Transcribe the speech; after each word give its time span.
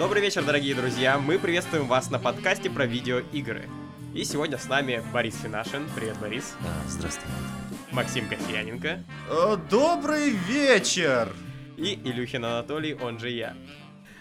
Добрый 0.00 0.22
вечер, 0.22 0.42
дорогие 0.42 0.74
друзья. 0.74 1.18
Мы 1.18 1.38
приветствуем 1.38 1.86
вас 1.86 2.10
на 2.10 2.18
подкасте 2.18 2.70
про 2.70 2.86
видеоигры. 2.86 3.68
И 4.14 4.24
сегодня 4.24 4.56
с 4.56 4.66
нами 4.66 5.02
Борис 5.12 5.38
Финашин. 5.42 5.86
Привет, 5.94 6.16
Борис. 6.18 6.54
А, 6.62 6.88
здравствуй. 6.88 7.28
Максим 7.92 8.26
Кофеяненко. 8.26 9.04
Э, 9.28 9.56
Добрый 9.70 10.30
вечер! 10.30 11.28
И 11.76 11.94
Илюхин 12.02 12.44
Анатолий, 12.46 12.94
он 12.94 13.18
же 13.18 13.28
я. 13.28 13.54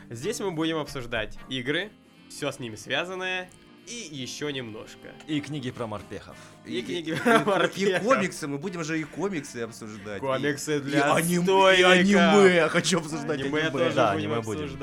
Здесь 0.09 0.41
мы 0.41 0.51
будем 0.51 0.77
обсуждать 0.79 1.37
игры, 1.47 1.91
все 2.29 2.51
с 2.51 2.59
ними 2.59 2.75
связанное 2.75 3.49
и 3.87 3.93
еще 4.11 4.51
немножко. 4.51 5.13
И 5.27 5.39
книги 5.39 5.71
про 5.71 5.87
морпехов. 5.87 6.35
И 6.65 6.81
книги 6.81 7.11
И, 7.11 7.15
про 7.15 7.37
и 7.37 7.45
морпехов. 7.45 8.03
комиксы, 8.03 8.47
мы 8.49 8.57
будем 8.57 8.83
же 8.83 8.99
и 8.99 9.03
комиксы 9.05 9.57
обсуждать. 9.61 10.19
Комиксы 10.19 10.77
И- 10.77 10.81
для 10.81 10.99
и 10.99 11.21
аним- 11.21 11.45
и 11.73 11.81
аниме, 11.83 12.53
я 12.55 12.67
хочу 12.67 12.99
обсуждать 12.99 13.39
Аниме 13.39 13.61
аниме. 13.61 13.71
тоже 13.71 13.95
Да, 13.95 14.13
будем 14.13 14.31
аниме 14.33 14.41
будем. 14.43 14.77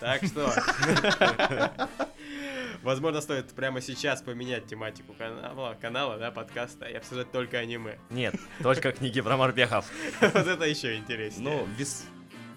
Так 0.00 0.24
что... 0.24 0.52
Возможно, 2.82 3.20
стоит 3.20 3.48
прямо 3.48 3.80
сейчас 3.80 4.22
поменять 4.22 4.66
тематику 4.66 5.12
канала, 5.14 5.76
канала, 5.80 6.18
да, 6.18 6.30
подкаста 6.30 6.86
и 6.86 6.94
обсуждать 6.94 7.32
только 7.32 7.58
аниме. 7.58 7.98
Нет, 8.10 8.36
только 8.62 8.92
книги 8.92 9.20
про 9.20 9.36
морпехов. 9.36 9.86
Вот 10.20 10.34
это 10.46 10.64
еще 10.66 10.94
интереснее. 10.96 11.50
Ну, 11.50 11.68
вес... 11.76 12.04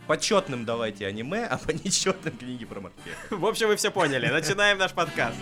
почетным 0.05 0.65
давайте 0.65 1.07
аниме, 1.07 1.45
а 1.45 1.57
по 1.57 1.71
нечетным 1.71 2.37
книги 2.37 2.65
про 2.65 2.81
морпех. 2.81 3.15
В 3.31 3.45
общем, 3.45 3.69
вы 3.69 3.75
все 3.75 3.89
поняли. 3.89 4.27
Начинаем 4.27 4.77
наш 4.77 4.91
подкаст. 4.91 5.37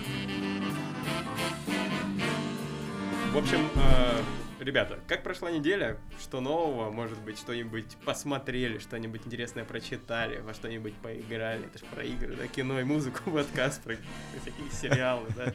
В 3.34 3.38
общем, 3.38 3.70
э, 3.76 4.22
ребята, 4.68 5.00
как 5.08 5.24
прошла 5.24 5.50
неделя? 5.50 5.98
Что 6.20 6.42
нового? 6.42 6.92
Может 6.92 7.20
быть, 7.22 7.40
что-нибудь 7.40 7.96
посмотрели, 8.04 8.80
что-нибудь 8.80 9.26
интересное 9.26 9.64
прочитали, 9.64 10.42
во 10.42 10.54
что-нибудь 10.54 10.94
поиграли? 10.96 11.66
Это 11.66 11.80
ж 11.80 11.84
про 11.84 12.04
игры, 12.04 12.36
да, 12.36 12.48
кино 12.48 12.80
и 12.80 12.84
музыку, 12.84 13.32
подкаст, 13.32 13.82
про 13.82 13.96
всякие 14.42 14.70
сериалы, 14.72 15.28
да? 15.36 15.54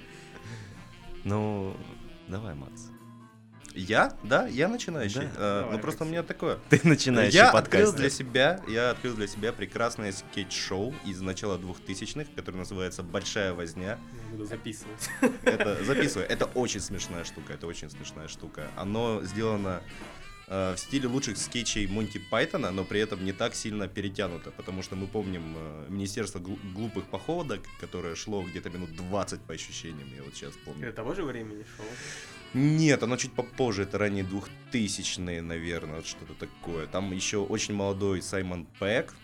Ну, 1.25 1.77
давай, 2.27 2.55
Макс. 2.55 2.92
Я? 3.75 4.17
Да, 4.23 4.47
я 4.47 4.69
начинающий. 4.69 5.21
Да. 5.21 5.31
Э, 5.37 5.61
Давай, 5.63 5.77
ну 5.77 5.83
просто 5.83 6.05
у 6.05 6.07
меня 6.07 6.23
такое. 6.23 6.59
Ты 6.71 6.81
начинающий 6.85 7.37
я 7.37 7.51
открыл 7.51 7.87
подкаст. 7.87 7.97
для 7.97 8.11
себя, 8.11 8.61
я 8.69 8.91
открыл 8.91 9.15
для 9.15 9.27
себя 9.27 9.53
прекрасное 9.53 10.13
скетч-шоу 10.13 10.95
из 11.07 11.21
начала 11.21 11.59
2000-х, 11.59 12.31
которое 12.37 12.59
называется 12.59 13.03
«Большая 13.03 13.53
возня». 13.55 13.99
Я 14.25 14.31
буду 14.31 14.45
записывать. 14.45 15.09
Это 15.45 15.83
записываю. 15.85 16.29
Это 16.29 16.47
очень 16.47 16.81
смешная 16.81 17.25
штука. 17.25 17.53
Это 17.55 17.67
очень 17.67 17.91
смешная 17.91 18.29
штука. 18.29 18.69
Оно 18.77 19.23
сделано 19.23 19.83
э, 20.49 20.75
в 20.75 20.79
стиле 20.79 21.09
лучших 21.09 21.37
скетчей 21.39 21.87
Монти 21.87 22.19
Пайтона, 22.31 22.71
но 22.71 22.85
при 22.85 23.01
этом 23.01 23.25
не 23.25 23.33
так 23.33 23.55
сильно 23.55 23.89
перетянуто, 23.89 24.51
потому 24.51 24.83
что 24.83 24.97
мы 24.97 25.07
помним 25.07 25.55
э, 25.57 25.87
Министерство 25.89 26.39
глу- 26.41 26.59
глупых 26.75 27.05
походок, 27.05 27.61
которое 27.81 28.15
шло 28.15 28.43
где-то 28.43 28.71
минут 28.71 28.95
20 28.95 29.41
по 29.43 29.55
ощущениям, 29.55 30.09
я 30.15 30.23
вот 30.23 30.35
сейчас 30.35 30.53
помню. 30.65 30.87
Это 30.89 30.97
того 30.97 31.15
же 31.15 31.23
времени 31.25 31.65
шоу? 31.77 31.87
Нет, 32.55 33.03
оно 33.03 33.17
чуть 33.17 33.33
попозже, 33.33 33.85
это 33.85 33.99
ранние 33.99 34.25
2000-е, 34.25 35.41
наверное, 35.41 36.03
что-то 36.03 36.35
такое. 36.35 36.87
Там 36.87 37.13
еще 37.13 37.39
очень 37.39 37.75
молодой 37.75 38.21
Саймон 38.21 38.67
Пэк, 38.79 39.15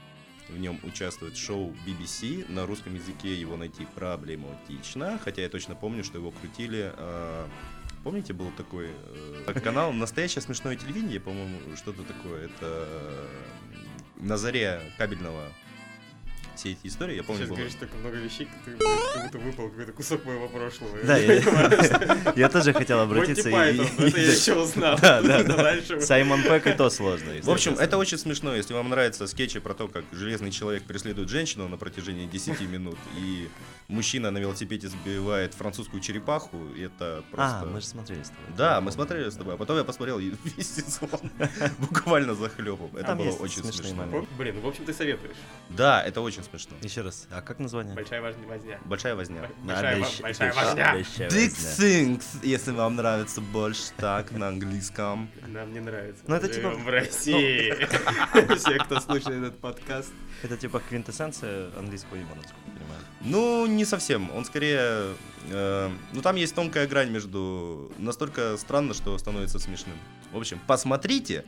в 0.48 0.59
нем 0.59 0.81
участвует 0.83 1.37
шоу 1.37 1.75
BBC, 1.87 2.51
на 2.51 2.65
русском 2.65 2.95
языке 2.95 3.35
его 3.35 3.57
найти 3.57 3.87
проблематично, 3.95 5.19
хотя 5.23 5.43
я 5.43 5.48
точно 5.48 5.75
помню, 5.75 6.05
что 6.05 6.19
его 6.19 6.31
крутили... 6.31 6.93
э, 6.97 7.47
Помните, 8.05 8.33
был 8.33 8.51
такой 8.57 8.91
э, 9.47 9.61
канал 9.65 9.92
«Настоящее 9.92 10.41
смешное 10.41 10.77
телевидение», 10.77 11.20
по-моему, 11.20 11.59
что-то 11.77 12.03
такое. 12.05 12.47
Это 12.47 12.55
э, 12.63 13.27
на 14.17 14.39
заре 14.39 14.81
кабельного 14.97 15.53
все 16.59 16.73
эти 16.73 16.89
истории, 16.89 17.14
я 17.17 17.23
помню, 17.23 17.42
Сейчас 17.42 17.48
было- 17.51 17.56
говоришь 17.56 17.75
так 17.78 17.89
много 17.95 18.17
вещей, 18.17 18.47
как 18.47 18.62
ты 18.64 18.73
как 18.73 19.23
будто 19.25 19.39
выпал 19.39 19.69
какой-то 19.69 19.92
кусок 19.92 20.25
моего 20.25 20.48
прошлого. 20.48 20.98
Да, 21.05 21.17
я- 22.37 22.48
тоже 22.48 22.73
хотел 22.73 23.01
обратиться 23.01 23.48
это 23.48 23.59
я 23.59 23.70
еще 24.33 24.55
узнал. 24.55 24.98
Да, 25.01 25.23
да. 25.23 26.01
Саймон 26.01 26.42
Пэк 26.42 26.67
и 26.67 26.77
то 26.77 26.91
сложно. 26.91 27.33
В 27.42 27.51
общем, 27.51 27.74
это 27.74 27.96
очень 27.96 28.19
смешно, 28.19 28.55
если 28.55 28.74
вам 28.74 28.89
нравятся 28.89 29.27
скетчи 29.27 29.61
про 29.61 29.74
то, 29.74 29.86
как 29.89 30.05
железный 30.13 30.51
человек 30.51 30.83
преследует 30.83 31.29
женщину 31.29 31.69
на 31.69 31.77
протяжении 31.77 32.27
10 32.27 32.61
минут, 32.63 32.98
и 33.17 33.48
мужчина 33.86 34.30
на 34.30 34.39
велосипеде 34.39 34.89
сбивает 34.89 35.55
французскую 35.55 36.01
черепаху, 36.02 36.58
это 36.77 37.23
просто... 37.30 37.61
А, 37.61 37.64
мы 37.67 37.80
же 37.80 37.86
смотрели 37.86 38.23
с 38.23 38.29
тобой. 38.30 38.45
Да, 38.57 38.80
мы 38.80 38.90
смотрели 38.90 39.30
с 39.30 39.36
тобой, 39.36 39.55
а 39.55 39.57
потом 39.57 39.77
я 39.77 39.85
посмотрел 39.85 40.19
и 40.19 40.33
весь 40.45 40.75
сезон 40.75 41.30
буквально 41.79 42.35
захлебом. 42.35 42.96
Это 42.96 43.14
было 43.14 43.30
очень 43.36 43.63
смешно. 43.63 44.27
Блин, 44.36 44.57
ну 44.57 44.63
в 44.63 44.67
общем 44.67 44.85
ты 44.85 44.92
советуешь. 44.92 45.36
Да, 45.70 46.02
это 46.02 46.20
очень 46.20 46.42
смешно. 46.51 46.77
Еще 46.83 47.03
раз, 47.03 47.27
а 47.31 47.41
как 47.42 47.59
название? 47.59 47.95
Большая 47.95 48.20
возня. 48.20 48.79
Большая 48.85 49.14
возня. 49.14 49.48
Большая, 49.64 49.97
Обещ- 49.98 50.17
во- 50.17 50.23
большая 50.23 50.53
возня. 50.53 50.92
возня. 50.95 51.27
Things, 51.29 52.25
если 52.42 52.70
вам 52.73 52.97
нравится 52.97 53.41
больше 53.41 53.83
так 53.97 54.31
на 54.33 54.48
английском. 54.48 55.31
Нам 55.47 55.73
не 55.73 55.81
нравится. 55.81 56.23
Ну, 56.27 56.35
это 56.35 56.48
типа- 56.48 56.70
в 56.70 56.89
России. 56.89 57.73
Все, 58.57 58.79
кто 58.79 59.01
слушает 59.01 59.39
этот 59.39 59.58
подкаст. 59.61 60.13
Это 60.42 60.57
типа 60.57 60.81
квинтэссенция 60.89 61.70
английского 61.77 62.17
юмора, 62.17 62.37
насколько 62.37 62.61
я 62.67 62.73
понимаю. 62.79 63.01
Ну, 63.20 63.67
не 63.67 63.85
совсем. 63.85 64.31
Он 64.35 64.45
скорее... 64.45 65.14
э, 65.51 65.91
ну, 66.13 66.23
там 66.23 66.37
есть 66.37 66.55
тонкая 66.55 66.87
грань 66.87 67.11
между... 67.11 67.91
Настолько 67.98 68.57
странно, 68.57 68.95
что 68.95 69.17
становится 69.19 69.58
смешным. 69.58 69.97
В 70.33 70.37
общем, 70.39 70.61
посмотрите 70.67 71.45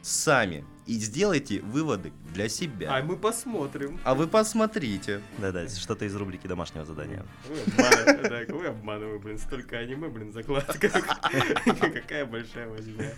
сами 0.00 0.64
и 0.86 0.94
сделайте 0.94 1.60
выводы 1.60 2.12
для 2.34 2.44
А 2.44 2.48
себя. 2.48 3.02
мы 3.02 3.16
посмотрим. 3.16 4.00
А 4.04 4.14
вы 4.14 4.26
посмотрите. 4.26 5.20
Да-да, 5.38 5.68
что-то 5.68 6.04
из 6.04 6.14
рубрики 6.16 6.46
домашнего 6.46 6.84
задания. 6.84 7.24
Вы 7.48 7.60
обманываете, 7.60 8.46
да, 8.48 8.54
вы 8.54 8.66
обманываете, 8.66 9.22
блин, 9.24 9.38
столько 9.38 9.78
аниме, 9.78 10.08
блин, 10.08 10.32
закладка. 10.32 10.88
Какая 11.92 12.26
большая 12.26 12.68
возня. 12.68 13.12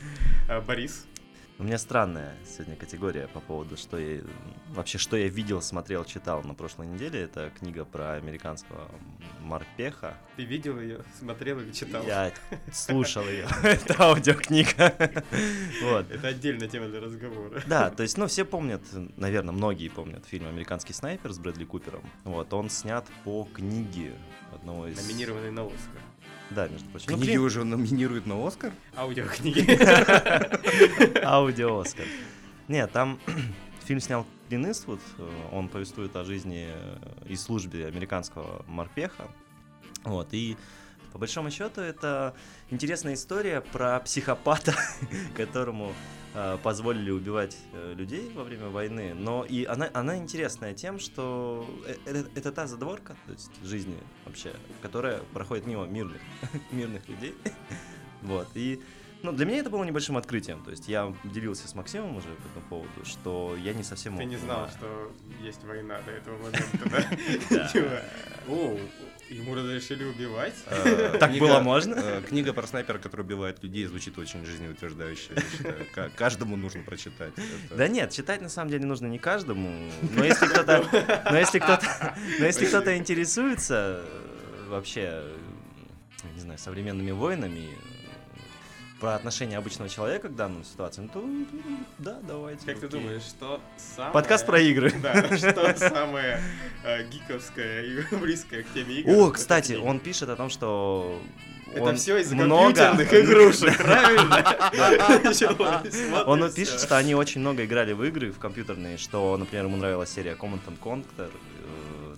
А, 0.48 0.60
Борис, 0.60 1.06
У 1.56 1.62
меня 1.62 1.78
странная 1.78 2.34
сегодня 2.44 2.74
категория 2.74 3.28
по 3.28 3.38
поводу, 3.38 3.76
что 3.76 3.96
я 3.96 4.22
вообще 4.70 4.98
что 4.98 5.16
я 5.16 5.28
видел, 5.28 5.62
смотрел, 5.62 6.04
читал 6.04 6.42
на 6.42 6.52
прошлой 6.52 6.88
неделе. 6.88 7.20
Это 7.22 7.52
книга 7.56 7.84
про 7.84 8.14
американского 8.14 8.90
морпеха. 9.40 10.16
ты 10.36 10.44
видел 10.44 10.80
ее, 10.80 11.04
смотрел 11.16 11.60
или 11.60 11.70
читал? 11.70 12.04
Я 12.04 12.32
слушал 12.72 13.22
ее. 13.28 13.46
Это 13.62 13.94
аудиокнига. 14.02 14.94
Вот. 15.82 16.10
Это 16.10 16.28
отдельная 16.28 16.66
тема 16.66 16.88
для 16.88 17.00
разговора. 17.00 17.62
Да, 17.66 17.90
то 17.90 18.02
есть, 18.02 18.16
ну, 18.16 18.26
все 18.26 18.44
помнят, 18.44 18.82
наверное, 19.16 19.52
многие 19.52 19.88
помнят 19.88 20.24
фильм 20.24 20.46
«Американский 20.46 20.92
снайпер» 20.92 21.32
с 21.32 21.38
Брэдли 21.38 21.64
Купером. 21.64 22.02
Вот, 22.24 22.52
он 22.52 22.70
снят 22.70 23.06
по 23.22 23.46
книге 23.52 24.14
одного 24.52 24.88
из... 24.88 24.96
Номинированный 24.96 25.50
на 25.50 25.62
Оскар. 25.66 26.00
Да, 26.54 26.68
между 26.68 26.88
прочим. 26.90 27.06
Ну, 27.10 27.16
Книги 27.16 27.30
книг- 27.32 27.40
уже 27.40 27.64
номинируют 27.64 28.26
на 28.26 28.46
Оскар? 28.46 28.72
Аудиокниги. 28.96 29.66
Аудио 31.24 31.80
Оскар. 31.80 32.06
Нет, 32.68 32.92
там 32.92 33.18
фильм 33.84 34.00
снял 34.00 34.26
Клин 34.48 34.70
Иствуд. 34.70 35.00
Он 35.52 35.68
повествует 35.68 36.14
о 36.16 36.24
жизни 36.24 36.68
и 37.26 37.36
службе 37.36 37.86
американского 37.86 38.64
морпеха. 38.68 39.24
Вот, 40.04 40.28
и 40.32 40.56
по 41.14 41.18
большому 41.18 41.48
счету 41.52 41.80
это 41.80 42.34
интересная 42.70 43.14
история 43.14 43.60
про 43.60 44.00
психопата, 44.00 44.74
которому 45.36 45.92
э, 46.34 46.58
позволили 46.60 47.12
убивать 47.12 47.56
э, 47.72 47.94
людей 47.94 48.32
во 48.34 48.42
время 48.42 48.68
войны. 48.68 49.14
Но 49.14 49.44
и 49.44 49.64
она, 49.64 49.88
она 49.94 50.16
интересная 50.16 50.74
тем, 50.74 50.98
что 50.98 51.70
э- 51.86 51.94
это, 52.04 52.28
это 52.34 52.50
та 52.50 52.66
задворка, 52.66 53.14
то 53.26 53.32
есть 53.32 53.52
жизни 53.62 53.96
вообще, 54.24 54.54
которая 54.82 55.20
проходит 55.32 55.66
мимо 55.68 55.86
мирных, 55.86 56.20
мирных 56.72 57.08
людей. 57.08 57.34
Вот, 58.22 58.48
и 58.54 58.82
ну, 59.22 59.32
для 59.32 59.44
меня 59.44 59.58
это 59.58 59.68
было 59.68 59.84
небольшим 59.84 60.16
открытием. 60.16 60.62
То 60.64 60.70
есть 60.70 60.88
я 60.88 61.14
делился 61.24 61.68
с 61.68 61.74
Максимом 61.74 62.16
уже 62.16 62.28
по 62.28 62.48
этому 62.48 62.66
поводу, 62.70 63.04
что 63.04 63.54
я 63.56 63.74
не 63.74 63.82
совсем... 63.82 64.16
Ты 64.16 64.24
не 64.24 64.36
знал, 64.36 64.68
что 64.70 65.12
есть 65.42 65.62
война 65.64 66.00
до 66.06 66.10
этого 66.10 66.36
момента, 66.38 66.90
да? 66.90 67.68
Типа, 67.68 68.02
О, 68.48 68.78
ему 69.30 69.54
разрешили 69.54 70.04
убивать? 70.04 70.54
Э, 70.66 71.16
Так 71.18 71.30
книга- 71.30 71.46
было 71.46 71.60
можно? 71.60 71.94
э, 71.94 72.22
Книга 72.28 72.52
про 72.52 72.66
снайпера, 72.66 72.98
который 72.98 73.22
убивает 73.22 73.62
людей, 73.62 73.86
звучит 73.86 74.18
очень 74.18 74.44
жизнеутверждающе. 74.44 75.30
я 75.34 75.42
считаю. 75.42 75.86
Ка- 75.94 76.10
Каждому 76.14 76.56
нужно 76.56 76.82
прочитать. 76.82 77.32
Это- 77.36 77.76
Да 77.76 77.88
нет, 77.88 78.10
читать 78.10 78.40
на 78.42 78.48
самом 78.48 78.70
деле 78.70 78.84
нужно 78.86 79.06
не 79.06 79.18
каждому, 79.18 79.90
но 80.16 80.24
если 80.24 80.46
кто-то, 80.46 80.84
но 81.30 81.38
если 81.38 81.58
кто-то, 81.58 82.14
но 82.38 82.46
если 82.46 82.66
кто-то 82.66 82.96
интересуется 82.96 84.00
э, 84.04 84.66
вообще, 84.68 85.22
не 86.34 86.40
знаю, 86.40 86.58
современными 86.58 87.10
войнами, 87.10 87.68
про 89.04 89.16
отношение 89.16 89.58
обычного 89.58 89.90
человека 89.90 90.28
к 90.30 90.34
данной 90.34 90.64
ситуации, 90.64 91.02
ну 91.02 91.08
то 91.08 91.18
м, 91.18 91.46
да, 91.98 92.18
давайте. 92.26 92.64
Как 92.64 92.80
ты 92.80 92.86
окей. 92.86 93.00
думаешь, 93.00 93.20
что 93.20 93.60
самое... 93.76 94.12
Подкаст 94.14 94.46
про 94.46 94.58
игры. 94.60 94.94
Да, 95.02 95.36
что 95.36 95.74
самое 95.76 96.40
э, 96.84 97.06
гиковское 97.08 97.82
и 97.82 98.00
близкое 98.16 98.62
к 98.62 98.72
теме 98.72 98.94
игр? 99.00 99.10
О, 99.12 99.30
кстати, 99.30 99.74
он 99.74 100.00
пишет 100.00 100.30
о 100.30 100.36
том, 100.36 100.48
что 100.48 101.20
Это 101.74 101.82
он 101.82 101.96
все 101.96 102.16
из 102.16 102.32
много- 102.32 102.74
компьютерных 102.96 103.12
игрушек, 103.28 103.76
правильно? 103.76 104.42
Он 106.26 106.50
пишет, 106.50 106.80
что 106.80 106.96
они 106.96 107.14
очень 107.14 107.42
много 107.42 107.66
играли 107.66 107.92
в 107.92 108.02
игры, 108.04 108.32
в 108.32 108.38
компьютерные, 108.38 108.96
что, 108.96 109.36
например, 109.36 109.66
ему 109.66 109.76
нравилась 109.76 110.08
серия 110.08 110.32
Command 110.32 110.60
and 110.66 110.78
Conquer, 110.82 111.30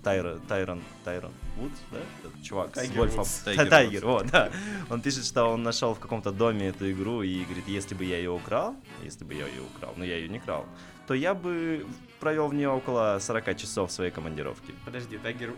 Тайра, 0.07 0.39
Тайрон, 0.47 0.81
Тайрон 1.05 1.33
Вудс, 1.57 1.75
да? 1.91 1.99
Этот 2.21 2.41
чувак 2.41 2.71
Тайгер 2.71 2.95
с 2.95 2.97
Вольфом. 2.97 3.19
Вудс. 3.25 3.39
Тайгер, 3.41 3.69
Тайгер, 3.69 4.07
вот, 4.07 4.27
да. 4.31 4.53
Он 4.89 5.01
пишет, 5.01 5.25
что 5.25 5.47
он 5.47 5.65
нашел 5.65 5.95
в 5.95 5.99
каком-то 5.99 6.31
доме 6.31 6.69
эту 6.69 6.89
игру 6.93 7.23
и 7.23 7.43
говорит, 7.43 7.67
если 7.67 7.97
бы 7.97 8.05
я 8.05 8.17
ее 8.19 8.31
украл, 8.31 8.77
если 9.03 9.25
бы 9.25 9.35
я 9.35 9.49
ее 9.49 9.63
украл, 9.75 9.95
но 9.97 10.05
я 10.05 10.17
ее 10.19 10.29
не 10.29 10.39
крал, 10.39 10.65
то 11.09 11.15
я 11.15 11.35
бы 11.35 11.85
провел 12.21 12.47
в 12.47 12.55
нее 12.55 12.69
около 12.69 13.19
40 13.21 13.57
часов 13.57 13.91
своей 13.91 14.13
командировки. 14.13 14.73
Подожди, 14.85 15.19
Тайгер, 15.19 15.53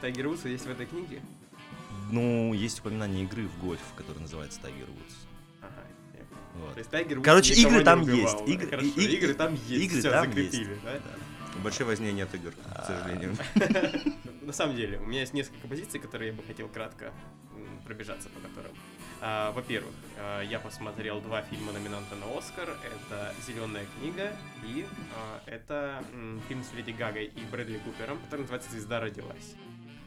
Тайгер 0.00 0.26
Вудс 0.26 0.44
есть 0.44 0.66
в 0.66 0.70
этой 0.70 0.86
книге? 0.86 1.20
Ну, 2.10 2.52
есть 2.52 2.80
упоминание 2.80 3.22
игры 3.22 3.46
в 3.46 3.64
гольф, 3.64 3.80
которая 3.96 4.22
называется 4.22 4.60
Тайгер 4.60 4.86
Вудс. 4.86 5.14
Ага. 5.62 5.70
Вот. 6.56 6.72
То 6.74 6.78
есть 6.80 6.90
Тайгер 6.90 7.18
Вудс 7.18 7.24
Короче, 7.26 7.54
игры 7.54 7.84
там 7.84 8.02
убивал, 8.02 8.18
есть. 8.18 8.38
да? 8.44 8.52
Игры- 8.52 8.70
Хорошо, 8.70 8.88
и- 9.00 9.04
игры 9.16 9.34
там 9.34 9.54
есть. 9.68 9.70
игры 9.84 10.00
Всё, 10.00 10.10
там 10.10 10.24
закрепили, 10.26 10.70
есть. 10.70 10.82
да? 10.82 10.90
В 10.90 11.23
большой 11.62 11.86
возне 11.86 12.12
нет 12.12 12.34
игр, 12.34 12.52
А. 12.74 12.82
к 12.82 12.86
сожалению. 12.86 13.36
На 14.42 14.52
самом 14.52 14.76
деле, 14.76 14.98
у 14.98 15.06
меня 15.06 15.20
есть 15.20 15.32
несколько 15.32 15.66
позиций, 15.68 16.00
которые 16.00 16.30
я 16.30 16.36
бы 16.36 16.42
хотел 16.42 16.68
кратко 16.68 17.12
пробежаться 17.84 18.28
по 18.30 18.40
которым. 18.40 18.72
А, 19.20 19.52
Во-первых, 19.52 19.94
а, 20.18 20.40
я 20.42 20.58
посмотрел 20.58 21.20
два 21.20 21.42
фильма 21.42 21.72
номинанта 21.72 22.14
на 22.16 22.26
Оскар. 22.36 22.68
Это 22.70 23.34
«Зеленая 23.46 23.86
книга» 23.98 24.32
и 24.64 24.86
а, 25.14 25.42
это 25.46 26.02
фильм 26.48 26.62
с 26.64 26.72
Леди 26.74 26.90
Гагой 26.92 27.26
и 27.26 27.40
Брэдли 27.50 27.78
Купером, 27.78 28.18
который 28.24 28.40
называется 28.42 28.70
«Звезда 28.70 29.00
родилась». 29.00 29.54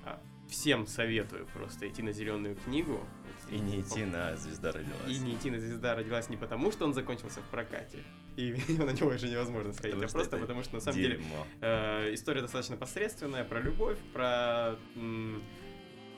А, 0.05 0.19
Всем 0.49 0.87
советую 0.87 1.45
просто 1.53 1.87
идти 1.87 2.01
на 2.01 2.11
«Зеленую 2.13 2.55
книгу». 2.55 3.05
И 3.51 3.59
не 3.59 3.81
идти 3.81 4.03
на 4.05 4.35
«Звезда 4.35 4.71
родилась». 4.71 5.07
И 5.07 5.19
не 5.19 5.35
идти 5.35 5.49
на 5.51 5.59
«Звезда 5.59 5.95
родилась» 5.95 6.29
не 6.29 6.37
потому, 6.37 6.71
что 6.71 6.85
он 6.85 6.93
закончился 6.93 7.39
в 7.41 7.45
прокате, 7.45 8.03
и 8.35 8.51
на 8.77 8.91
него 8.91 9.09
уже 9.09 9.27
невозможно 9.29 9.73
сходить, 9.73 9.95
Потому 9.95 10.09
а 10.09 10.13
просто 10.13 10.37
потому, 10.37 10.63
что 10.63 10.75
на 10.75 10.81
самом 10.81 10.97
деле. 10.97 11.21
Э, 11.61 12.13
история 12.13 12.41
достаточно 12.41 12.75
посредственная, 12.77 13.43
про 13.43 13.59
любовь, 13.61 13.97
про... 14.13 14.75
м, 14.95 15.41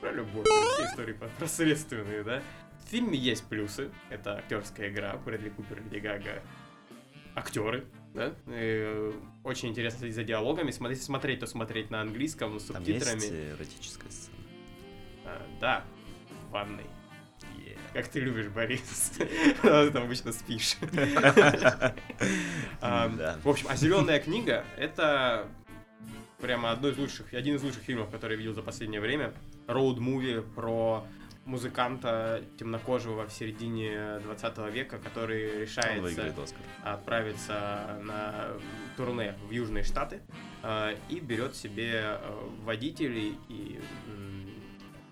про 0.00 0.12
любовь, 0.12 0.46
все 0.46 0.84
истории 0.86 1.12
по- 1.12 1.28
посредственные, 1.38 2.24
да. 2.24 2.42
В 2.84 2.90
фильме 2.90 3.16
есть 3.18 3.44
плюсы, 3.44 3.90
это 4.08 4.36
актерская 4.38 4.88
игра, 4.88 5.16
Брэдли 5.18 5.50
Купер, 5.50 5.82
Леди 5.84 5.98
Гага, 5.98 6.42
актеры, 7.36 7.84
да. 8.14 8.34
Э, 8.46 9.12
очень 9.44 9.68
интересно 9.68 10.00
следить 10.00 10.16
за 10.16 10.24
диалогами, 10.24 10.70
смотреть, 10.72 11.02
смотреть, 11.02 11.40
то 11.40 11.46
смотреть 11.46 11.90
на 11.90 12.00
английском, 12.00 12.58
с 12.58 12.64
Там 12.64 12.82
есть 12.82 13.06
субтитрами. 13.08 13.50
эротическая 13.52 14.10
сцена. 14.10 14.36
А, 15.26 15.46
да, 15.60 15.84
в 16.48 16.50
ванной. 16.50 16.86
Как 17.92 18.08
ты 18.08 18.20
любишь, 18.20 18.46
Борис. 18.46 19.12
Ты 19.62 19.90
там 19.90 20.04
обычно 20.04 20.32
спишь. 20.32 20.76
В 22.80 23.48
общем, 23.48 23.66
а 23.68 23.76
зеленая 23.76 24.20
книга 24.20 24.64
это 24.76 25.48
прямо 26.40 26.70
одно 26.70 26.88
из 26.88 26.98
лучших, 26.98 27.34
один 27.34 27.56
из 27.56 27.62
лучших 27.62 27.82
фильмов, 27.82 28.10
которые 28.10 28.36
я 28.36 28.38
видел 28.38 28.54
за 28.54 28.62
последнее 28.62 29.00
время. 29.00 29.34
Роуд-муви 29.66 30.42
про 30.54 31.04
музыканта 31.44 32.44
темнокожего 32.58 33.26
в 33.26 33.32
середине 33.32 34.20
20 34.20 34.58
века, 34.72 34.98
который 34.98 35.62
решается 35.62 36.34
отправиться 36.84 37.98
на 38.02 38.50
турне 38.96 39.34
в 39.48 39.50
Южные 39.50 39.82
Штаты 39.82 40.20
э, 40.62 40.96
и 41.08 41.18
берет 41.18 41.56
себе 41.56 42.02
э, 42.04 42.18
водителей 42.62 43.36
и 43.48 43.80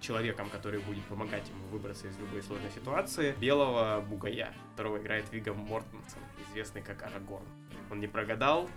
человеком, 0.01 0.49
который 0.51 0.81
будет 0.81 1.05
помогать 1.05 1.49
ему 1.49 1.67
выбраться 1.69 2.07
из 2.09 2.17
любой 2.19 2.43
сложной 2.43 2.71
ситуации, 2.71 3.35
белого 3.41 4.01
бугая, 4.01 4.53
которого 4.73 4.99
играет 4.99 5.25
Вига 5.33 5.55
Мортенсен, 5.55 6.21
известный 6.51 6.83
как 6.83 7.03
Арагорн. 7.03 7.45
Он 7.91 8.01
не 8.01 8.07
прогадал, 8.07 8.69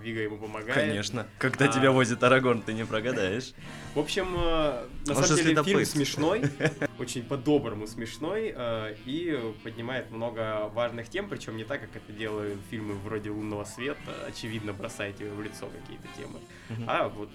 Вига 0.00 0.20
ему 0.20 0.36
помогает. 0.36 0.74
Конечно. 0.74 1.26
Когда 1.38 1.64
А. 1.64 1.68
тебя 1.68 1.90
возит 1.90 2.22
Арагорн, 2.22 2.60
ты 2.60 2.74
не 2.74 2.84
прогадаешь. 2.84 3.52
В 3.94 3.98
общем, 3.98 4.34
э, 4.36 4.86
на 5.06 5.14
самом 5.14 5.36
деле 5.36 5.62
фильм 5.64 5.84
смешной, 5.86 6.42
очень 6.98 7.22
по-доброму 7.22 7.86
смешной, 7.86 8.52
э, 8.54 8.94
и 9.06 9.38
поднимает 9.64 10.10
много 10.10 10.68
важных 10.74 11.08
тем, 11.08 11.28
причем 11.28 11.56
не 11.56 11.64
так, 11.64 11.80
как 11.80 11.96
это 11.96 12.12
делают 12.12 12.60
фильмы 12.70 12.94
вроде 12.94 13.30
«Лунного 13.30 13.64
света», 13.64 14.12
очевидно 14.28 14.74
бросая 14.74 15.12
тебе 15.14 15.30
в 15.30 15.40
лицо 15.40 15.66
какие-то 15.66 16.08
темы, 16.18 16.40
а 16.86 17.08
вот 17.08 17.30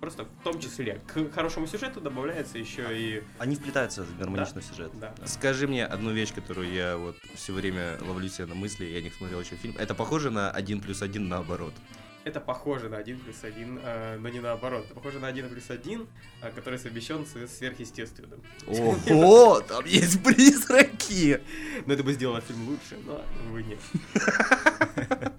просто 0.00 0.24
в 0.24 0.42
том 0.42 0.58
числе 0.58 1.00
к 1.06 1.32
хорошему 1.32 1.66
сюжету 1.66 2.00
добавляется 2.00 2.58
еще 2.58 2.86
и... 2.90 3.22
Они 3.38 3.56
вплетаются 3.56 4.02
в 4.02 4.18
гармоничный 4.18 4.62
сюжет. 4.62 4.90
Да. 4.98 5.14
Скажи 5.26 5.68
мне 5.68 5.84
одну 5.84 6.10
вещь, 6.12 6.32
которую 6.34 6.72
я 6.72 6.96
вот 6.96 7.16
все 7.34 7.52
время 7.52 7.98
ловлю 8.00 8.28
себя 8.28 8.46
на 8.46 8.54
мысли, 8.54 8.86
я 8.86 9.02
не 9.02 9.10
смотрел 9.10 9.40
еще 9.40 9.56
фильм. 9.56 9.76
Это 9.78 9.94
похоже 9.94 10.30
на 10.30 10.50
один 10.50 10.80
плюс 10.80 11.02
один 11.02 11.28
наоборот. 11.28 11.74
Это 12.22 12.38
похоже 12.38 12.90
на 12.90 12.98
1 12.98 13.18
плюс 13.20 13.36
1, 13.42 13.80
но 14.20 14.28
не 14.28 14.40
наоборот. 14.40 14.84
Это 14.84 14.94
похоже 14.94 15.20
на 15.20 15.28
1 15.28 15.48
плюс 15.48 15.70
1, 15.70 16.06
который 16.54 16.78
совмещен 16.78 17.24
с 17.24 17.46
сверхъестественным. 17.56 18.42
Ого, 18.66 19.60
там 19.68 19.86
есть 19.86 20.22
призраки! 20.22 21.40
Но 21.86 21.94
это 21.94 22.02
бы 22.04 22.12
сделало 22.12 22.42
фильм 22.42 22.68
лучше, 22.68 22.98
но, 23.06 23.24
увы, 23.48 23.62
нет. 23.62 23.78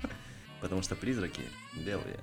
Потому 0.62 0.82
что 0.82 0.96
призраки 0.96 1.44
белые. 1.74 2.20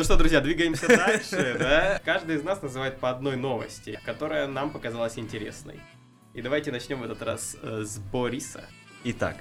Ну 0.00 0.04
что, 0.04 0.16
друзья, 0.16 0.40
двигаемся 0.40 0.88
дальше, 0.88 1.56
да? 1.58 2.00
Каждый 2.04 2.36
из 2.36 2.42
нас 2.42 2.62
называет 2.62 2.98
по 2.98 3.10
одной 3.10 3.36
новости, 3.36 4.00
которая 4.06 4.46
нам 4.46 4.70
показалась 4.70 5.18
интересной. 5.18 5.80
И 6.32 6.40
давайте 6.40 6.72
начнем 6.72 7.00
в 7.00 7.04
этот 7.04 7.20
раз 7.22 7.56
э, 7.60 7.82
с 7.82 7.98
Бориса. 7.98 8.64
Итак, 9.04 9.36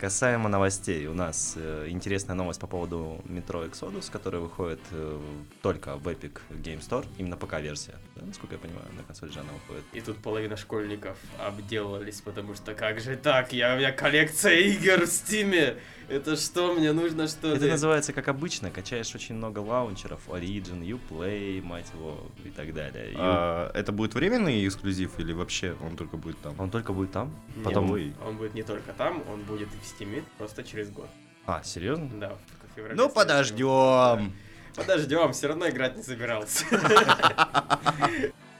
касаемо 0.00 0.48
новостей, 0.48 1.06
у 1.06 1.12
нас 1.12 1.54
э, 1.56 1.88
интересная 1.88 2.34
новость 2.34 2.60
по 2.60 2.66
поводу 2.66 3.20
метро 3.26 3.64
Exodus, 3.64 4.10
которая 4.10 4.40
выходит 4.40 4.80
э, 4.92 5.20
только 5.60 5.96
в 5.96 6.08
Epic 6.08 6.38
Game 6.50 6.80
Store, 6.80 7.04
именно 7.18 7.36
ПК-версия, 7.36 7.96
да, 8.20 8.26
насколько 8.26 8.54
я 8.54 8.58
понимаю, 8.58 8.86
на 8.96 9.02
консоль 9.02 9.32
же 9.32 9.40
она 9.40 9.50
выходит. 9.52 9.84
И 9.92 10.00
тут 10.00 10.18
половина 10.18 10.56
школьников 10.56 11.16
обделались, 11.38 12.20
потому 12.20 12.54
что 12.54 12.74
как 12.74 13.00
же 13.00 13.16
так? 13.16 13.52
Я, 13.52 13.74
у 13.74 13.78
меня 13.78 13.92
коллекция 13.92 14.56
игр 14.58 15.06
в 15.06 15.06
Стиме. 15.06 15.76
Это 16.08 16.36
что, 16.36 16.74
мне 16.74 16.92
нужно 16.92 17.28
что-то... 17.28 17.56
Это 17.56 17.68
называется, 17.68 18.12
как 18.12 18.28
обычно, 18.28 18.70
качаешь 18.70 19.14
очень 19.14 19.36
много 19.36 19.60
лаунчеров, 19.60 20.28
Origin, 20.28 20.82
Uplay, 20.82 21.62
мать 21.62 21.86
его, 21.94 22.26
и 22.44 22.50
так 22.50 22.74
далее. 22.74 23.12
И 23.12 23.16
А, 23.16 23.70
это 23.74 23.92
будет 23.92 24.14
временный 24.14 24.66
эксклюзив 24.66 25.18
или 25.18 25.32
вообще 25.32 25.76
он 25.80 25.96
только 25.96 26.16
будет 26.16 26.40
там? 26.40 26.54
Он 26.58 26.70
только 26.70 26.92
будет 26.92 27.12
там? 27.12 27.34
Нет, 27.54 27.64
Потом... 27.64 27.90
Ой. 27.90 28.12
Он 28.26 28.36
будет 28.36 28.54
не 28.54 28.62
только 28.62 28.92
там, 28.92 29.22
он 29.32 29.42
будет 29.42 29.68
и 29.68 29.78
в 29.82 29.86
Стиме, 29.86 30.24
просто 30.36 30.62
через 30.64 30.90
год. 30.90 31.08
А, 31.46 31.62
серьезно? 31.62 32.10
Да, 32.18 32.36
в 32.72 32.74
феврале 32.74 32.96
Ну 32.96 33.08
подождем! 33.08 34.32
Подождем, 34.76 35.32
все 35.32 35.48
равно 35.48 35.68
играть 35.68 35.96
не 35.96 36.02
собирался. 36.02 36.64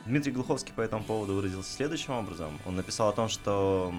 Дмитрий 0.07 0.33
Глуховский 0.33 0.73
по 0.75 0.81
этому 0.81 1.05
поводу 1.05 1.35
выразился 1.35 1.73
следующим 1.73 2.15
образом. 2.15 2.59
Он 2.67 2.77
написал 2.77 3.09
о 3.09 3.13
том, 3.13 3.29
что 3.29 3.93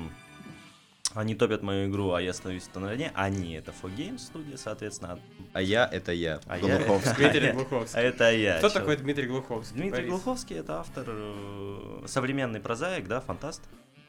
они 1.13 1.35
топят 1.35 1.61
мою 1.61 1.89
игру, 1.89 2.11
а 2.13 2.21
я 2.21 2.33
становлюсь 2.33 2.65
на 2.67 2.69
стороне. 2.71 3.11
Они, 3.15 3.53
это 3.53 3.71
4Games 3.71 4.19
студия, 4.19 4.57
соответственно. 4.57 5.19
А 5.53 5.61
я 5.61 5.85
это 5.91 6.11
я, 6.11 6.39
А 6.47 6.57
я- 6.57 6.77
Глуховский. 6.79 7.15
Дмитрий 7.15 7.47
А 7.49 7.53
Глуховский. 7.53 8.01
это 8.01 8.31
я. 8.31 8.57
Кто 8.57 8.69
такой 8.69 8.97
Дмитрий 8.97 9.27
Глуховский? 9.27 9.75
Дмитрий 9.75 9.91
Борис? 9.91 10.09
Глуховский 10.09 10.57
это 10.57 10.79
автор, 10.79 11.05
э, 11.07 12.03
современный 12.07 12.59
прозаик, 12.59 13.07
да, 13.07 13.21
фантаст. 13.21 13.61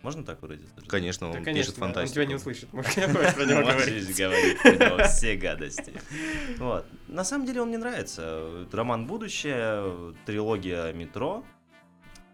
Можно 0.02 0.24
так 0.24 0.42
выразиться? 0.42 0.74
Конечно, 0.88 1.30
Да, 1.32 1.38
он 1.38 1.44
конечно, 1.44 1.62
пишет 1.72 1.82
он 1.82 1.88
фантастику. 1.88 2.14
тебя 2.14 2.24
не 2.26 2.34
услышит. 2.34 2.72
Не 2.72 2.82
хочешь 2.82 2.94
про 3.34 3.44
него 3.44 3.60
говорить. 3.62 4.16
говорить 4.16 4.60
про 4.62 4.70
него 4.72 5.04
все 5.04 5.36
гадости. 5.36 5.92
Вот. 6.58 6.84
На 7.08 7.22
самом 7.24 7.46
деле 7.46 7.62
он 7.62 7.68
мне 7.68 7.78
нравится. 7.78 8.66
Роман 8.72 9.06
«Будущее», 9.06 10.14
трилогия 10.26 10.92
«Метро», 10.92 11.44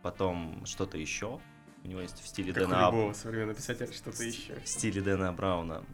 потом 0.03 0.65
что-то 0.65 0.97
еще. 0.99 1.41
У 1.85 1.89
него 1.89 2.01
есть 2.01 2.21
в 2.23 2.27
стиле 2.27 2.53
Как 2.53 2.65
Дэна 2.69 2.87
любого 2.87 3.13
современного 3.13 3.55
писателя 3.57 3.93
что-то 3.93 4.23
еще. 4.25 4.55
в 4.65 4.69
стиле 4.69 5.01
Дэна 5.01 5.33
Брауна. 5.33 5.85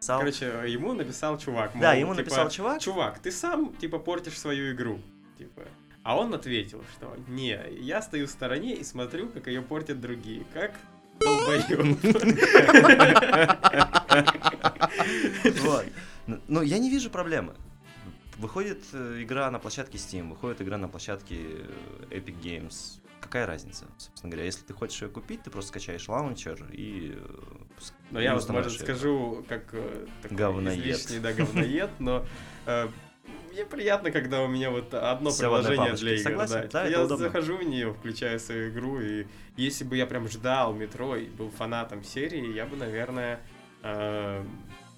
Писал- 0.00 0.18
Короче, 0.20 0.46
ему 0.68 0.92
написал 0.94 1.38
чувак. 1.38 1.72
Да, 1.74 1.90
мол, 1.92 2.00
ему 2.00 2.12
типа, 2.14 2.24
написал 2.24 2.50
чувак. 2.50 2.80
Чувак, 2.80 3.18
ты 3.18 3.30
сам, 3.32 3.74
типа, 3.76 3.98
портишь 3.98 4.38
свою 4.38 4.72
игру. 4.74 5.00
Типа. 5.38 5.62
А 6.02 6.18
он 6.18 6.34
ответил, 6.34 6.84
что 6.94 7.16
не, 7.28 7.58
я 7.80 8.02
стою 8.02 8.26
в 8.26 8.30
стороне 8.30 8.74
и 8.76 8.84
смотрю, 8.84 9.28
как 9.30 9.46
ее 9.46 9.62
портят 9.62 10.00
другие. 10.00 10.44
Как 10.52 10.72
долбоёб. 11.20 11.98
Вот. 15.62 15.84
Ну, 16.26 16.40
Ну, 16.48 16.62
я 16.62 16.78
не 16.78 16.90
вижу 16.90 17.10
проблемы. 17.10 17.54
Выходит 18.38 18.82
э, 18.92 19.22
игра 19.22 19.50
на 19.50 19.58
площадке 19.58 19.96
Steam, 19.98 20.30
выходит 20.30 20.60
игра 20.60 20.76
на 20.76 20.88
площадке 20.88 21.36
э, 21.36 22.04
Epic 22.10 22.40
Games. 22.42 23.00
Какая 23.20 23.46
разница, 23.46 23.86
собственно 23.96 24.30
говоря? 24.30 24.44
Если 24.46 24.64
ты 24.64 24.72
хочешь 24.74 25.00
ее 25.02 25.08
купить, 25.08 25.42
ты 25.42 25.50
просто 25.50 25.68
скачаешь 25.68 26.08
лаунчер 26.08 26.66
и... 26.72 27.14
э, 27.16 27.26
Но 28.10 28.20
и 28.20 28.24
я 28.24 28.34
вот, 28.34 28.48
может, 28.48 28.72
скажу, 28.72 29.44
как 29.48 29.66
такой 30.22 30.36
Говноед. 30.36 30.78
излишний, 30.80 31.20
да, 31.20 31.32
говноед, 31.32 31.90
но 32.00 32.26
мне 33.54 33.64
приятно, 33.64 34.10
когда 34.10 34.42
у 34.42 34.48
меня 34.48 34.70
вот 34.70 34.92
одно 34.92 35.30
Всё 35.30 35.50
в 35.50 35.54
одной 35.54 35.72
приложение 35.72 35.96
для 35.96 36.14
игр. 36.14 36.22
Согласен? 36.22 36.68
да. 36.72 36.82
Да, 36.82 36.86
я 36.86 37.06
захожу 37.06 37.56
в 37.56 37.62
нее, 37.62 37.92
включаю 37.92 38.38
свою 38.40 38.70
игру, 38.70 39.00
и 39.00 39.26
если 39.56 39.84
бы 39.84 39.96
я 39.96 40.06
прям 40.06 40.28
ждал 40.28 40.74
метро 40.74 41.16
и 41.16 41.26
был 41.26 41.50
фанатом 41.50 42.04
серии, 42.04 42.52
я 42.52 42.66
бы, 42.66 42.76
наверное, 42.76 43.40
э, 43.82 44.44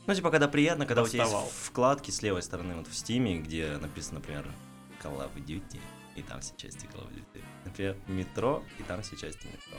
Ну, 0.06 0.14
типа, 0.14 0.30
когда 0.30 0.48
приятно, 0.48 0.86
когда 0.86 1.02
у 1.02 1.08
тебя 1.08 1.24
Доставал. 1.24 1.46
есть 1.46 1.56
вкладки 1.66 2.10
с 2.10 2.22
левой 2.22 2.42
стороны, 2.42 2.76
вот 2.76 2.86
в 2.86 2.94
Стиме, 2.94 3.38
где 3.38 3.76
написано, 3.78 4.20
например, 4.20 4.46
Call 5.02 5.18
of 5.18 5.34
Duty, 5.44 5.80
и 6.14 6.22
там 6.22 6.40
все 6.40 6.54
части 6.56 6.86
Call 6.86 7.06
of 7.06 7.12
Duty. 7.12 7.42
Например, 7.64 7.96
метро, 8.06 8.62
и 8.78 8.82
там 8.84 9.02
все 9.02 9.16
части 9.16 9.46
метро. 9.46 9.78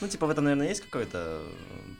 Ну, 0.00 0.08
типа, 0.08 0.26
в 0.26 0.30
этом, 0.30 0.44
наверное, 0.44 0.68
есть 0.68 0.82
какой-то 0.82 1.42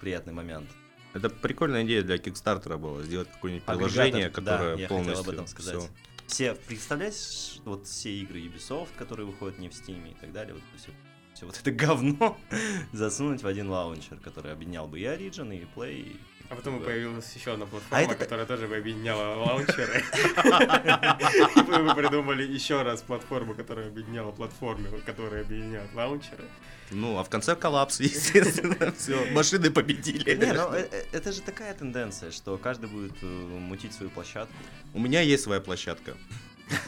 приятный 0.01 0.33
момент. 0.33 0.69
Это 1.15 1.31
прикольная 1.31 1.85
идея 1.85 2.03
для 2.03 2.19
Кикстартера 2.19 2.77
была, 2.77 3.03
сделать 3.03 3.31
какое-нибудь 3.31 3.65
приложение, 3.65 4.29
да, 4.29 4.35
которое 4.35 4.77
я 4.77 4.89
полностью... 4.89 5.17
хотел 5.17 5.31
об 5.31 5.35
этом 5.35 5.47
сказать. 5.47 5.77
всё. 5.77 5.89
Все, 6.27 6.55
представляешь, 6.55 7.61
вот 7.65 7.87
все 7.87 8.11
игры 8.21 8.41
Ubisoft, 8.41 8.89
которые 8.97 9.27
выходят 9.27 9.59
не 9.59 9.69
в 9.69 9.73
Steam 9.73 10.11
и 10.11 10.15
так 10.15 10.33
далее, 10.33 10.55
вот 10.55 10.63
все, 10.77 10.91
все 11.35 11.47
вот 11.47 11.59
это 11.61 11.71
говно 11.87 12.37
засунуть 12.93 13.43
в 13.43 13.47
один 13.47 13.71
лаунчер, 13.71 14.19
который 14.19 14.53
объединял 14.53 14.89
бы 14.89 14.99
и 14.99 15.05
Origin, 15.05 15.57
и 15.57 15.67
Play, 15.79 16.01
и 16.01 16.34
а 16.51 16.55
потом 16.57 16.79
Да. 16.81 16.87
появилась 16.87 17.33
еще 17.35 17.53
одна 17.55 17.67
платформа, 17.67 18.05
это- 18.05 18.15
которая 18.15 18.47
тоже 18.47 18.67
бы 18.69 18.77
объединяла 18.77 19.37
лаунчеры. 19.45 20.03
И 21.55 21.61
мы 21.71 21.85
бы 21.85 21.95
придумали 21.95 22.43
еще 22.43 22.83
раз 22.83 23.03
платформу, 23.03 23.55
которая 23.55 23.89
объединяла 23.89 24.31
платформы, 24.33 24.89
которые 25.07 25.43
объединяют 25.43 25.93
лаунчеры. 25.95 26.45
Ну, 26.91 27.19
а 27.19 27.25
в 27.25 27.31
конце 27.31 27.57
коллапс, 27.57 27.99
естественно, 28.01 28.93
все, 28.93 29.31
машины 29.33 29.71
победили. 29.71 30.35
Не, 30.35 30.53
ну 30.53 30.73
э- 30.75 30.89
э- 30.91 31.05
это 31.13 31.33
же 31.33 31.41
такая 31.41 31.75
тенденция, 31.75 32.31
что 32.31 32.57
каждый 32.59 32.89
будет 32.91 33.15
э, 33.23 33.27
мутить 33.27 33.95
свою 33.95 34.11
площадку. 34.11 34.55
У 34.93 35.01
меня 35.01 35.21
есть 35.23 35.43
своя 35.45 35.61
площадка. 35.61 36.15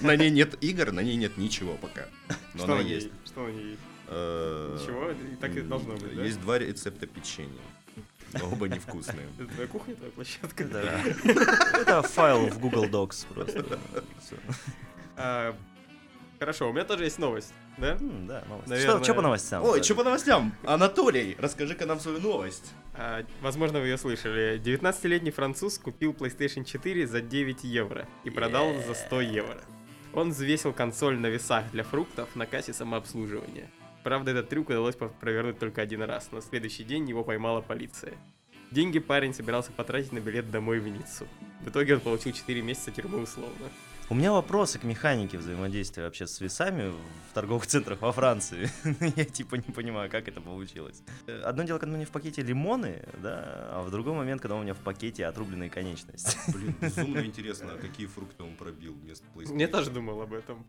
На 0.01 0.17
ней 0.17 0.31
нет 0.31 0.55
игр, 0.63 0.93
на 0.93 1.01
ней 1.01 1.17
нет 1.17 1.37
ничего 1.39 1.75
пока. 1.75 2.07
Но 2.55 2.65
Что 2.65 2.73
она 2.75 2.83
есть. 2.83 3.09
Что 3.27 3.47
на 3.47 3.51
ней? 3.53 3.79
Э, 4.09 4.79
Ничего? 4.81 5.11
И 5.11 5.37
так 5.37 5.57
и 5.57 5.61
должно 5.63 5.95
быть, 5.95 6.15
да? 6.15 6.23
Есть 6.25 6.41
два 6.41 6.59
рецепта 6.59 7.07
печенья. 7.07 7.51
Но 8.33 8.49
оба 8.51 8.69
невкусные. 8.69 9.27
Это 9.39 9.49
твоя 9.49 9.69
кухня, 9.69 9.95
твоя 9.95 10.11
площадка? 10.13 10.65
Это, 10.65 11.03
это 11.81 12.03
файл 12.03 12.49
в 12.49 12.59
Google 12.59 12.87
Docs 12.87 13.27
просто. 13.33 13.79
А, 15.17 15.55
Хорошо, 16.39 16.69
у 16.69 16.73
меня 16.75 16.85
тоже 16.85 17.05
есть 17.05 17.19
новость, 17.19 17.55
да? 17.79 17.97
Да. 17.99 18.45
Наверное- 18.67 18.97
Что, 18.97 19.05
что 19.05 19.15
по 19.15 19.23
новостям? 19.23 19.63
Ой, 19.65 19.83
что 19.83 19.95
по 19.95 20.05
новостям? 20.05 20.53
Анатолий, 20.67 21.35
расскажи-ка 21.39 21.87
нам 21.87 21.99
свою 21.99 22.21
новость. 22.21 22.73
А, 22.95 23.25
Возможно, 23.41 23.81
вы 23.81 23.87
ее 23.87 23.97
слышали. 23.97 24.61
19-летний 24.63 25.31
француз 25.31 25.79
купил 25.79 26.13
PlayStation 26.13 26.65
4 26.65 27.07
за 27.07 27.23
9 27.23 27.65
евро 27.65 28.07
и 28.25 28.29
продал 28.31 28.75
за 28.87 28.93
100 28.95 29.21
евро. 29.23 29.59
Он 30.13 30.31
взвесил 30.31 30.75
консоль 30.75 31.19
на 31.19 31.27
весах 31.29 31.65
для 31.73 31.85
фруктов 31.85 32.29
на 32.37 32.45
кассе 32.45 32.75
самообслуживания. 32.75 33.71
Правда, 34.07 34.31
этот 34.31 34.49
трюк 34.49 34.69
удалось 34.69 34.95
провернуть 34.95 35.59
только 35.59 35.83
один 35.83 36.01
раз. 36.01 36.31
На 36.31 36.41
следующий 36.41 36.85
день 36.85 37.09
его 37.09 37.25
поймала 37.25 37.61
полиция. 37.61 38.15
Деньги 38.71 39.01
парень 39.01 39.35
собирался 39.35 39.73
потратить 39.73 40.13
на 40.13 40.21
билет 40.21 40.49
домой 40.49 40.79
в 40.79 40.87
Ниццу. 40.87 41.27
В 41.61 41.71
итоге 41.71 41.95
он 41.95 42.01
получил 42.01 42.33
4 42.33 42.63
месяца 42.63 42.93
тюрьмы 42.93 43.23
условно. 43.23 43.67
У 44.09 44.15
меня 44.15 44.31
вопросы 44.31 44.79
к 44.79 44.85
механике 44.85 45.39
взаимодействия 45.39 46.05
вообще 46.05 46.29
с 46.29 46.41
весами 46.41 46.91
в 46.91 47.35
торговых 47.35 47.67
центрах 47.67 48.01
во 48.01 48.13
Франции. 48.13 48.71
Я 49.17 49.25
типа 49.25 49.57
не 49.57 49.73
понимаю, 49.73 50.09
как 50.09 50.29
это 50.29 50.41
получилось. 50.41 51.03
Одно 51.43 51.65
дело, 51.65 51.81
когда 51.81 51.95
у 51.95 51.97
меня 51.97 52.07
в 52.07 52.11
пакете 52.11 52.43
лимоны, 52.43 53.03
да, 53.21 53.71
а 53.73 53.83
в 53.83 53.91
другой 53.91 54.13
момент, 54.13 54.41
когда 54.41 54.55
у 54.55 54.63
меня 54.63 54.75
в 54.75 54.79
пакете 54.79 55.27
отрубленные 55.27 55.69
конечности. 55.69 56.39
Блин, 56.53 56.77
безумно 56.81 57.27
интересно, 57.27 57.73
а 57.75 57.77
какие 57.77 58.07
фрукты 58.07 58.45
он 58.45 58.55
пробил 58.55 58.95
вместо 58.95 59.27
PlayStation. 59.35 59.61
Я 59.61 59.67
тоже 59.67 59.91
думал 59.91 60.21
об 60.21 60.33
этом. 60.33 60.65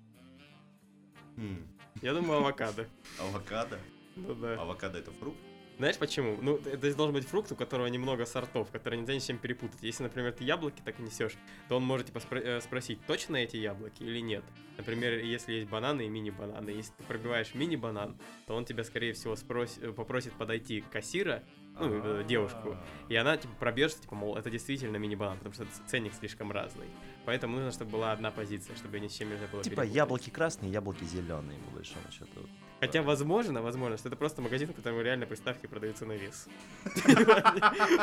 М, 1.36 1.68
Я 2.02 2.14
думал 2.14 2.36
авокадо. 2.36 2.88
Авокадо. 3.20 3.80
Ну 4.16 4.34
да. 4.36 4.54
Авокадо 4.62 4.98
это 5.00 5.12
фрукт? 5.12 5.38
Знаешь 5.78 5.98
почему? 5.98 6.40
Ну, 6.42 6.58
это 6.58 6.96
должен 6.96 7.14
быть 7.14 7.28
фрукт, 7.28 7.52
у 7.52 7.56
которого 7.56 7.86
немного 7.86 8.26
сортов, 8.26 8.72
который 8.72 8.98
нельзя 8.98 9.14
ни 9.14 9.20
с 9.20 9.28
чем 9.28 9.38
перепутать. 9.38 9.78
Если, 9.84 10.02
например, 10.02 10.32
ты 10.32 10.44
яблоки 10.44 10.82
так 10.84 10.98
несешь, 10.98 11.34
то 11.70 11.78
он 11.78 11.84
может 11.84 12.08
типа 12.08 12.18
спро- 12.18 12.42
э, 12.42 12.62
спросить, 12.62 13.00
точно 13.06 13.36
эти 13.38 13.58
яблоки 13.58 14.02
или 14.02 14.20
нет. 14.20 14.44
Например, 14.78 15.20
если 15.20 15.54
есть 15.54 15.70
бананы 15.70 16.08
и 16.08 16.10
мини-бананы. 16.10 16.72
Если 16.72 16.94
ты 16.98 17.04
пробиваешь 17.04 17.54
мини-банан, 17.54 18.18
то 18.48 18.56
он 18.56 18.66
тебя, 18.66 18.84
скорее 18.84 19.14
всего, 19.14 19.36
спрос- 19.36 19.80
э, 19.80 19.94
попросит 19.94 20.34
подойти 20.34 20.82
к 20.82 20.90
кассира, 20.90 21.44
ну, 21.80 22.02
э, 22.04 22.24
девушку, 22.28 22.76
и 23.08 23.16
она 23.16 23.38
типа 23.38 23.54
пробьется, 23.60 24.02
типа, 24.02 24.16
мол, 24.16 24.36
это 24.36 24.50
действительно 24.50 24.98
мини-банан, 24.98 25.38
потому 25.38 25.54
что 25.54 25.68
ценник 25.86 26.14
слишком 26.16 26.52
разный. 26.52 26.88
Поэтому 27.28 27.58
нужно, 27.58 27.72
чтобы 27.74 27.92
была 27.92 28.14
одна 28.14 28.32
позиция, 28.32 28.74
чтобы 28.78 29.02
ни 29.02 29.10
с 29.10 29.12
чем 29.12 29.30
нельзя 29.30 29.48
было 29.52 29.62
Типа 29.62 29.76
перепутать. 29.76 29.96
яблоки 29.96 30.30
красные, 30.30 30.72
яблоки 30.72 31.04
зеленые, 31.04 31.60
по 31.60 31.76
большому 31.76 32.06
счету. 32.10 32.48
Хотя, 32.80 33.02
возможно, 33.02 33.62
возможно, 33.62 33.98
что 33.98 34.08
это 34.08 34.16
просто 34.16 34.42
магазин, 34.42 34.70
в 34.70 34.74
котором 34.74 35.02
реально 35.02 35.26
приставки 35.26 35.68
продаются 35.68 36.06
на 36.06 36.14
вес. 36.14 36.48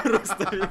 Просто 0.02 0.68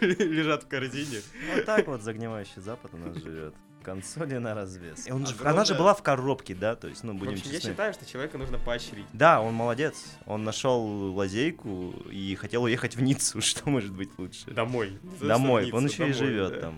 лежат 0.00 0.62
в 0.64 0.68
корзине. 0.68 1.22
Вот 1.54 1.64
так 1.64 1.86
вот 1.88 2.02
загнивающий 2.02 2.60
Запад 2.62 2.92
у 2.94 2.98
нас 2.98 3.16
живет. 3.16 3.54
Консоли 3.82 4.36
на 4.38 4.54
развес. 4.54 5.08
Он 5.10 5.26
же- 5.26 5.34
Она 5.42 5.64
же 5.64 5.74
была 5.74 5.92
в 5.94 6.02
коробке, 6.04 6.54
да, 6.54 6.76
то 6.76 6.86
есть, 6.86 7.02
ну, 7.02 7.14
В 7.14 7.16
будем 7.16 7.32
общем, 7.32 7.46
я 7.50 7.54
честны. 7.56 7.70
считаю, 7.70 7.92
что 7.94 8.06
человека 8.06 8.38
нужно 8.38 8.58
поощрить. 8.58 9.06
Да, 9.12 9.40
он 9.40 9.54
молодец. 9.54 9.96
Он 10.26 10.44
нашел 10.44 11.12
лазейку 11.12 11.90
и 12.12 12.36
хотел 12.36 12.62
уехать 12.62 12.94
в 12.94 13.02
Ниццу. 13.02 13.40
Что 13.42 13.68
может 13.68 13.92
быть 13.92 14.16
лучше? 14.18 14.48
Домой. 14.52 15.00
Домой. 15.20 15.72
Он 15.72 15.86
еще 15.86 16.08
и 16.08 16.12
живет 16.12 16.60
там. 16.60 16.76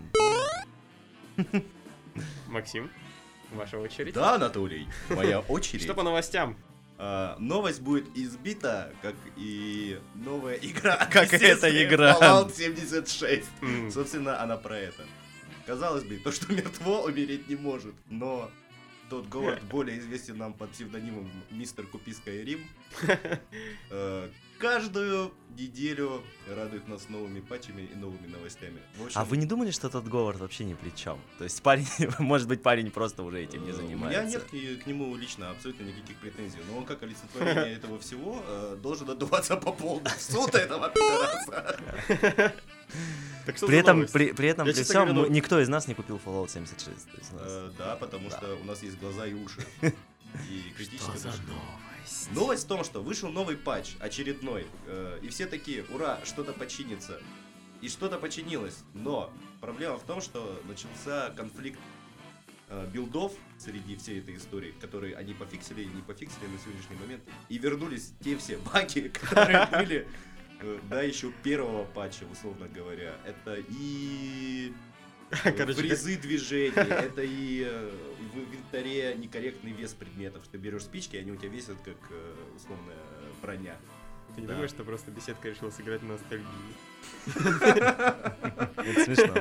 Максим, 2.48 2.90
ваша 3.52 3.78
очередь. 3.78 4.14
Да, 4.14 4.34
Анатолий, 4.34 4.88
моя 5.10 5.40
очередь. 5.48 5.82
Что 5.82 5.94
по 5.94 6.02
новостям? 6.02 6.56
А, 6.96 7.36
новость 7.40 7.80
будет 7.80 8.06
избита, 8.16 8.92
как 9.02 9.14
и 9.36 10.00
новая 10.14 10.54
игра. 10.56 10.96
Как 11.12 11.32
эта 11.34 11.68
игра. 11.84 12.16
Fallout 12.20 12.54
76. 12.54 13.48
М, 13.62 13.90
Собственно, 13.90 14.40
она 14.40 14.56
про 14.56 14.78
это. 14.78 15.04
Казалось 15.66 16.04
бы, 16.04 16.16
то, 16.18 16.30
что 16.30 16.52
мертво, 16.52 17.02
умереть 17.02 17.48
не 17.48 17.56
может, 17.56 17.94
но 18.10 18.50
тот 19.10 19.28
Говард 19.28 19.62
более 19.64 19.98
известен 19.98 20.36
нам 20.38 20.52
под 20.52 20.70
псевдонимом 20.70 21.28
Мистер 21.50 21.84
Купи 21.86 22.12
Скайрим. 22.12 22.60
Э, 23.90 24.28
Каждую 24.58 25.32
неделю 25.56 26.22
радует 26.48 26.88
нас 26.88 27.08
новыми 27.08 27.40
патчами 27.40 27.82
и 27.82 27.94
новыми 27.94 28.26
новостями. 28.26 28.80
В 28.96 29.04
общем, 29.04 29.20
А 29.20 29.24
вы 29.24 29.36
не 29.36 29.46
думали, 29.46 29.70
что 29.70 29.88
тот 29.88 30.04
Говард 30.04 30.40
вообще 30.40 30.64
ни 30.64 30.74
при 30.74 30.90
чем? 30.90 31.18
То 31.38 31.44
есть 31.44 31.62
парень, 31.62 31.86
может 32.18 32.48
быть, 32.48 32.62
парень 32.62 32.90
просто 32.90 33.22
уже 33.22 33.42
этим 33.42 33.64
не 33.64 33.70
э, 33.70 33.74
занимается. 33.74 34.20
У 34.20 34.22
меня 34.22 34.30
нет 34.30 34.42
к, 34.78 34.84
к 34.84 34.86
нему 34.86 35.14
лично 35.16 35.50
абсолютно 35.50 35.84
никаких 35.84 36.16
претензий, 36.16 36.58
но 36.70 36.78
он 36.78 36.84
как 36.86 37.02
олицетворение 37.02 37.74
этого 37.76 37.98
всего 37.98 38.42
э, 38.46 38.76
должен 38.82 39.10
отдуваться 39.10 39.56
по 39.56 39.72
полной 39.72 40.10
в 40.10 40.20
суд 40.22 40.54
этого 40.54 40.88
пидораса. 40.90 42.54
Так 43.46 43.56
что 43.56 43.66
При 43.66 43.76
этом, 43.78 43.96
новость? 43.98 44.12
при, 44.12 44.32
при 44.32 44.48
этом, 44.48 44.66
Я, 44.66 44.72
при 44.72 44.82
всем, 44.82 44.94
говоря, 45.06 45.12
мы- 45.14 45.28
ну- 45.28 45.34
никто 45.34 45.60
из 45.60 45.68
нас 45.68 45.86
не 45.88 45.94
купил 45.94 46.20
Fallout 46.24 46.48
76. 46.50 47.10
То 47.10 47.18
есть 47.18 47.32
нас- 47.32 47.42
Э, 47.46 47.70
Да, 47.78 47.96
потому 47.96 48.30
Да. 48.30 48.38
что 48.38 48.54
у 48.56 48.64
нас 48.64 48.82
есть 48.82 48.98
глаза 48.98 49.26
и 49.26 49.34
уши. 49.34 49.60
И 50.50 50.72
критическое 50.76 51.16
за 51.18 51.28
мышление. 51.28 51.54
Новость? 52.04 52.32
Новость 52.32 52.64
в 52.64 52.68
том, 52.68 52.84
что 52.84 53.02
вышел 53.02 53.30
новый 53.30 53.56
патч, 53.56 53.94
очередной, 54.00 54.66
э, 54.86 55.18
и 55.22 55.28
все 55.28 55.46
такие, 55.46 55.84
ура, 55.84 56.20
что-то 56.24 56.52
починится. 56.52 57.20
И 57.80 57.88
что-то 57.88 58.18
починилось, 58.18 58.78
но 58.94 59.32
проблема 59.60 59.98
в 59.98 60.04
том, 60.04 60.20
что 60.20 60.60
начался 60.66 61.30
конфликт 61.30 61.78
э, 62.68 62.88
билдов 62.92 63.32
среди 63.58 63.96
всей 63.96 64.20
этой 64.20 64.36
истории, 64.36 64.72
которые 64.80 65.16
они 65.16 65.34
пофиксили 65.34 65.82
и 65.82 65.86
не 65.86 66.02
пофиксили 66.02 66.46
на 66.46 66.58
сегодняшний 66.58 66.96
момент, 66.96 67.22
и 67.48 67.58
вернулись 67.58 68.12
те 68.22 68.36
все 68.36 68.58
баги, 68.58 69.08
которые 69.20 69.68
были 69.70 70.08
э, 70.60 70.78
до 70.88 71.04
еще 71.04 71.32
первого 71.42 71.84
патча, 71.84 72.24
условно 72.30 72.68
говоря. 72.68 73.16
Это 73.26 73.56
и 73.68 74.72
Короче, 75.42 75.78
фризы 75.80 76.16
движений, 76.16 76.72
это 76.76 77.22
и 77.22 77.64
э, 77.66 77.90
в 78.32 78.38
инвентаре 78.38 79.14
некорректный 79.16 79.72
вес 79.72 79.94
предметов. 79.94 80.42
Ты 80.50 80.58
берешь 80.58 80.82
спички, 80.84 81.16
они 81.16 81.32
у 81.32 81.36
тебя 81.36 81.48
весят 81.48 81.76
как 81.84 81.96
э, 82.10 82.34
условная 82.56 82.96
броня. 83.42 83.76
Ты 84.34 84.40
не 84.40 84.46
Да. 84.46 84.54
думаешь, 84.54 84.70
что 84.70 84.84
просто 84.84 85.10
беседка 85.10 85.48
решила 85.48 85.70
сыграть 85.70 86.02
на 86.02 86.14
ностальгии? 86.14 86.46
Это 87.26 89.04
смешно. 89.04 89.34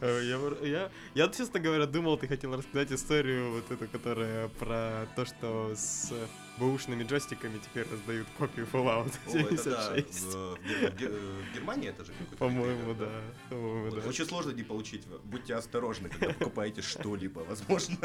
Я, 0.00 0.66
я, 0.66 0.90
я, 1.14 1.28
честно 1.28 1.60
говоря, 1.60 1.86
думал, 1.86 2.16
ты 2.16 2.28
хотел 2.28 2.56
рассказать 2.56 2.92
историю 2.92 3.52
вот 3.52 3.70
эту, 3.70 3.88
которая 3.88 4.48
про 4.48 5.06
то, 5.16 5.24
что 5.26 5.72
с 5.74 6.12
бэушными 6.58 7.04
джойстиками 7.04 7.58
теперь 7.58 7.86
раздают 7.90 8.26
копию 8.38 8.66
Fallout 8.70 9.12
О, 9.26 9.36
это 9.38 9.70
да, 9.70 9.94
76. 9.96 10.24
в, 10.24 10.56
в 10.56 10.58
Гер- 10.64 10.90
в 10.90 10.96
Гер- 10.96 11.10
в 11.50 11.54
Германии 11.54 11.88
это 11.88 12.04
же 12.04 12.12
какой-то 12.12 12.36
По-моему, 12.36 12.94
да. 12.94 13.08
По-моему, 13.48 13.90
Вот 13.90 14.02
да. 14.02 14.08
Очень 14.08 14.26
сложно 14.26 14.50
не 14.52 14.62
получить. 14.62 15.06
Будьте 15.24 15.54
осторожны, 15.54 16.08
когда 16.08 16.32
покупаете 16.34 16.82
что-либо. 16.82 17.40
Возможно. 17.40 17.96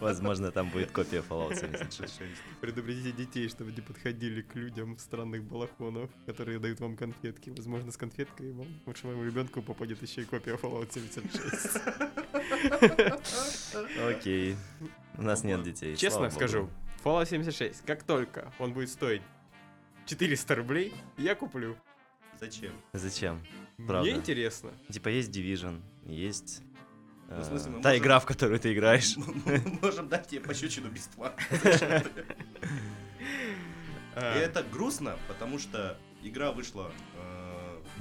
Возможно, 0.00 0.50
там 0.50 0.70
будет 0.70 0.90
копия 0.90 1.22
Fallout 1.28 1.54
76. 1.58 2.20
Предупредите 2.60 3.12
детей, 3.12 3.48
чтобы 3.48 3.72
не 3.72 3.80
подходили 3.80 4.42
к 4.42 4.54
людям 4.54 4.96
в 4.96 5.00
странных 5.00 5.44
балахонов, 5.44 6.10
которые 6.26 6.58
дают 6.58 6.80
вам 6.80 6.96
конфетки. 7.36 7.50
Возможно, 7.50 7.92
с 7.92 7.96
конфеткой 7.96 8.52
вам 8.52 8.66
лучше 8.86 9.06
моему 9.06 9.24
ребенку 9.24 9.62
попадет 9.62 10.02
еще 10.02 10.22
и 10.22 10.24
копия 10.24 10.54
Fallout 10.54 10.90
Fallout 10.90 10.92
76. 10.92 11.80
Окей. 14.08 14.56
У 15.16 15.22
нас 15.22 15.44
нет 15.44 15.62
детей. 15.62 15.96
Честно 15.96 16.30
скажу. 16.30 16.68
Fallout 17.04 17.28
76, 17.28 17.82
как 17.86 18.02
только 18.02 18.52
он 18.58 18.72
будет 18.72 18.90
стоить 18.90 19.22
400 20.06 20.54
рублей, 20.56 20.94
я 21.18 21.34
куплю. 21.34 21.76
Зачем? 22.40 22.72
Зачем? 22.92 23.40
Правда. 23.76 24.02
Мне 24.02 24.12
интересно. 24.12 24.70
Типа 24.90 25.08
есть 25.08 25.30
Division, 25.30 25.80
есть 26.06 26.62
Ну, 27.28 27.40
в 27.40 27.44
смысле, 27.44 27.72
э, 27.72 27.76
мы 27.76 27.82
та 27.82 27.88
можем- 27.90 28.02
игра, 28.02 28.20
в 28.20 28.26
которую 28.26 28.58
ты 28.58 28.72
играешь. 28.72 29.16
Мы 29.46 29.78
можем 29.82 30.08
дать 30.08 30.26
тебе 30.28 30.40
пощечину 30.40 30.90
бесплатно. 30.90 31.42
И 34.16 34.38
это 34.38 34.62
грустно, 34.62 35.18
потому 35.28 35.58
что 35.58 35.98
игра 36.22 36.52
вышла 36.52 36.90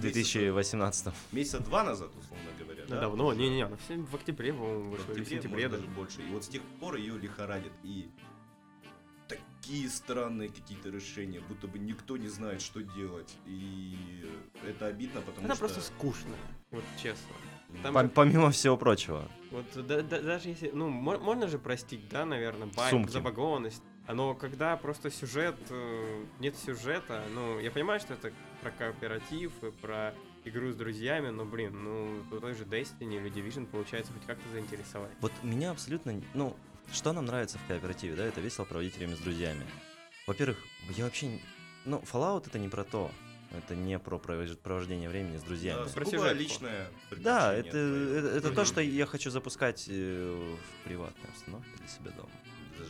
2018 0.01 1.13
месяца 1.31 1.59
два 1.59 1.83
назад, 1.83 2.11
условно 2.19 2.49
говоря. 2.59 2.83
ну 2.87 2.95
да? 2.95 3.01
давно, 3.01 3.33
не-не-не, 3.33 3.65
она 3.65 3.77
в 3.87 4.15
октябре, 4.15 4.53
по-моему, 4.53 4.81
В 4.83 4.89
вышла, 4.91 5.05
в 5.05 5.09
октябре, 5.09 5.25
сентябре 5.41 5.69
даже. 5.69 5.87
больше. 5.87 6.21
И 6.21 6.25
вот 6.31 6.43
с 6.43 6.47
тех 6.47 6.61
пор 6.79 6.95
ее 6.95 7.17
лихорадит. 7.17 7.71
И 7.83 8.09
такие 9.27 9.89
странные 9.89 10.49
какие-то 10.49 10.89
решения, 10.89 11.41
будто 11.47 11.67
бы 11.67 11.79
никто 11.79 12.17
не 12.17 12.27
знает, 12.27 12.61
что 12.61 12.81
делать. 12.81 13.35
И 13.47 13.95
это 14.67 14.87
обидно, 14.87 15.21
потому 15.21 15.45
Она 15.45 15.55
что... 15.55 15.65
просто 15.65 15.81
скучная, 15.81 16.35
вот 16.71 16.83
честно. 17.01 17.33
Там 17.81 17.97
Пом- 17.97 18.09
Помимо 18.09 18.51
всего 18.51 18.77
прочего. 18.77 19.27
Вот 19.51 19.65
да- 19.87 20.01
да- 20.03 20.21
даже 20.21 20.49
если, 20.49 20.69
ну, 20.71 20.87
мо- 20.89 21.17
можно 21.17 21.47
же 21.47 21.57
простить, 21.57 22.07
да, 22.09 22.25
наверное, 22.25 22.69
Сумки. 22.89 23.11
забагованность. 23.11 23.81
Но 24.07 24.35
когда 24.35 24.77
просто 24.77 25.09
сюжет, 25.09 25.55
э, 25.69 26.25
нет 26.39 26.55
сюжета, 26.57 27.23
ну, 27.33 27.59
я 27.59 27.71
понимаю, 27.71 27.99
что 27.99 28.13
это 28.13 28.31
про 28.61 28.71
кооператив 28.71 29.51
и 29.63 29.71
про 29.71 30.13
игру 30.43 30.71
с 30.71 30.75
друзьями, 30.75 31.29
но, 31.29 31.43
блин, 31.43 31.83
ну, 31.83 32.23
у 32.31 32.39
той 32.39 32.53
же 32.53 32.65
Destiny 32.65 33.17
или 33.17 33.31
Division 33.31 33.65
получается 33.65 34.13
хоть 34.13 34.25
как-то 34.25 34.47
заинтересовать. 34.49 35.11
Вот 35.21 35.31
меня 35.41 35.71
абсолютно... 35.71 36.21
Ну, 36.33 36.55
что 36.91 37.13
нам 37.13 37.25
нравится 37.25 37.57
в 37.57 37.67
кооперативе, 37.67 38.15
да? 38.15 38.25
Это 38.25 38.41
весело 38.41 38.65
проводить 38.65 38.95
время 38.95 39.15
с 39.15 39.19
друзьями. 39.19 39.65
Во-первых, 40.27 40.57
я 40.95 41.05
вообще... 41.05 41.39
Ну, 41.85 41.99
Fallout 42.11 42.47
это 42.47 42.59
не 42.59 42.69
про 42.69 42.83
то. 42.83 43.11
Это 43.51 43.75
не 43.75 43.97
про 43.99 44.17
провож- 44.17 44.57
провождение 44.57 45.09
времени 45.09 45.37
с 45.37 45.43
друзьями. 45.43 45.85
Да, 45.85 45.93
про 45.93 46.05
сюжетку. 46.05 46.35
личное 46.35 46.87
Да, 47.11 47.53
это, 47.53 47.77
это, 47.77 48.27
это 48.27 48.51
то, 48.51 48.65
что 48.65 48.81
я 48.81 49.05
хочу 49.05 49.31
запускать 49.31 49.85
э, 49.87 50.55
в 50.57 50.83
приватной 50.83 51.29
обстановке 51.29 51.69
для 51.77 51.87
себя 51.87 52.11
дома. 52.11 52.29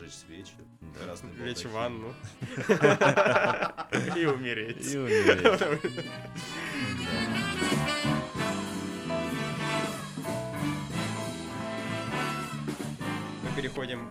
Зажечь 0.05 0.13
свечи, 0.13 0.53
Да. 0.81 1.05
красный 1.05 1.31
Лечь 1.37 1.65
в 1.65 1.71
ванну. 1.71 2.13
И 4.15 4.25
умереть. 4.25 4.93
И 4.93 4.97
умереть. 4.97 5.61
Мы 13.43 13.55
переходим 13.55 14.09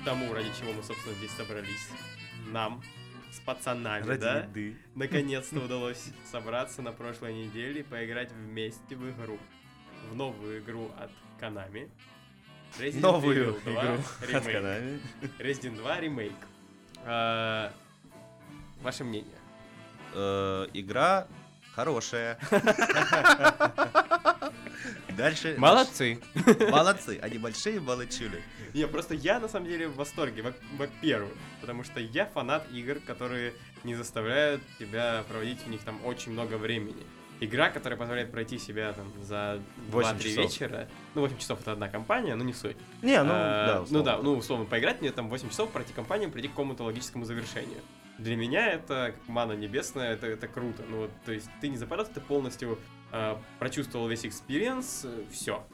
к 0.00 0.04
тому, 0.04 0.32
ради 0.32 0.48
чего 0.58 0.72
мы, 0.72 0.82
собственно, 0.82 1.14
здесь 1.16 1.30
собрались. 1.32 1.88
Нам, 2.50 2.82
с 3.32 3.40
пацанами, 3.40 4.06
Ради 4.06 4.20
да? 4.20 4.38
еды. 4.40 4.76
Наконец-то 4.94 5.60
удалось 5.64 6.10
собраться 6.30 6.82
на 6.82 6.92
прошлой 6.92 7.34
неделе 7.34 7.80
и 7.80 7.84
поиграть 7.84 8.30
вместе 8.32 8.96
в 8.96 9.10
игру. 9.10 9.38
В 10.10 10.16
новую 10.16 10.60
игру 10.60 10.90
от 10.98 11.10
Konami. 11.40 11.90
Resident 12.78 13.00
Новую 13.00 13.54
Evil 13.54 13.60
2 13.64 13.72
игру 13.72 13.94
от 14.20 14.28
ремейк. 14.46 14.56
Konami. 14.56 15.00
Resident 15.38 15.76
2 15.76 16.00
ремейк. 16.00 16.32
А, 17.04 17.72
Ваше 18.82 19.04
мнение? 19.04 19.38
Э, 20.14 20.66
Игра 20.72 21.26
хорошая. 21.74 22.38
Дальше. 25.16 25.54
Молодцы! 25.58 26.20
Молодцы, 26.70 27.18
они 27.22 27.38
большие 27.38 27.78
молодчули. 27.80 28.42
Не, 28.74 28.86
просто 28.88 29.14
я 29.14 29.38
на 29.38 29.48
самом 29.48 29.68
деле 29.68 29.86
в 29.86 29.94
восторге, 29.96 30.42
во- 30.42 30.54
во-первых, 30.76 31.32
потому 31.60 31.84
что 31.84 32.00
я 32.00 32.26
фанат 32.26 32.66
игр, 32.72 32.98
которые 33.06 33.52
не 33.84 33.94
заставляют 33.94 34.60
тебя 34.78 35.24
проводить 35.28 35.62
в 35.64 35.68
них 35.70 35.82
там 35.82 36.04
очень 36.04 36.32
много 36.32 36.56
времени. 36.58 37.04
Игра, 37.40 37.68
которая 37.70 37.98
позволяет 37.98 38.30
пройти 38.30 38.58
себя 38.58 38.92
там 38.92 39.12
за 39.22 39.60
8 39.90 40.10
2-3 40.16 40.22
часов. 40.22 40.44
вечера. 40.44 40.88
Ну, 41.14 41.20
8 41.22 41.36
часов 41.38 41.60
это 41.60 41.72
одна 41.72 41.88
компания, 41.88 42.34
но 42.36 42.44
не 42.44 42.52
суть. 42.52 42.76
Не, 43.02 43.22
ну, 43.22 43.32
А, 43.32 43.66
да, 43.66 43.74
ну 43.76 43.82
условно. 43.82 44.04
да, 44.04 44.18
ну 44.22 44.36
условно 44.36 44.64
поиграть 44.66 45.00
мне 45.00 45.10
там 45.10 45.28
8 45.28 45.50
часов, 45.50 45.70
пройти 45.70 45.92
компанию, 45.92 46.30
прийти 46.30 46.48
к 46.48 46.52
какому-то 46.52 46.84
логическому 46.84 47.24
завершению. 47.24 47.80
Для 48.18 48.36
меня 48.36 48.70
это 48.70 49.12
как 49.16 49.28
мана 49.28 49.52
небесная, 49.52 50.12
это, 50.12 50.28
это 50.28 50.46
круто. 50.46 50.84
Ну 50.88 50.98
вот, 51.02 51.10
то 51.24 51.32
есть 51.32 51.48
ты 51.60 51.68
не 51.68 51.76
западал, 51.76 52.06
ты 52.06 52.20
полностью 52.20 52.78
а, 53.10 53.40
прочувствовал 53.58 54.06
весь 54.08 54.24
experience, 54.24 55.06
все. 55.32 55.66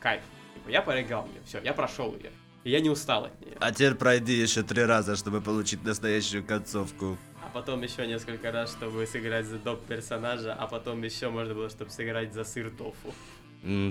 Кайф. 0.00 0.22
Типа, 0.54 0.70
я 0.70 0.82
поиграл 0.82 1.26
мне, 1.26 1.40
все, 1.44 1.60
я 1.60 1.74
прошел 1.74 2.14
ее. 2.16 2.30
И 2.64 2.70
я 2.70 2.80
не 2.80 2.90
устал 2.90 3.24
от 3.26 3.40
нее. 3.40 3.56
А 3.60 3.72
теперь 3.72 3.94
пройди 3.94 4.34
еще 4.34 4.62
три 4.62 4.82
раза, 4.82 5.16
чтобы 5.16 5.40
получить 5.40 5.82
настоящую 5.84 6.44
концовку. 6.44 7.16
А 7.42 7.48
потом 7.52 7.82
еще 7.82 8.06
несколько 8.06 8.52
раз, 8.52 8.72
чтобы 8.72 9.06
сыграть 9.06 9.46
за 9.46 9.58
доп 9.58 9.84
персонажа, 9.86 10.54
а 10.54 10.66
потом 10.66 11.02
еще 11.02 11.30
можно 11.30 11.54
было, 11.54 11.68
чтобы 11.70 11.90
сыграть 11.90 12.32
за 12.34 12.44
сыр 12.44 12.70
тофу. 12.70 13.14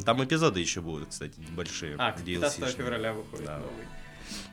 Там 0.05 0.23
эпизоды 0.23 0.59
еще 0.59 0.81
будут, 0.81 1.09
кстати, 1.09 1.39
большие. 1.55 1.95
А, 1.99 2.11
15 2.11 2.59
DLC-шные. 2.59 2.71
февраля 2.77 3.13
выходит 3.13 3.45
Да. 3.45 3.57
новый. 3.57 3.87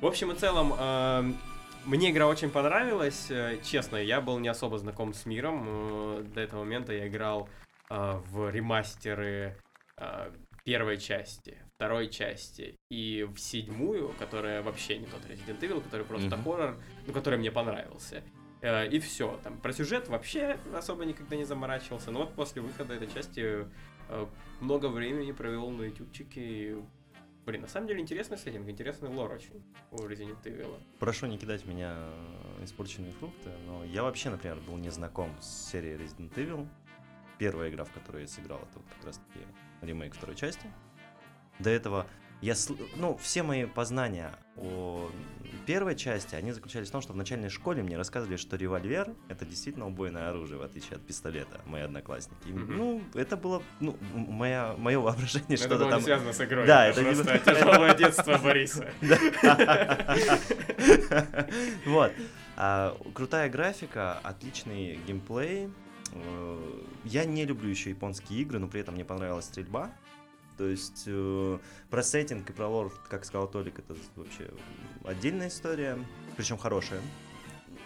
В 0.01 0.07
общем 0.07 0.33
и 0.33 0.35
целом, 0.35 0.75
эм, 0.79 1.37
мне 1.85 2.11
игра 2.11 2.27
очень 2.27 2.51
понравилась. 2.51 3.31
Э, 3.31 3.59
Честно, 3.63 3.97
я 3.97 4.21
был 4.21 4.39
не 4.39 4.49
особо 4.49 4.79
знаком 4.79 5.15
с 5.15 5.25
миром. 5.27 5.65
Э, 5.69 6.23
До 6.35 6.41
этого 6.41 6.61
момента 6.65 6.93
я 6.93 7.07
играл 7.09 7.49
э, 7.91 8.21
в 8.31 8.51
ремастеры 8.51 9.57
э, 9.99 10.31
первой 10.65 10.99
части, 10.99 11.57
второй 11.77 12.09
части 12.09 12.75
и 12.91 13.23
в 13.25 13.39
седьмую, 13.39 14.13
которая 14.19 14.63
вообще 14.63 14.99
не 14.99 15.07
тот 15.07 15.21
Resident 15.27 15.61
Evil, 15.61 15.81
который 15.83 16.05
просто 16.05 16.37
Мгм. 16.37 16.43
хоррор, 16.45 16.77
ну, 17.07 17.13
который 17.13 17.39
мне 17.39 17.53
понравился. 17.53 18.23
Э, 18.63 18.87
И 18.89 18.99
все. 18.99 19.39
Там 19.43 19.59
про 19.59 19.73
сюжет 19.73 20.09
вообще 20.09 20.59
особо 20.75 21.05
никогда 21.05 21.37
не 21.37 21.45
заморачивался. 21.45 22.11
Но 22.11 22.21
вот 22.21 22.35
после 22.35 22.63
выхода 22.63 22.95
этой 22.95 23.09
части 23.09 23.67
э, 24.09 24.27
много 24.61 24.87
времени 24.87 25.33
провел 25.33 25.71
на 25.71 25.83
ютубчике. 25.83 26.41
И, 26.41 26.77
блин, 27.45 27.63
на 27.63 27.69
самом 27.69 27.87
деле 27.89 28.01
интересный 28.01 28.39
сеттинг, 28.39 28.69
интересный 28.69 29.09
лор 29.09 29.33
очень 29.33 29.63
у 29.91 29.97
Resident 29.97 30.43
Evil. 30.45 30.79
Прошу 30.99 31.27
не 31.27 31.39
кидать 31.39 31.65
меня 31.67 31.95
э, 31.97 32.65
испорченные 32.65 33.13
фрукты, 33.13 33.51
но 33.67 33.85
я 33.85 34.03
вообще, 34.03 34.31
например, 34.31 34.59
был 34.67 34.77
не 34.77 34.91
знаком 34.91 35.31
с 35.41 35.71
серией 35.71 35.97
Resident 35.97 36.33
Evil. 36.35 36.67
Первая 37.39 37.69
игра, 37.71 37.85
в 37.85 37.93
которой 37.93 38.23
я 38.23 38.29
сыграл, 38.29 38.59
это 38.59 38.79
вот 38.79 38.87
как 38.97 39.05
раз 39.05 39.19
таки 39.19 39.45
ремейк 39.83 40.15
второй 40.15 40.35
части. 40.37 40.67
До 41.59 41.69
этого 41.69 42.07
я, 42.41 42.55
ну, 42.97 43.17
все 43.17 43.43
мои 43.43 43.65
познания 43.65 44.31
о 44.57 45.11
первой 45.67 45.97
части, 45.97 46.35
они 46.35 46.53
заключались 46.53 46.89
в 46.89 46.93
том, 46.93 47.01
что 47.03 47.13
в 47.13 47.17
начальной 47.17 47.49
школе 47.49 47.83
мне 47.83 47.97
рассказывали, 47.97 48.37
что 48.37 48.57
револьвер— 48.57 49.13
это 49.29 49.45
действительно 49.45 49.87
убойное 49.87 50.31
оружие, 50.31 50.59
в 50.59 50.63
отличие 50.63 50.97
от 50.97 51.07
пистолета, 51.07 51.61
мои 51.67 51.83
одноклассники. 51.83 52.49
Мгм. 52.49 52.77
Ну, 52.77 53.03
это 53.15 53.37
было, 53.37 53.63
ну, 53.81 53.97
моя, 54.15 54.75
мое 54.79 54.99
воображение, 55.01 55.55
Это 55.55 55.65
что-то 55.65 55.89
там... 55.91 55.99
не 55.99 56.05
связано 56.05 56.33
с 56.33 56.41
игрой. 56.41 56.67
Да, 56.67 56.87
это 56.87 57.01
это 57.01 57.11
не- 57.11 57.23
просто 57.25 57.39
тяжелое 57.55 57.95
детство 57.95 58.39
Бориса. 58.39 58.89
Вот. 61.87 62.13
А, 62.57 62.97
крутая 63.15 63.49
графика, 63.51 64.19
отличный 64.23 64.99
геймплей. 65.07 65.69
Э, 66.13 66.59
Я 67.05 67.25
не 67.25 67.45
люблю 67.45 67.69
еще 67.69 67.91
японские 67.91 68.41
игры, 68.41 68.59
но 68.59 68.69
при 68.69 68.81
этом 68.81 68.95
мне 68.95 69.05
понравилась 69.05 69.45
стрельба. 69.47 69.91
То 70.57 70.67
есть 70.67 71.05
э, 71.07 71.59
про 71.91 72.03
сеттинг 72.03 72.49
и 72.51 72.53
про 72.53 72.67
лор, 72.69 72.93
как 73.09 73.25
сказал 73.25 73.49
Толик, 73.49 73.79
это 73.79 73.95
вообще 74.15 74.51
отдельная 75.05 75.49
история, 75.49 75.99
причем 76.37 76.57
хорошая. 76.59 77.01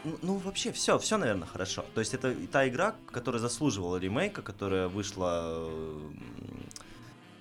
Ну, 0.04 0.18
ну, 0.22 0.34
вообще, 0.36 0.72
все, 0.72 0.98
все, 0.98 1.18
наверное, 1.18 1.46
хорошо. 1.46 1.84
То 1.94 2.00
есть 2.00 2.14
это 2.14 2.34
та 2.50 2.66
игра, 2.68 2.94
которая 3.10 3.40
заслуживала 3.40 3.96
ремейка, 3.98 4.40
которая 4.40 4.88
вышла 4.88 5.68
э, 5.68 6.10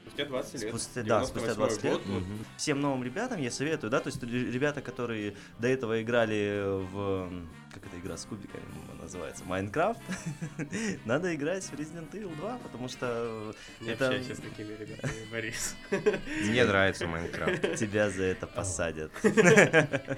Спустя 0.07 0.25
20 0.25 0.53
лет. 0.53 0.69
Спустя, 0.69 1.03
да, 1.03 1.25
спустя 1.25 1.53
20 1.55 1.83
лет. 1.83 1.93
год, 1.93 2.01
вот. 2.07 2.21
Мгм. 2.23 2.45
Всем 2.57 2.81
новым 2.81 3.03
ребятам 3.03 3.39
я 3.41 3.51
советую, 3.51 3.89
да, 3.89 3.99
то 4.01 4.07
есть 4.07 4.21
ре- 4.21 4.51
ребята, 4.51 4.81
которые 4.81 5.35
до 5.59 5.67
этого 5.67 6.01
играли 6.01 6.63
в... 6.91 7.31
Как 7.81 7.91
эта 7.93 7.99
игра 8.01 8.17
с 8.17 8.25
кубиками 8.25 8.63
называется? 9.01 9.45
Майнкрафт. 9.45 10.01
Надо 11.05 11.33
играть 11.33 11.63
в 11.63 11.73
Resident 11.73 12.11
Evil 12.11 12.35
2, 12.35 12.57
потому 12.63 12.89
что 12.89 13.53
Не 13.79 13.91
это- 13.91 14.07
общайся 14.07 14.35
с 14.35 14.39
такими 14.39 14.73
ребятами, 14.73 15.13
Борис. 15.31 15.75
Мне 16.41 16.65
нравится 16.65 17.07
Майнкрафт. 17.07 17.75
тебя 17.75 18.09
за 18.09 18.23
это 18.23 18.47
посадят. 18.47 19.11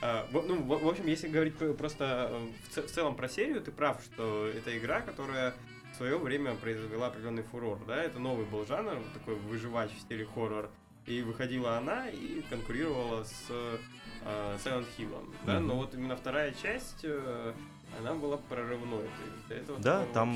А, 0.00 0.26
в- 0.30 0.46
Ну, 0.46 0.62
в 0.62 0.86
общем, 0.88 1.06
если 1.06 1.28
говорить 1.28 1.54
просто 1.76 2.30
э, 2.76 2.80
в 2.82 2.90
целом 2.90 3.16
про 3.16 3.28
серию, 3.28 3.60
ты 3.60 3.70
прав, 3.72 4.00
что 4.04 4.46
это 4.48 4.76
игра, 4.78 5.00
которая 5.00 5.54
в 5.92 5.96
свое 5.96 6.18
время 6.18 6.54
произвела 6.54 7.08
определенный 7.08 7.42
фурор, 7.42 7.80
да, 7.86 8.02
это 8.02 8.18
новый 8.18 8.44
был 8.46 8.64
жанр, 8.66 8.94
вот 8.96 9.12
такой 9.14 9.34
выживач 9.36 9.90
в 9.90 10.00
стиле 10.00 10.24
хоррор, 10.24 10.70
и 11.08 11.22
выходила 11.22 11.78
она 11.78 12.08
и 12.08 12.42
конкурировала 12.50 13.24
с 13.24 13.46
э, 13.48 13.76
Silent 14.62 14.86
Hill, 14.98 15.34
да, 15.46 15.54
Мгм. 15.58 15.66
но 15.68 15.76
вот 15.76 15.94
именно 15.94 16.16
вторая 16.16 16.52
часть, 16.52 17.00
э, 17.04 17.52
она 17.98 18.14
была 18.14 18.36
прорывной. 18.36 19.02
То 19.02 19.24
есть 19.24 19.48
до 19.48 19.54
этого 19.54 19.78
Да, 19.80 20.06
там 20.12 20.30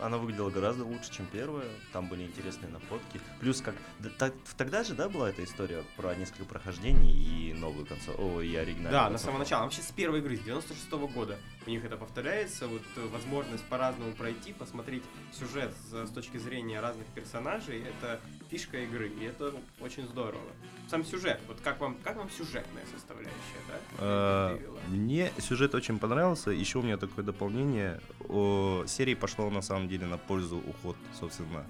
она 0.00 0.18
выглядела 0.18 0.50
гораздо 0.50 0.84
лучше, 0.84 1.12
чем 1.12 1.26
первая. 1.26 1.68
Там 1.92 2.08
были 2.08 2.22
интересные 2.24 2.70
находки. 2.70 3.20
Плюс 3.40 3.60
как 3.60 3.74
да, 3.98 4.10
так- 4.18 4.34
тогда 4.56 4.84
же, 4.84 4.94
да, 4.94 5.08
была 5.08 5.30
эта 5.30 5.44
история 5.44 5.84
про 5.96 6.14
несколько 6.14 6.44
прохождений 6.44 7.12
и 7.12 7.52
новую 7.54 7.86
концовку, 7.86 8.22
о, 8.22 8.40
и 8.40 8.54
оригинальную. 8.54 8.92
Да, 8.92 9.02
на 9.02 9.08
концовку? 9.08 9.26
самого 9.26 9.38
начала. 9.40 9.62
Вообще 9.64 9.82
с 9.82 9.90
первой 9.92 10.20
игры, 10.20 10.36
с 10.36 10.40
96 10.40 10.90
года 11.12 11.38
у 11.66 11.70
них 11.70 11.84
это 11.84 11.96
повторяется. 11.96 12.66
Вот 12.68 12.82
э, 12.96 13.06
возможность 13.08 13.64
по-разному 13.64 14.12
пройти, 14.12 14.52
посмотреть 14.52 15.02
сюжет 15.32 15.74
с, 15.90 16.06
с 16.08 16.10
точки 16.10 16.36
зрения 16.38 16.80
разных 16.80 17.06
персонажей, 17.08 17.82
это 17.82 18.20
фишка 18.50 18.78
игры, 18.78 19.08
и 19.08 19.24
это 19.24 19.54
очень 19.80 20.06
здорово. 20.06 20.42
Сам 20.88 21.04
сюжет, 21.04 21.40
вот 21.48 21.60
как 21.62 21.80
вам, 21.80 21.96
как 22.04 22.16
вам 22.16 22.30
сюжетная 22.30 22.84
составляющая, 22.94 23.32
да? 23.68 23.74
А? 23.98 24.58
Мне 24.88 25.32
сюжет 25.38 25.74
очень 25.74 25.98
понравился. 25.98 26.50
Еще 26.56 26.78
у 26.78 26.82
меня 26.82 26.96
такое 26.96 27.24
дополнение. 27.24 28.00
О, 28.28 28.84
серии 28.86 29.14
пошло 29.14 29.50
на 29.50 29.62
самом 29.62 29.88
деле 29.88 30.06
на 30.06 30.18
пользу 30.18 30.58
уход, 30.58 30.96
собственно, 31.18 31.66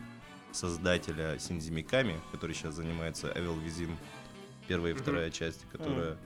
создателя 0.52 1.38
Синдзи 1.38 1.70
Миками, 1.70 2.20
который 2.32 2.54
сейчас 2.54 2.74
занимается 2.74 3.28
Evil 3.28 3.62
Within, 3.64 3.94
первая 4.68 4.92
и 4.92 4.96
вторая 4.96 5.30
часть, 5.30 5.66
которая, 5.70 6.16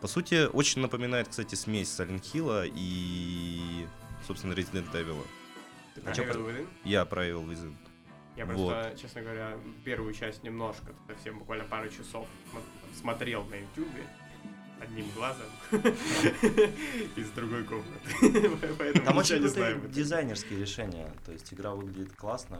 по 0.00 0.08
сути, 0.08 0.46
очень 0.46 0.80
напоминает, 0.82 1.28
кстати, 1.28 1.54
смесь 1.54 1.88
Silent 1.88 2.22
Hill 2.22 2.72
и, 2.74 3.86
собственно, 4.26 4.54
Resident 4.54 4.90
Evil. 4.92 5.24
Ты 5.94 6.00
а 6.00 6.04
про 6.04 6.14
чё 6.14 6.24
Evil 6.24 6.46
Within? 6.48 6.68
Я 6.84 7.04
про 7.04 7.28
Evil 7.28 7.46
Within. 7.48 7.74
Я 8.36 8.46
просто, 8.46 8.96
честно 9.00 9.20
говоря, 9.22 9.58
первую 9.84 10.14
часть 10.14 10.42
немножко, 10.42 10.94
совсем 11.06 11.38
буквально 11.38 11.64
пару 11.64 11.88
часов 11.90 12.26
смо- 12.52 12.98
смотрел 12.98 13.44
на 13.44 13.56
ютубе 13.56 14.06
одним 14.80 15.06
глазом 15.14 15.46
из 17.16 17.28
другой 17.30 17.64
комнаты. 17.64 18.50
Поэтому 18.78 19.04
Там 19.04 19.16
очень 19.18 19.36
не 19.42 19.88
дизайнерские 19.88 20.58
решения. 20.60 21.12
То 21.24 21.32
есть 21.32 21.52
игра 21.52 21.74
выглядит 21.74 22.12
классно, 22.16 22.58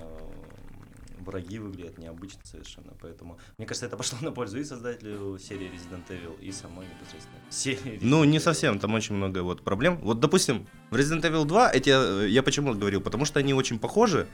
враги 1.18 1.58
выглядят 1.58 1.98
необычно 1.98 2.40
совершенно. 2.44 2.92
Поэтому, 3.00 3.38
мне 3.58 3.66
кажется, 3.66 3.86
это 3.86 3.96
пошло 3.96 4.18
на 4.22 4.32
пользу 4.32 4.58
и 4.58 4.64
создателю 4.64 5.38
серии 5.38 5.70
Resident 5.70 6.04
Evil, 6.08 6.40
и 6.40 6.52
самой 6.52 6.86
непосредственно 6.86 7.38
серии 7.50 7.98
Ну, 8.02 8.24
не 8.24 8.38
Evil. 8.38 8.40
совсем, 8.40 8.78
там 8.78 8.94
очень 8.94 9.14
много 9.14 9.42
вот 9.42 9.62
проблем. 9.62 9.98
Вот, 9.98 10.20
допустим, 10.20 10.66
в 10.90 10.96
Resident 10.96 11.22
Evil 11.22 11.44
2, 11.44 11.70
эти, 11.72 11.90
э, 12.24 12.28
я 12.28 12.42
почему 12.42 12.74
говорил, 12.74 13.00
потому 13.00 13.24
что 13.24 13.38
они 13.38 13.54
очень 13.54 13.78
похожи 13.78 14.26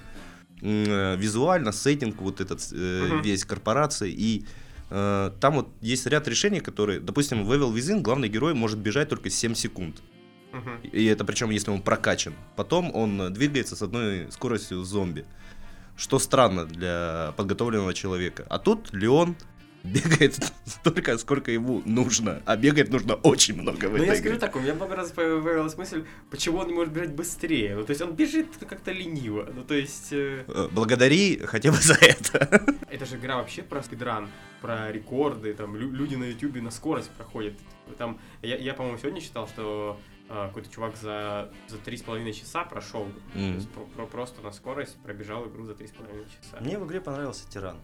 э, 0.63 1.17
визуально, 1.17 1.73
сеттинг 1.73 2.21
вот 2.21 2.41
этот 2.41 2.61
э, 2.73 3.07
Мгм. 3.09 3.23
весь 3.23 3.45
корпорации, 3.45 4.11
и 4.13 4.47
там 4.89 5.55
вот 5.55 5.69
есть 5.81 6.07
ряд 6.07 6.29
решений, 6.29 6.61
которые, 6.61 7.01
допустим, 7.01 7.45
в 7.45 7.53
Evil 7.53 7.73
Within 7.75 8.01
главный 8.03 8.29
герой 8.29 8.55
может 8.55 8.79
бежать 8.79 9.09
только 9.09 9.31
7 9.31 9.55
секунд. 9.55 10.03
И 10.93 11.05
это 11.05 11.25
причем, 11.25 11.51
если 11.51 11.71
он 11.71 11.83
прокачан. 11.83 12.33
Потом 12.57 12.95
он 12.95 13.21
э, 13.21 13.29
двигается 13.31 13.77
с 13.77 13.83
одной 13.83 14.33
скоростью 14.33 14.83
зомби. 14.85 15.27
Что 15.99 16.19
странно 16.19 16.65
для 16.65 17.35
подготовленного 17.37 17.93
человека. 17.93 18.47
А 18.49 18.59
тут 18.59 18.91
Леон 18.95 19.37
бегает 19.85 20.35
столько, 20.65 21.19
сколько 21.19 21.51
ему 21.51 21.83
нужно. 21.85 22.41
А 22.47 22.57
бегать 22.57 22.89
нужно 22.91 23.17
очень 23.17 23.61
много 23.61 23.85
в 23.87 23.91
Ну, 23.91 23.97
этой 23.97 24.07
я 24.07 24.13
игре. 24.15 24.21
скажу 24.23 24.39
так, 24.41 24.57
у 24.57 24.61
меня 24.61 24.73
много 24.75 24.97
раз 24.97 25.11
появилась 25.11 25.77
мысль, 25.77 26.05
почему 26.31 26.59
он 26.59 26.69
не 26.69 26.73
может 26.75 26.93
бежать 26.95 27.11
быстрее. 27.13 27.77
Ну, 27.77 27.85
то 27.85 27.91
есть 27.91 28.01
он 28.01 28.15
бежит 28.15 28.47
как-то 28.67 28.93
лениво. 28.93 29.47
Ну, 29.55 29.63
то 29.63 29.75
есть... 29.75 30.09
э, 30.13 30.45
Э, 30.49 30.69
Благодари 30.73 31.39
хотя 31.45 31.71
бы 31.71 31.77
за 31.77 31.95
это. 32.01 32.65
Это 32.91 33.05
же 33.05 33.17
игра 33.17 33.37
вообще 33.37 33.63
про 33.63 33.83
спидран, 33.83 34.29
про 34.61 34.91
рекорды, 34.93 35.55
там 35.55 35.77
лю- 35.77 35.91
люди 35.93 36.15
на 36.17 36.25
ютубе 36.25 36.61
на 36.61 36.71
скорость 36.71 37.11
проходят. 37.13 37.55
Там, 37.99 38.19
я, 38.43 38.57
я 38.57 38.75
по-моему, 38.75 38.99
сегодня 38.99 39.21
читал, 39.21 39.47
что 39.49 39.99
а, 40.29 40.49
какой-то 40.49 40.71
чувак 40.71 40.97
за, 40.97 41.53
за 41.69 41.79
три 41.79 41.97
с 41.97 42.03
половиной 42.03 42.33
часа 42.33 42.65
прошел. 42.65 43.07
То 43.33 43.39
есть 43.39 43.71
про- 43.71 43.85
про- 43.85 44.07
просто 44.07 44.43
на 44.43 44.51
скорость 44.53 45.01
пробежал 45.03 45.47
игру 45.49 45.65
за 45.65 45.75
три 45.75 45.87
с 45.87 45.93
половиной 45.93 46.27
часа. 46.27 46.59
Мне 46.61 46.79
в 46.79 46.87
игре 46.87 47.01
понравился 47.01 47.49
Тиран. 47.49 47.77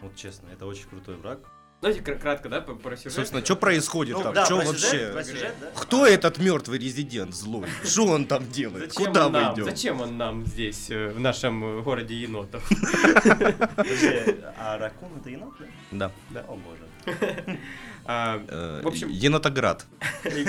Вот 0.00 0.14
честно, 0.16 0.48
это 0.48 0.66
очень 0.66 0.88
крутой 0.88 1.16
враг. 1.16 1.48
Знаете, 1.82 2.00
кра- 2.00 2.14
кратко, 2.14 2.48
да, 2.48 2.60
по- 2.60 2.74
про 2.76 2.96
сюжет? 2.96 3.12
Собственно, 3.14 3.44
что 3.44 3.56
происходит 3.56 4.16
Ну, 4.16 4.22
там? 4.22 4.34
да, 4.34 4.46
про 4.46 4.54
вообще? 4.54 4.72
сюжет, 4.78 5.12
про 5.12 5.24
сюжет, 5.24 5.54
да? 5.60 5.66
Кто 5.74 6.06
этот 6.06 6.38
мертвый 6.38 6.78
резидент 6.78 7.34
злой? 7.34 7.66
Что 7.84 8.04
он 8.06 8.26
там 8.26 8.48
делает? 8.48 8.92
Зачем 8.92 9.06
Куда 9.06 9.26
он 9.26 9.32
мы 9.32 9.40
нам? 9.40 9.54
идем? 9.54 9.64
Зачем 9.64 10.00
он 10.00 10.16
нам 10.16 10.46
здесь, 10.46 10.90
э, 10.90 11.08
в 11.08 11.18
нашем 11.18 11.64
э, 11.80 11.82
городе 11.82 12.14
енотов? 12.14 12.62
А 14.58 14.78
ракун 14.78 15.08
это 15.20 15.30
енот, 15.30 15.54
да? 15.90 16.12
Да. 16.30 16.44
О 16.48 16.56
боже. 16.56 16.86
А, 18.04 18.40
Э, 18.48 18.80
В 18.82 18.86
общем- 18.86 19.08
Енотоград. 19.08 19.84
И 20.24 20.46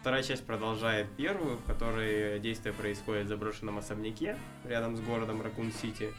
Вторая 0.00 0.22
часть 0.22 0.44
продолжает 0.46 1.06
первую, 1.16 1.56
в 1.58 1.64
которой 1.64 2.38
действие 2.40 2.72
происходит 2.72 3.26
в 3.26 3.28
заброшенном 3.28 3.78
особняке 3.78 4.36
рядом 4.64 4.96
с 4.96 5.00
городом 5.00 5.40
Ракун-Сити. 5.42 6.12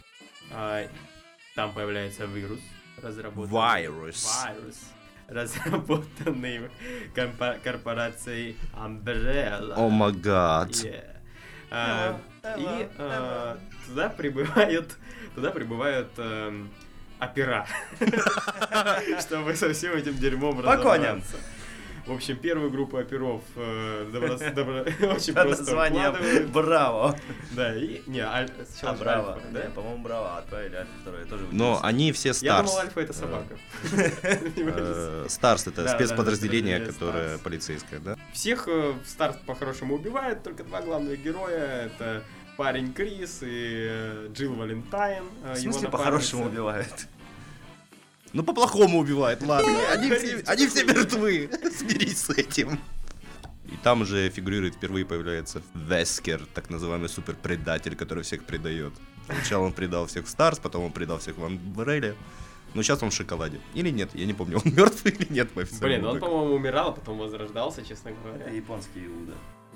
А, 0.52 0.88
Там 1.56 1.74
появляется 1.74 2.26
вирус, 2.26 2.60
разработанный... 3.02 3.82
Вирус. 3.82 4.46
Вирус, 4.58 4.80
разработанный 5.28 6.70
компа- 7.16 7.58
корпорацией 7.64 8.58
Umbrella. 8.74 9.74
О 9.78 9.90
май 9.90 10.12
гад. 10.14 10.70
Yeah. 10.70 11.10
А, 11.72 12.20
И 12.58 12.88
а, 12.98 13.58
туда 13.88 14.10
прибывают, 14.10 14.96
туда 15.34 15.50
прибывают 15.50 16.10
эм, 16.18 16.70
опера, 17.20 17.66
чтобы 19.20 19.56
со 19.56 19.74
всем 19.74 19.94
этим 19.94 20.16
дерьмом 20.18 20.62
По 20.62 20.78
коням. 20.78 21.18
разобраться. 21.22 21.38
В 22.06 22.12
общем, 22.12 22.36
первую 22.36 22.70
группу 22.70 22.98
оперов 22.98 23.42
э, 23.56 24.10
добро- 24.12 24.38
добро- 24.54 24.82
очень 25.16 25.34
Под 25.34 25.44
просто 25.48 25.64
названием 25.64 26.10
укладывают. 26.10 26.48
Браво. 26.52 27.16
Да, 27.52 27.74
и... 27.76 28.02
Не, 28.08 28.20
аль- 28.20 28.52
А, 28.82 28.94
Браво. 28.94 29.34
Альфа, 29.36 29.48
Да, 29.52 29.62
да? 29.62 29.70
по-моему, 29.70 30.04
Браво 30.04 30.38
отправили, 30.38 30.76
Альфа 30.76 30.92
второй 31.02 31.24
тоже 31.26 31.46
Но 31.52 31.80
они 31.82 32.12
все 32.12 32.30
Я 32.30 32.34
Старс. 32.34 32.70
думал, 32.72 32.82
Альфа 32.82 33.00
это 33.00 33.14
собака. 33.14 33.58
Э, 33.94 35.26
Старс 35.30 35.68
это 35.68 35.84
Да, 35.84 35.92
да, 35.92 35.96
спецподразделение, 35.96 36.80
да, 36.80 36.86
которое 36.92 37.28
Старс. 37.30 37.42
полицейское, 37.42 38.00
да? 38.02 38.18
Всех 38.34 38.68
э, 38.68 38.92
в 39.04 39.08
Старс 39.08 39.42
по-хорошему 39.46 39.96
убивают, 39.96 40.44
только 40.44 40.66
два 40.66 40.82
главных 40.82 41.24
героя. 41.24 41.86
Это 41.86 42.22
парень 42.58 42.94
Крис 42.94 43.40
и 43.42 44.28
Джилл 44.34 44.56
Валентайн. 44.56 45.24
В 45.42 45.56
смысле, 45.56 45.88
по-хорошему 45.88 46.50
напарница. 46.50 47.08
Ну, 48.34 48.44
по-плохому 48.44 49.00
убивает, 49.00 49.42
ладно. 49.44 49.78
Они 49.92 50.10
все, 50.12 50.44
они 50.48 50.68
все 50.68 50.84
мертвы. 50.84 51.50
Смирись 51.78 52.22
с 52.24 52.30
этим. 52.32 52.80
И 53.72 53.78
там 53.84 54.06
же 54.06 54.30
фигурирует, 54.30 54.76
впервые 54.76 55.06
появляется 55.06 55.62
Вескер, 55.74 56.42
так 56.54 56.70
называемый 56.70 57.10
суперпредатель, 57.10 57.96
который 57.96 58.24
всех 58.24 58.44
предает. 58.44 58.94
Сначала 59.26 59.64
он 59.66 59.74
предал 59.74 60.06
всех 60.08 60.26
в 60.26 60.30
Старс, 60.30 60.60
потом 60.60 60.84
он 60.84 60.92
предал 60.92 61.20
всех 61.20 61.38
в 61.38 61.46
Амбрелле. 61.46 62.16
Но 62.74 62.82
сейчас 62.82 63.04
он 63.04 63.12
в 63.12 63.14
шоколаде. 63.14 63.60
Или 63.76 63.92
нет, 63.92 64.10
я 64.16 64.26
не 64.26 64.34
помню, 64.34 64.58
он 64.64 64.72
мертвый 64.76 65.14
или 65.14 65.32
нет 65.32 65.52
по 65.52 65.62
официальному 65.62 65.88
Блин, 66.02 66.06
он, 66.06 66.14
выпуску. 66.16 66.32
по-моему, 66.32 66.56
умирал, 66.56 66.90
а 66.90 66.92
потом 66.94 67.20
возрождался, 67.20 67.86
честно 67.86 68.12
говоря. 68.12 68.46
Это 68.46 68.56
японский 68.56 69.06
Иуда. 69.06 69.34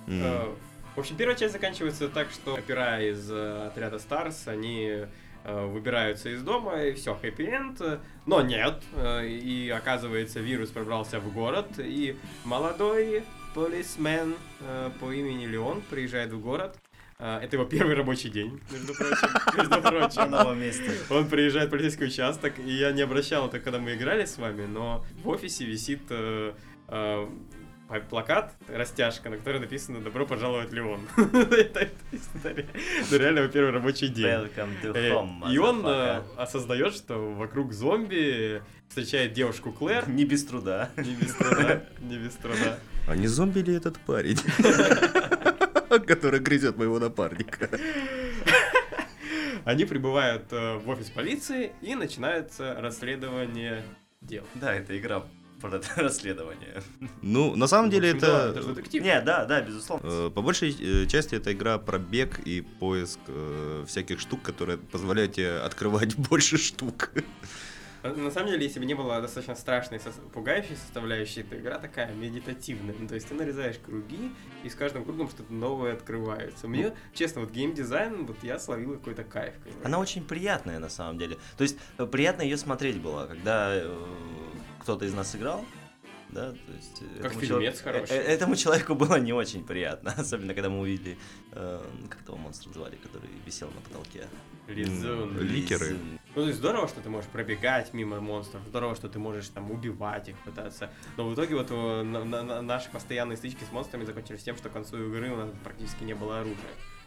Э, 0.07 0.53
В 0.95 0.99
общем, 0.99 1.15
первая 1.15 1.37
часть 1.37 1.53
заканчивается 1.53 2.09
так, 2.09 2.27
что 2.31 2.55
опера 2.55 2.99
из 3.03 3.29
э, 3.31 3.67
отряда 3.67 3.99
Старс, 3.99 4.47
они 4.47 5.05
выбираются 5.47 6.29
из 6.29 6.43
дома, 6.43 6.81
и 6.83 6.93
все, 6.93 7.15
хэппи-энд. 7.15 7.99
Но 8.25 8.41
нет, 8.41 8.83
э, 8.93 9.27
и 9.27 9.69
оказывается, 9.69 10.39
вирус 10.41 10.69
пробрался 10.69 11.19
в 11.19 11.31
город, 11.33 11.67
и 11.77 12.15
молодой 12.43 13.23
полисмен 13.55 14.35
э, 14.61 14.89
по 14.99 15.11
имени 15.11 15.45
Леон 15.45 15.81
приезжает 15.89 16.31
в 16.31 16.39
город. 16.41 16.77
Э, 17.19 17.39
Это 17.41 17.55
его 17.55 17.65
первый 17.65 17.95
рабочий 17.95 18.29
день, 18.29 18.59
между 18.71 18.93
прочим. 18.93 19.29
Между 19.57 19.69
На 19.71 19.81
прочим. 19.81 20.29
новом 20.31 20.59
месте. 20.59 20.91
Он 21.09 21.27
приезжает 21.27 21.69
в 21.69 21.71
полицейский 21.71 22.07
участок, 22.07 22.59
и 22.59 22.69
я 22.71 22.91
не 22.91 23.01
обращал 23.01 23.43
на 23.45 23.47
это, 23.47 23.59
когда 23.59 23.79
мы 23.79 23.95
играли 23.95 24.25
с 24.25 24.37
вами, 24.37 24.65
но 24.65 25.03
в 25.23 25.29
офисе 25.29 25.65
висит 25.65 26.01
э, 26.09 26.53
э, 26.89 27.27
плакат, 28.09 28.53
растяжка, 28.67 29.29
на 29.29 29.37
которой 29.37 29.59
написано 29.59 30.01
«Добро 30.01 30.25
пожаловать, 30.25 30.71
Леон». 30.71 31.01
Ну, 33.11 33.17
реально, 33.17 33.39
его 33.39 33.47
первый 33.49 33.71
рабочий 33.71 34.07
день. 34.07 34.25
Welcome 34.25 34.69
to 34.81 34.93
Э, 34.95 35.11
home, 35.11 35.51
И 35.51 35.57
он 35.57 35.85
э, 35.85 36.21
осознает, 36.37 36.93
что 36.93 37.33
вокруг 37.33 37.73
зомби 37.73 38.61
встречает 38.89 39.33
девушку 39.33 39.71
Клэр. 39.71 40.07
Не 40.09 40.25
без 40.25 40.45
труда. 40.45 40.89
Не 40.97 41.15
без 41.15 41.33
труда, 41.33 41.83
не 41.99 42.17
без 42.17 42.33
труда. 42.33 42.79
А 43.07 43.15
не 43.15 43.27
зомби 43.27 43.59
ли 43.59 43.73
этот 43.75 43.97
парень? 43.99 44.37
Который 46.07 46.39
грызет 46.39 46.77
моего 46.77 46.99
напарника. 46.99 47.69
Они 49.63 49.85
прибывают 49.85 50.45
э, 50.51 50.77
в 50.77 50.89
офис 50.89 51.09
полиции, 51.09 51.71
и 51.81 51.95
начинается 51.95 52.75
расследование 52.79 53.83
дел. 54.21 54.43
Да, 54.55 54.73
это 54.73 54.97
игра 54.97 55.23
про 55.61 55.81
расследование. 55.95 56.81
Ну, 57.21 57.55
на 57.55 57.67
самом 57.67 57.89
деле 57.89 58.13
да, 58.13 58.49
это... 58.49 58.59
это 58.59 58.73
детектив. 58.73 59.03
Не, 59.03 59.21
да, 59.21 59.45
да, 59.45 59.61
безусловно. 59.61 60.07
Э, 60.07 60.29
По 60.33 60.41
большей 60.41 60.75
э, 60.79 61.05
части 61.07 61.35
это 61.35 61.51
игра 61.53 61.77
про 61.77 61.99
бег 61.99 62.39
и 62.39 62.61
поиск 62.61 63.19
э, 63.27 63.85
всяких 63.87 64.19
штук, 64.19 64.41
которые 64.41 64.77
позволяют 64.77 65.33
тебе 65.33 65.57
открывать 65.59 66.15
больше 66.29 66.57
штук. 66.57 67.11
А, 68.03 68.13
На 68.13 68.31
самом 68.31 68.49
деле, 68.49 68.63
если 68.63 68.79
бы 68.79 68.85
не 68.85 68.93
было 68.93 69.21
достаточно 69.21 69.55
страшной, 69.55 69.99
пугающей 70.33 70.75
составляющей, 70.75 71.43
то 71.43 71.57
игра 71.57 71.77
такая 71.77 72.13
медитативная. 72.13 72.95
Ну, 72.97 73.07
то 73.07 73.15
есть 73.15 73.27
ты 73.27 73.33
нарезаешь 73.33 73.77
круги, 73.79 74.31
и 74.63 74.69
с 74.69 74.75
каждым 74.75 75.03
кругом 75.03 75.29
что-то 75.29 75.53
новое 75.53 75.93
открывается. 75.93 76.67
Мне, 76.67 76.93
честно, 77.13 77.41
вот 77.41 77.51
геймдизайн, 77.51 78.25
вот 78.25 78.43
я 78.43 78.59
словил 78.59 78.93
какой-то 78.93 79.23
кайф. 79.23 79.53
понимаешь? 79.63 79.85
Она 79.85 79.99
очень 79.99 80.23
приятная 80.23 80.79
на 80.79 80.89
самом 80.89 81.17
деле. 81.17 81.37
То 81.57 81.63
есть 81.63 81.77
э, 81.97 82.05
приятно 82.05 82.41
ее 82.41 82.57
смотреть 82.57 83.01
было, 83.01 83.25
когда 83.25 83.71
э, 83.73 84.05
кто-то 84.81 85.05
из 85.05 85.13
нас 85.13 85.35
играл. 85.35 85.65
Да, 86.29 86.51
то 86.51 86.71
есть, 86.75 87.01
э, 87.01 87.21
Как 87.21 87.31
этому 87.31 87.41
фильмец 87.41 87.79
чело- 87.81 87.83
хороший. 87.93 88.15
э, 88.17 88.19
э, 88.21 88.33
Этому 88.33 88.55
человеку 88.55 88.95
было 88.95 89.15
не 89.19 89.31
очень 89.33 89.63
приятно, 89.63 90.13
особенно 90.17 90.53
когда 90.53 90.69
мы 90.69 90.79
увидели, 90.81 91.17
э, 91.53 91.81
как 92.09 92.21
того 92.23 92.37
монстра 92.37 92.71
звали, 92.73 92.95
который 92.97 93.29
висел 93.45 93.69
на 93.73 93.81
потолке. 93.81 94.27
Резон. 94.67 95.37
Ли- 95.37 95.47
Ликеры. 95.61 95.85
Лизун. 95.91 96.19
Ну, 96.35 96.41
то 96.43 96.47
есть 96.47 96.59
здорово, 96.59 96.87
что 96.89 96.99
ты 97.01 97.09
можешь 97.09 97.29
пробегать 97.29 97.93
мимо 97.93 98.19
монстров, 98.19 98.61
здорово, 98.67 98.95
что 98.95 99.07
ты 99.07 99.17
можешь 99.19 99.47
там 99.47 99.71
убивать 99.71 100.27
их, 100.29 100.37
пытаться. 100.39 100.89
Но 101.15 101.27
в 101.29 101.33
итоге 101.33 101.55
вот 101.55 101.67
э, 101.71 102.03
на- 102.03 102.23
на- 102.25 102.43
на- 102.43 102.61
наши 102.61 102.91
постоянные 102.91 103.37
стычки 103.37 103.63
с 103.63 103.71
монстрами 103.71 104.03
закончились 104.03 104.43
тем, 104.43 104.57
что 104.57 104.69
к 104.69 104.73
концу 104.73 104.97
игры 105.07 105.31
у 105.31 105.37
нас 105.37 105.49
практически 105.63 106.03
не 106.03 106.13
было 106.13 106.39
оружия. 106.41 106.57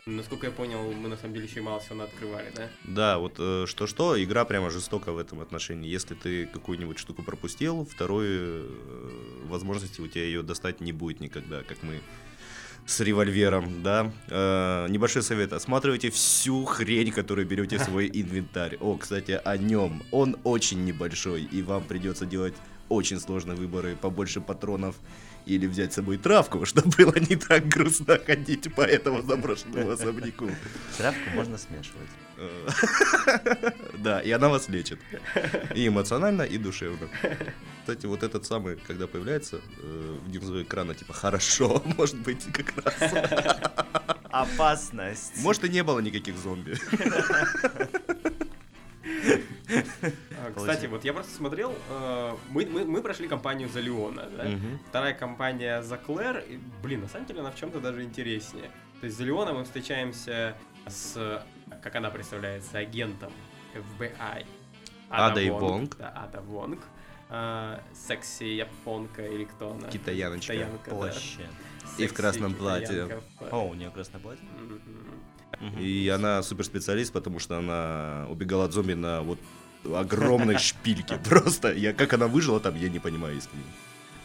Насколько 0.06 0.46
я 0.46 0.52
понял, 0.52 0.92
мы 0.92 1.08
на 1.08 1.16
самом 1.16 1.34
деле 1.34 1.46
еще 1.46 1.60
и 1.60 1.62
мало 1.62 1.80
всего 1.80 2.02
открывали, 2.02 2.52
да? 2.54 2.68
Да, 2.84 3.18
вот 3.18 3.34
э, 3.38 3.66
что-что, 3.66 4.22
игра 4.22 4.44
прямо 4.44 4.70
жестока 4.70 5.12
в 5.12 5.18
этом 5.18 5.40
отношении. 5.40 5.88
Если 5.88 6.14
ты 6.14 6.46
какую-нибудь 6.46 6.98
штуку 6.98 7.22
пропустил, 7.22 7.84
второй 7.84 8.26
э, 8.28 8.68
возможности 9.44 10.00
у 10.00 10.08
тебя 10.08 10.24
ее 10.24 10.42
достать 10.42 10.80
не 10.80 10.92
будет 10.92 11.20
никогда, 11.20 11.62
как 11.62 11.82
мы 11.82 12.00
с 12.86 13.00
револьвером, 13.00 13.82
да. 13.82 14.12
Э, 14.28 14.86
небольшой 14.88 15.22
совет. 15.22 15.52
Осматривайте 15.52 16.10
всю 16.10 16.64
хрень, 16.64 17.12
которую 17.12 17.46
берете 17.46 17.78
в 17.78 17.82
свой 17.82 18.08
инвентарь. 18.12 18.76
О, 18.80 18.96
кстати, 18.96 19.40
о 19.44 19.56
нем. 19.56 20.02
Он 20.10 20.36
очень 20.44 20.84
небольшой, 20.84 21.42
и 21.42 21.62
вам 21.62 21.84
придется 21.84 22.26
делать 22.26 22.54
очень 22.88 23.20
сложные 23.20 23.56
выборы, 23.56 23.96
побольше 23.96 24.40
патронов 24.40 24.96
или 25.50 25.66
взять 25.66 25.92
с 25.92 25.96
собой 25.96 26.18
травку, 26.18 26.64
чтобы 26.70 26.88
было 26.96 27.14
не 27.18 27.36
так 27.36 27.66
грустно 27.68 28.18
ходить 28.18 28.72
по 28.74 28.82
этому 28.82 29.22
заброшенному 29.22 29.90
особняку. 29.90 30.48
Травку 30.96 31.30
можно 31.34 31.58
смешивать. 31.58 32.08
Да, 33.98 34.20
и 34.20 34.30
она 34.30 34.48
вас 34.48 34.68
лечит. 34.68 34.98
И 35.74 35.86
эмоционально, 35.86 36.42
и 36.42 36.56
душевно. 36.56 37.08
Кстати, 37.80 38.06
вот 38.06 38.22
этот 38.22 38.46
самый, 38.46 38.76
когда 38.76 39.06
появляется 39.06 39.60
э, 39.82 40.18
внизу 40.26 40.62
экрана, 40.62 40.94
типа, 40.94 41.12
хорошо, 41.12 41.82
может 41.98 42.16
быть, 42.16 42.46
как 42.52 42.72
раз. 42.82 42.94
Опасность. 44.30 45.36
Может, 45.42 45.64
и 45.64 45.68
не 45.68 45.82
было 45.82 46.00
никаких 46.00 46.38
зомби. 46.38 46.78
А, 49.70 50.52
Кстати, 50.56 50.86
вот 50.86 51.04
я 51.04 51.12
просто 51.12 51.32
смотрел, 51.32 51.74
э, 51.90 52.36
мы, 52.50 52.66
мы, 52.66 52.84
мы 52.84 53.02
прошли 53.02 53.28
кампанию 53.28 53.68
за 53.68 53.80
Леона, 53.80 54.28
да? 54.36 54.44
Мгм. 54.44 54.78
Вторая 54.88 55.14
компания 55.14 55.82
за 55.82 55.96
Клэр, 55.96 56.38
и, 56.38 56.58
блин, 56.82 57.02
на 57.02 57.08
самом 57.08 57.26
деле 57.26 57.40
она 57.40 57.50
в 57.50 57.56
чем-то 57.56 57.80
даже 57.80 58.02
интереснее. 58.02 58.70
То 59.00 59.06
есть 59.06 59.16
за 59.16 59.24
Леона 59.24 59.52
мы 59.52 59.64
встречаемся 59.64 60.56
с, 60.86 61.44
как 61.82 61.94
она 61.96 62.10
представляется, 62.10 62.78
агентом 62.78 63.32
FBI. 63.74 64.46
Адой 65.08 65.50
Вонг. 65.50 65.96
Да, 65.96 66.12
Ада 66.16 66.40
Вонг. 66.40 66.80
А, 67.28 67.80
секси 67.94 68.44
японка 68.44 69.24
или 69.24 69.44
кто 69.44 69.70
она? 69.72 69.88
Китаяночка. 69.88 70.52
Китаянка, 70.52 70.90
да. 70.90 71.12
И 71.98 72.06
в 72.06 72.14
красном 72.14 72.54
платье. 72.54 72.86
китаянка 72.86 73.20
в 73.20 73.38
платье. 73.38 73.58
О, 73.58 73.68
у 73.68 73.74
нее 73.74 73.90
красное 73.90 74.20
платье? 74.20 74.44
Мгм. 74.58 74.80
И 75.78 76.08
она 76.08 76.42
суперспециалист, 76.42 77.12
потому 77.12 77.38
что 77.38 77.58
она 77.58 78.26
убегала 78.30 78.64
от 78.64 78.72
зомби 78.72 78.94
на 78.94 79.22
вот 79.22 79.38
огромной 79.84 80.58
шпильке. 80.58 81.18
Просто, 81.28 81.72
я 81.72 81.92
как 81.92 82.12
она 82.12 82.26
выжила 82.26 82.60
там, 82.60 82.76
я 82.76 82.88
не 82.88 82.98
понимаю 82.98 83.36
искренне. 83.36 83.64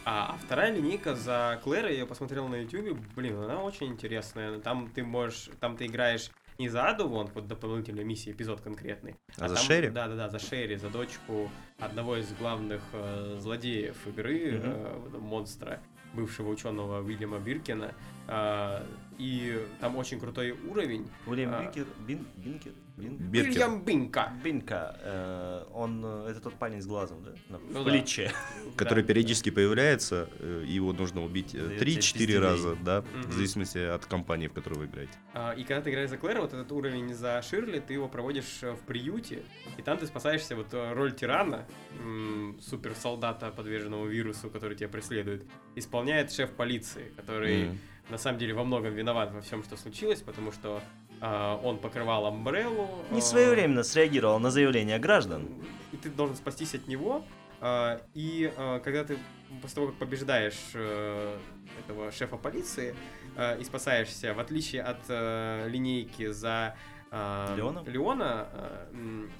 А, 0.04 0.34
а 0.34 0.38
вторая 0.44 0.72
линейка 0.74 1.14
за 1.16 1.60
Клэр, 1.64 1.88
я 1.88 2.06
посмотрел 2.06 2.46
на 2.48 2.56
YouTube, 2.56 2.98
блин, 3.16 3.36
она 3.42 3.60
очень 3.62 3.88
интересная. 3.88 4.58
Там 4.60 4.88
ты 4.94 5.02
можешь, 5.02 5.50
там 5.60 5.76
ты 5.76 5.86
играешь 5.86 6.30
не 6.58 6.68
за 6.68 6.84
Аду, 6.88 7.08
вон, 7.08 7.28
вот 7.34 7.48
дополнительная 7.48 8.04
миссия, 8.04 8.30
эпизод 8.30 8.60
конкретный. 8.60 9.16
А 9.36 9.48
за 9.48 9.56
там- 9.56 9.64
Шерри? 9.64 9.88
Да, 9.90 10.06
да, 10.08 10.14
да, 10.14 10.28
за 10.30 10.38
Шерри, 10.38 10.76
за 10.76 10.88
дочку 10.90 11.50
одного 11.78 12.16
из 12.16 12.32
главных 12.34 12.80
э, 12.92 13.36
злодеев 13.40 13.96
игры, 14.06 14.52
Мгм. 14.52 14.70
э, 14.72 15.18
монстра, 15.18 15.80
бывшего 16.14 16.48
ученого 16.50 17.02
Уильяма 17.02 17.38
Биркина. 17.40 17.92
А, 18.28 18.86
и 19.18 19.66
там 19.80 19.96
очень 19.96 20.20
крутой 20.20 20.52
уровень. 20.68 21.08
Уильям 21.26 21.54
А. 21.54 21.62
Бинкер, 21.62 21.86
Бин, 22.06 22.26
Бинкер, 22.36 22.72
Бин, 22.96 23.16
Биркин. 23.16 23.50
Уильям 23.50 23.84
Бинка. 23.84 24.32
Бинка, 24.42 24.96
э, 25.02 25.64
он, 25.72 26.02
э, 26.04 26.28
это 26.30 26.40
тот 26.40 26.54
парень 26.54 26.80
с 26.80 26.86
глазом, 26.86 27.22
да? 27.24 27.32
На 27.48 27.58
Ну 27.58 27.84
да. 27.84 27.90
плече. 27.90 28.30
Который 28.76 29.02
Да, 29.02 29.08
периодически 29.08 29.50
появляется, 29.50 30.28
э, 30.38 30.64
его 30.66 30.92
нужно 30.92 31.24
убить 31.24 31.52
Дает 31.52 31.78
тебе 31.78 31.78
3-4 31.78 32.18
пиздюлей. 32.18 32.38
раза, 32.38 32.76
да, 32.76 33.02
Мгм. 33.14 33.22
в 33.30 33.32
зависимости 33.32 33.78
от 33.78 34.06
компании, 34.06 34.48
в 34.48 34.52
которой 34.52 34.78
вы 34.78 34.84
играете. 34.86 35.12
А, 35.34 35.52
И 35.52 35.64
когда 35.64 35.82
ты 35.82 35.90
играешь 35.90 36.10
за 36.10 36.16
Клэр, 36.18 36.40
вот 36.40 36.52
этот 36.52 36.70
уровень 36.72 37.14
за 37.14 37.40
Ширли, 37.42 37.80
ты 37.80 37.94
его 37.94 38.08
проводишь 38.08 38.62
э, 38.62 38.72
в 38.72 38.80
приюте, 38.80 39.42
и 39.78 39.82
там 39.82 39.98
ты 39.98 40.06
спасаешься 40.06 40.56
вот 40.56 40.72
э, 40.72 40.92
роль 40.92 41.12
тирана, 41.14 41.66
м, 42.00 42.58
суперсолдата, 42.60 43.50
подверженного 43.50 44.06
вирусу, 44.06 44.50
который 44.50 44.76
тебя 44.76 44.88
преследует, 44.88 45.44
исполняет 45.74 46.32
шеф 46.32 46.50
полиции, 46.52 47.12
который 47.16 47.62
М. 47.68 47.78
на 48.10 48.18
самом 48.18 48.38
деле 48.38 48.54
во 48.54 48.64
многом 48.64 48.92
виноват 48.94 49.32
во 49.32 49.40
всем, 49.40 49.62
что 49.64 49.76
случилось, 49.76 50.22
потому 50.22 50.52
что 50.52 50.80
а, 51.20 51.60
он 51.64 51.78
покрывал 51.78 52.26
Амбреллу. 52.26 52.88
Не 53.10 53.18
а, 53.18 53.22
своевременно 53.22 53.82
среагировал 53.82 54.38
на 54.38 54.50
заявление 54.50 54.98
граждан. 54.98 55.48
и 55.92 55.96
ты 55.96 56.10
должен 56.10 56.36
спастись 56.36 56.74
от 56.74 56.86
него. 56.88 57.24
а, 57.60 58.00
И 58.14 58.52
а, 58.56 58.80
когда 58.80 59.04
ты 59.04 59.18
после 59.62 59.74
того, 59.76 59.86
как 59.88 59.96
побеждаешь 59.96 60.58
э, 60.74 61.38
этого 61.80 62.10
шефа 62.12 62.36
полиции 62.36 62.94
а, 63.36 63.56
и 63.56 63.64
спасаешься, 63.64 64.34
в 64.34 64.40
отличие 64.40 64.82
от 64.82 64.98
э, 65.08 65.66
линейки 65.68 66.30
за 66.30 66.76
а, 67.10 67.54
Леона? 67.56 67.82
Леона, 67.86 68.48
м, 68.92 69.30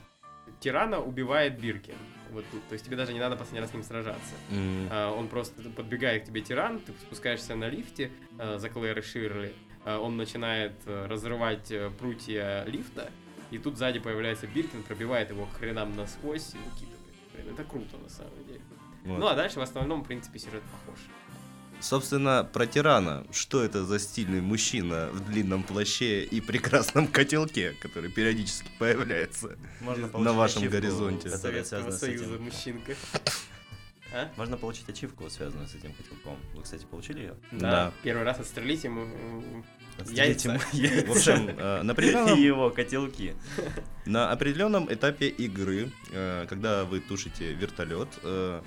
тирана 0.60 1.00
убивает 1.00 1.58
Биркин. 1.60 1.94
Вот 2.30 2.44
тут. 2.50 2.66
То 2.68 2.74
есть 2.74 2.84
тебе 2.84 2.96
даже 2.96 3.12
не 3.12 3.20
надо 3.20 3.36
последний 3.36 3.60
раз 3.60 3.70
с 3.70 3.74
ним 3.74 3.82
сражаться. 3.82 4.34
М. 4.50 4.88
А, 4.90 5.12
Он 5.12 5.28
просто 5.28 5.62
подбегает 5.70 6.24
к 6.24 6.26
тебе 6.26 6.40
тиран, 6.40 6.80
ты 6.80 6.92
спускаешься 6.92 7.54
на 7.54 7.68
лифте 7.68 8.10
а, 8.38 8.58
за 8.58 8.68
Клэр 8.68 8.98
и 8.98 9.02
Ширли, 9.02 9.54
а, 9.84 10.00
он 10.00 10.16
начинает 10.16 10.72
э, 10.86 11.06
разрывать 11.06 11.70
э, 11.70 11.90
прутья 11.90 12.64
лифта, 12.64 13.10
и 13.52 13.58
тут 13.58 13.78
сзади 13.78 14.00
появляется 14.00 14.48
Биркин, 14.48 14.82
пробивает 14.82 15.30
его 15.30 15.46
к 15.46 15.52
хренам 15.58 15.94
насквозь 15.94 16.54
и 16.54 16.58
выкидывает. 16.58 17.00
Блин, 17.32 17.54
это 17.54 17.62
круто 17.62 17.96
на 17.96 18.08
самом 18.08 18.44
деле. 18.46 18.60
Вот. 19.04 19.18
Ну 19.18 19.26
а 19.28 19.34
дальше 19.34 19.60
в 19.60 19.62
основном, 19.62 20.02
в 20.02 20.06
принципе, 20.06 20.40
сюжет 20.40 20.62
похож. 20.62 20.98
Собственно, 21.80 22.48
про 22.50 22.66
тирана. 22.66 23.24
Что 23.30 23.62
это 23.62 23.84
за 23.84 23.98
стильный 23.98 24.40
мужчина 24.40 25.08
в 25.12 25.24
длинном 25.30 25.62
плаще 25.62 26.24
и 26.24 26.40
прекрасном 26.40 27.06
котелке, 27.06 27.72
который 27.80 28.10
периодически 28.10 28.68
появляется? 28.78 29.56
Можно 29.80 30.08
На 30.18 30.32
вашем 30.32 30.68
горизонте. 30.68 31.30
Советского 31.30 31.90
Союза, 31.90 32.38
мужчинка. 32.38 32.94
А? 34.12 34.30
Можно 34.36 34.56
получить 34.56 34.88
ачивку, 34.88 35.28
связанную 35.28 35.66
с 35.68 35.74
этим 35.74 35.92
котелком. 35.92 36.38
Вы, 36.54 36.62
кстати, 36.62 36.84
получили 36.84 37.18
ее? 37.20 37.34
Да. 37.52 37.70
Да. 37.70 37.92
Первый 38.02 38.22
раз 38.24 38.38
отстрелить 38.38 38.84
ему 38.84 39.02
м, 39.02 39.64
Отстрелите 39.98 40.48
Яйца. 40.48 40.48
ему 40.52 40.60
яйца. 40.72 41.06
В 41.06 41.10
общем, 41.16 41.48
э, 41.58 41.82
на 41.82 41.90
И 41.90 41.92
определенном, 41.92 42.38
его 42.40 42.70
котелки. 42.70 43.34
на 44.06 44.30
определенном 44.30 44.90
этапе 44.92 45.28
игры, 45.28 45.90
э, 46.12 46.46
когда 46.48 46.84
вы 46.84 47.00
тушите 47.00 47.52
вертолет, 47.52 48.08
э, 48.22 48.62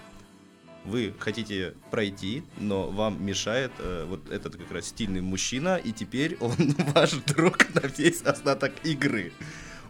вы 0.89 1.13
хотите 1.19 1.73
пройти, 1.91 2.43
но 2.57 2.89
вам 2.89 3.23
мешает 3.23 3.71
э, 3.79 4.05
вот 4.07 4.29
этот 4.29 4.55
как 4.57 4.71
раз 4.71 4.87
стильный 4.87 5.21
мужчина, 5.21 5.77
и 5.77 5.91
теперь 5.91 6.37
он 6.39 6.55
ваш 6.93 7.13
друг 7.13 7.73
на 7.73 7.87
весь 7.87 8.21
остаток 8.21 8.73
игры. 8.83 9.31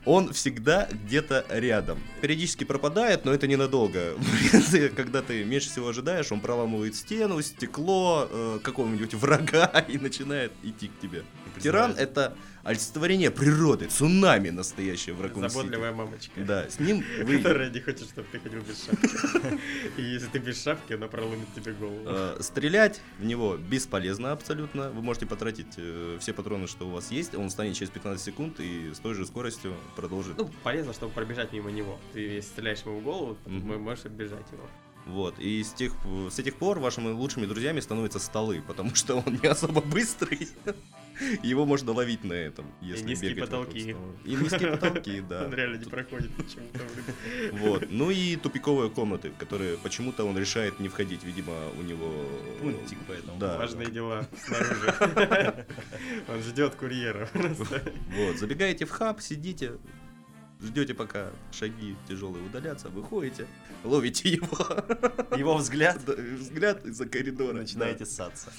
Он 0.06 0.32
всегда 0.34 0.88
где-то 0.92 1.46
рядом. 1.50 2.00
Периодически 2.22 2.64
пропадает, 2.64 3.26
но 3.26 3.34
это 3.34 3.48
ненадолго. 3.48 4.16
Когда 4.96 5.22
ты 5.22 5.44
меньше 5.44 5.70
всего 5.70 5.90
ожидаешь, 5.90 6.32
он 6.32 6.40
проламывает 6.40 6.96
стену, 6.96 7.42
стекло 7.42 8.28
э, 8.30 8.60
какого-нибудь 8.64 9.14
врага 9.16 9.66
и 9.88 9.98
начинает 9.98 10.52
идти 10.64 10.88
к 10.88 11.00
тебе. 11.00 11.24
Тиран— 11.60 11.96
это 11.98 12.36
олицетворение 12.70 13.32
природы, 13.32 13.88
цунами 13.88 14.50
настоящее 14.52 15.16
в 15.16 15.22
Ракун 15.22 15.50
заботливая 15.50 15.92
мамочка. 15.92 16.32
Да, 16.38 16.70
с 16.70 16.80
ним 16.80 17.04
вы 17.24 17.38
Которая 17.38 17.70
не 17.72 17.80
хочет, 17.80 18.08
чтобы 18.08 18.28
ты 18.32 18.40
ходил 18.40 18.62
без 18.62 18.86
шапки. 18.86 19.60
И 19.98 20.04
если 20.04 20.28
ты 20.28 20.40
без 20.40 20.62
шапки, 20.62 20.94
она 20.94 21.08
проломит 21.08 21.48
тебе 21.56 21.74
голову. 21.74 22.02
э, 22.06 22.38
стрелять 22.42 23.02
в 23.18 23.26
него 23.26 23.58
бесполезно 23.58 24.32
абсолютно. 24.32 24.92
Вы 24.92 25.02
можете 25.02 25.26
потратить 25.26 25.74
э, 25.78 26.18
все 26.20 26.32
патроны, 26.34 26.68
что 26.68 26.88
у 26.88 26.92
вас 26.92 27.12
есть. 27.12 27.34
Он 27.34 27.50
станет 27.50 27.76
через 27.76 27.90
15 27.90 28.24
секунд 28.24 28.60
и 28.60 28.94
с 28.94 29.00
той 29.00 29.16
же 29.16 29.26
скоростью 29.26 29.74
продолжит. 29.96 30.38
Ну, 30.38 30.50
полезно, 30.64 30.94
чтобы 30.94 31.12
пробежать 31.14 31.52
мимо 31.52 31.72
него. 31.72 31.98
Ты 32.14 32.20
если 32.20 32.50
стреляешь 32.50 32.82
ему 32.86 33.00
в 33.00 33.04
голову, 33.04 33.38
можешь 33.48 34.06
оббежать 34.06 34.46
его. 34.52 34.68
Вот. 35.08 35.40
И 35.40 35.64
с 35.64 35.74
тех, 35.74 35.94
с 36.30 36.38
этих 36.38 36.56
пор 36.56 36.80
вашими 36.80 37.10
лучшими 37.10 37.48
друзьями 37.48 37.80
становятся 37.80 38.20
столы, 38.20 38.62
потому 38.68 38.94
что 38.94 39.16
он 39.16 39.40
не 39.42 39.48
особо 39.48 39.82
быстрый. 39.82 40.48
Его 41.44 41.66
можно 41.66 41.92
ловить 41.92 42.24
на 42.24 42.34
этом, 42.34 42.66
если 42.82 43.06
низкие 43.06 43.34
бегать 43.34 43.50
вокруг 43.50 43.68
потолки. 43.68 43.96
И 44.26 44.36
низкие 44.36 44.72
потолки, 44.72 45.22
да. 45.30 45.46
Он 45.46 45.54
реально 45.54 45.76
не 45.78 45.86
проходит 45.86 46.32
почему-то. 46.36 46.80
Вот. 47.54 47.88
Ну 47.90 48.10
и 48.10 48.36
тупиковые 48.36 48.90
комнаты, 48.90 49.32
которые 49.38 49.78
почему-то 49.78 50.24
он 50.26 50.38
решает 50.38 50.80
не 50.80 50.88
входить. 50.90 51.24
Видимо, 51.24 51.54
у 51.78 51.82
него... 51.82 52.26
Пунктик 52.62 52.98
поэтому. 53.08 53.38
Да. 53.40 53.58
Важные 53.58 53.90
дела 53.92 54.28
снаружи. 54.46 55.66
Он 56.28 56.42
ждет 56.42 56.76
курьера. 56.76 57.30
Вот. 58.16 58.38
Забегаете 58.38 58.86
в 58.86 58.90
хаб, 58.92 59.22
сидите, 59.22 59.74
ждете, 60.62 60.94
пока 60.94 61.32
шаги 61.52 61.96
тяжелые 62.08 62.46
удалятся, 62.46 62.90
выходите, 62.90 63.46
ловите 63.84 64.30
его. 64.30 64.58
Его 65.38 65.56
взгляд, 65.58 66.00
Да, 66.06 66.14
Взгляд 66.14 66.86
из-за 66.86 67.08
коридора. 67.08 67.54
начинаете 67.54 68.06
ссаться. 68.06 68.52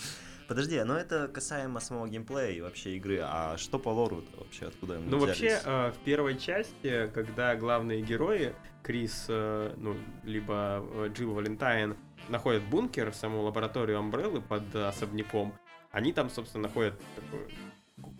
Подожди, 0.50 0.82
но 0.82 0.96
это 0.98 1.28
касаемо 1.28 1.78
самого 1.78 2.08
геймплея 2.08 2.50
и 2.50 2.60
вообще 2.60 2.96
игры. 2.96 3.20
А 3.22 3.56
что 3.56 3.78
по 3.78 3.90
лору 3.90 4.24
вообще? 4.36 4.66
Откуда 4.66 4.96
они 4.96 5.04
Ну, 5.06 5.20
вообще, 5.20 5.46
взялись? 5.46 5.62
э, 5.64 5.92
в 5.92 5.98
первой 6.04 6.36
части, 6.36 7.08
когда 7.14 7.54
главные 7.54 8.02
герои, 8.02 8.52
Крис, 8.82 9.26
э, 9.28 9.72
ну, 9.76 9.94
либо 10.24 10.84
э, 10.92 11.10
Джилл 11.14 11.34
Валентайн, 11.34 11.96
находят 12.28 12.64
бункер, 12.64 13.12
саму 13.14 13.42
лабораторию 13.42 13.98
Амбреллы 14.00 14.40
под 14.40 14.74
особняком, 14.74 15.54
они 15.92 16.12
там, 16.12 16.28
собственно, 16.28 16.64
находят 16.66 17.00
такую 17.14 17.48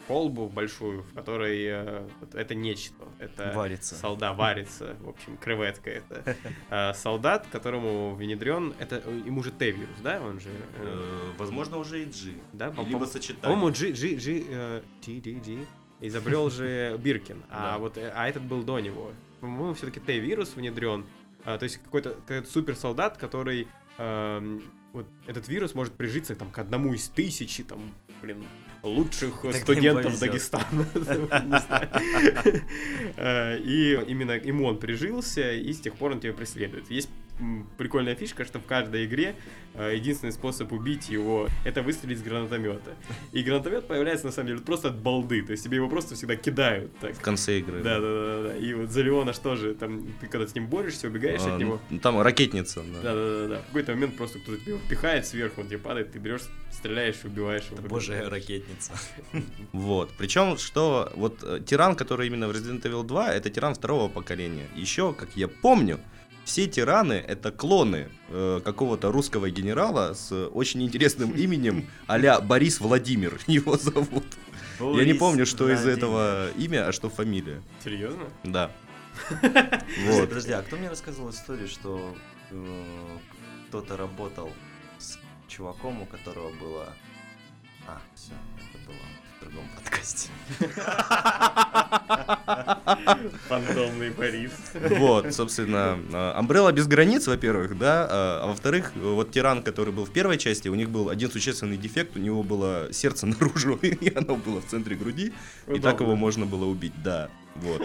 колбу 0.08 0.48
большую, 0.48 1.02
в 1.02 1.14
которой 1.14 1.62
э, 1.64 2.08
это 2.34 2.54
нечто. 2.54 3.04
Это 3.18 3.52
Варится. 3.54 3.94
Солдат 3.94 4.36
варится, 4.36 4.96
в 5.00 5.08
общем, 5.10 5.36
креветка 5.36 5.90
это. 5.90 6.36
Э, 6.70 6.92
солдат, 6.94 7.46
которому 7.52 8.14
внедрен, 8.14 8.74
это 8.78 9.02
э, 9.04 9.22
ему 9.26 9.42
же 9.42 9.50
Т-вирус, 9.52 9.96
да? 10.02 10.20
Он 10.20 10.40
же... 10.40 10.48
э, 10.50 10.82
Э, 10.82 11.32
Возможно, 11.38 11.78
уже 11.78 12.02
и 12.02 12.06
G. 12.06 12.34
да, 12.52 12.72
Либо 12.86 13.04
сочетание. 13.04 13.42
по-моему, 13.56 13.70
G, 13.74 13.92
G, 13.92 14.16
G, 14.16 14.44
э, 14.48 14.82
G, 15.04 15.20
G, 15.20 15.32
G 15.40 15.66
изобрел 16.00 16.50
же 16.50 16.96
Биркин, 16.98 17.42
а 17.50 17.72
Да. 17.72 17.78
вот 17.78 17.98
а 17.98 18.28
этот 18.28 18.42
был 18.42 18.62
до 18.62 18.80
него. 18.80 19.12
По-моему, 19.40 19.74
все-таки 19.74 20.00
Т-вирус 20.00 20.54
внедрен. 20.56 21.04
А, 21.44 21.56
то 21.58 21.64
есть 21.64 21.78
какой-то 21.78 22.10
какой 22.26 22.44
суперсолдат, 22.46 23.16
который 23.16 23.66
эм, 23.98 24.62
вот 24.92 25.06
этот 25.26 25.48
вирус 25.48 25.74
может 25.74 25.94
прижиться 25.94 26.34
там 26.34 26.50
к 26.50 26.58
одному 26.58 26.92
из 26.94 27.08
тысячи 27.08 27.62
там, 27.62 27.80
блин, 28.22 28.44
лучших 28.82 29.42
Так 29.42 29.56
студентов. 29.56 30.18
Дагестана. 30.18 30.86
Э, 33.16 33.58
И 33.58 33.98
именно 34.08 34.32
ему 34.32 34.66
он 34.66 34.78
прижился, 34.78 35.52
и 35.52 35.72
с 35.72 35.80
тех 35.80 35.94
пор 35.94 36.12
он 36.12 36.20
тебя 36.20 36.32
преследует. 36.32 36.90
Есть 36.90 37.10
прикольная 37.78 38.14
фишка, 38.14 38.44
что 38.44 38.58
в 38.60 38.66
каждой 38.66 39.06
игре 39.06 39.34
э, 39.74 39.94
единственный 39.94 40.32
способ 40.32 40.72
убить 40.72 41.08
его 41.08 41.48
это 41.64 41.82
выстрелить 41.82 42.18
с 42.18 42.22
гранатомета. 42.22 42.94
И 43.32 43.42
гранатомет 43.42 43.86
появляется 43.86 44.26
на 44.26 44.32
самом 44.32 44.48
деле 44.48 44.60
просто 44.60 44.88
от 44.88 44.96
балды, 44.98 45.42
то 45.42 45.52
есть 45.52 45.64
тебе 45.64 45.76
его 45.76 45.88
просто 45.88 46.14
всегда 46.14 46.36
кидают. 46.36 46.90
Так. 47.00 47.14
В 47.14 47.20
конце 47.20 47.58
игры. 47.58 47.82
Да, 47.82 48.00
да, 48.00 48.08
да, 48.08 48.42
да. 48.48 48.56
И 48.56 48.74
вот 48.74 48.90
за 48.90 49.02
Леона 49.02 49.32
что 49.32 49.56
же, 49.56 49.74
там, 49.74 50.06
ты 50.20 50.26
когда 50.26 50.46
с 50.46 50.54
ним 50.54 50.66
борешься, 50.66 51.08
убегаешь 51.08 51.40
А, 51.44 51.54
от 51.54 51.60
него. 51.60 51.80
ну, 51.90 51.98
Там 51.98 52.20
ракетница. 52.20 52.80
да. 52.82 53.00
Да, 53.02 53.14
да, 53.14 53.38
да, 53.42 53.48
да. 53.48 53.62
В 53.62 53.66
какой-то 53.66 53.92
момент 53.94 54.16
просто 54.16 54.38
кто-то 54.38 54.58
тебе 54.58 54.72
его 54.72 54.80
пихает 54.88 55.26
сверху, 55.26 55.60
он 55.62 55.66
тебе 55.68 55.78
падает, 55.78 56.12
ты 56.12 56.18
берешь, 56.18 56.42
стреляешь, 56.70 57.16
убиваешь 57.24 57.64
его. 57.66 57.76
Это 57.78 57.88
божья 57.88 58.28
ракетница. 58.28 58.92
Вот. 59.72 60.10
Причем, 60.18 60.56
что 60.58 61.10
вот 61.14 61.42
э, 61.42 61.60
тиран, 61.64 61.94
который 61.96 62.26
именно 62.26 62.48
в 62.48 62.50
Resident 62.50 62.82
Evil 62.82 63.04
2, 63.04 63.34
это 63.34 63.50
тиран 63.50 63.74
второго 63.74 64.08
поколения. 64.08 64.66
Еще, 64.76 65.12
как 65.14 65.36
я 65.36 65.48
помню, 65.48 66.00
все 66.50 66.66
тираны 66.66 67.12
это 67.12 67.52
клоны 67.52 68.08
э, 68.28 68.60
какого-то 68.64 69.12
русского 69.12 69.50
генерала 69.50 70.14
с 70.14 70.32
очень 70.48 70.82
интересным 70.82 71.30
именем 71.30 71.88
а 72.08 72.40
Борис 72.40 72.80
Владимир 72.80 73.38
его 73.46 73.76
зовут. 73.76 74.24
Я 74.80 74.86
не 74.86 75.12
Борис 75.12 75.18
помню, 75.18 75.46
что 75.46 75.70
из 75.70 75.82
Владимир. 75.82 75.96
этого 75.98 76.50
имя, 76.58 76.88
а 76.88 76.92
что 76.92 77.08
фамилия. 77.08 77.62
Серьезно? 77.84 78.24
Да. 78.42 78.72
Подожди, 79.40 79.84
Вот. 80.08 80.28
подожди, 80.28 80.52
а 80.52 80.62
кто 80.62 80.76
мне 80.76 80.88
рассказывал 80.88 81.30
историю, 81.30 81.68
что 81.68 82.16
э, 82.50 83.16
кто-то 83.68 83.96
работал 83.96 84.50
с 84.98 85.18
чуваком, 85.46 86.02
у 86.02 86.06
которого 86.06 86.50
было... 86.58 86.88
А, 87.86 88.00
все, 88.16 88.32
в 89.40 89.44
другом 89.44 89.64
подкасте. 89.74 90.28
Фантомный 93.48 94.10
Борис. 94.10 94.52
Вот, 94.74 95.32
собственно, 95.32 95.98
Амбрелла 96.36 96.72
без 96.72 96.86
границ, 96.86 97.26
во-первых, 97.26 97.78
да, 97.78 98.06
а 98.10 98.40
а 98.42 98.46
во-вторых, 98.46 98.92
вот 98.94 99.30
тиран, 99.30 99.62
который 99.62 99.92
был 99.92 100.04
в 100.04 100.12
первой 100.12 100.38
части, 100.38 100.68
у 100.68 100.74
них 100.74 100.90
был 100.90 101.08
один 101.08 101.30
существенный 101.30 101.76
дефект, 101.76 102.16
у 102.16 102.20
него 102.20 102.42
было 102.42 102.88
сердце 102.92 103.26
наружу, 103.26 103.76
и 103.82 104.12
оно 104.14 104.36
было 104.36 104.60
в 104.60 104.66
центре 104.66 104.96
груди, 104.96 105.32
и 105.66 105.78
так 105.78 106.00
его 106.00 106.16
можно 106.16 106.46
было 106.46 106.64
убить, 106.64 106.94
да, 107.02 107.30
вот. 107.56 107.82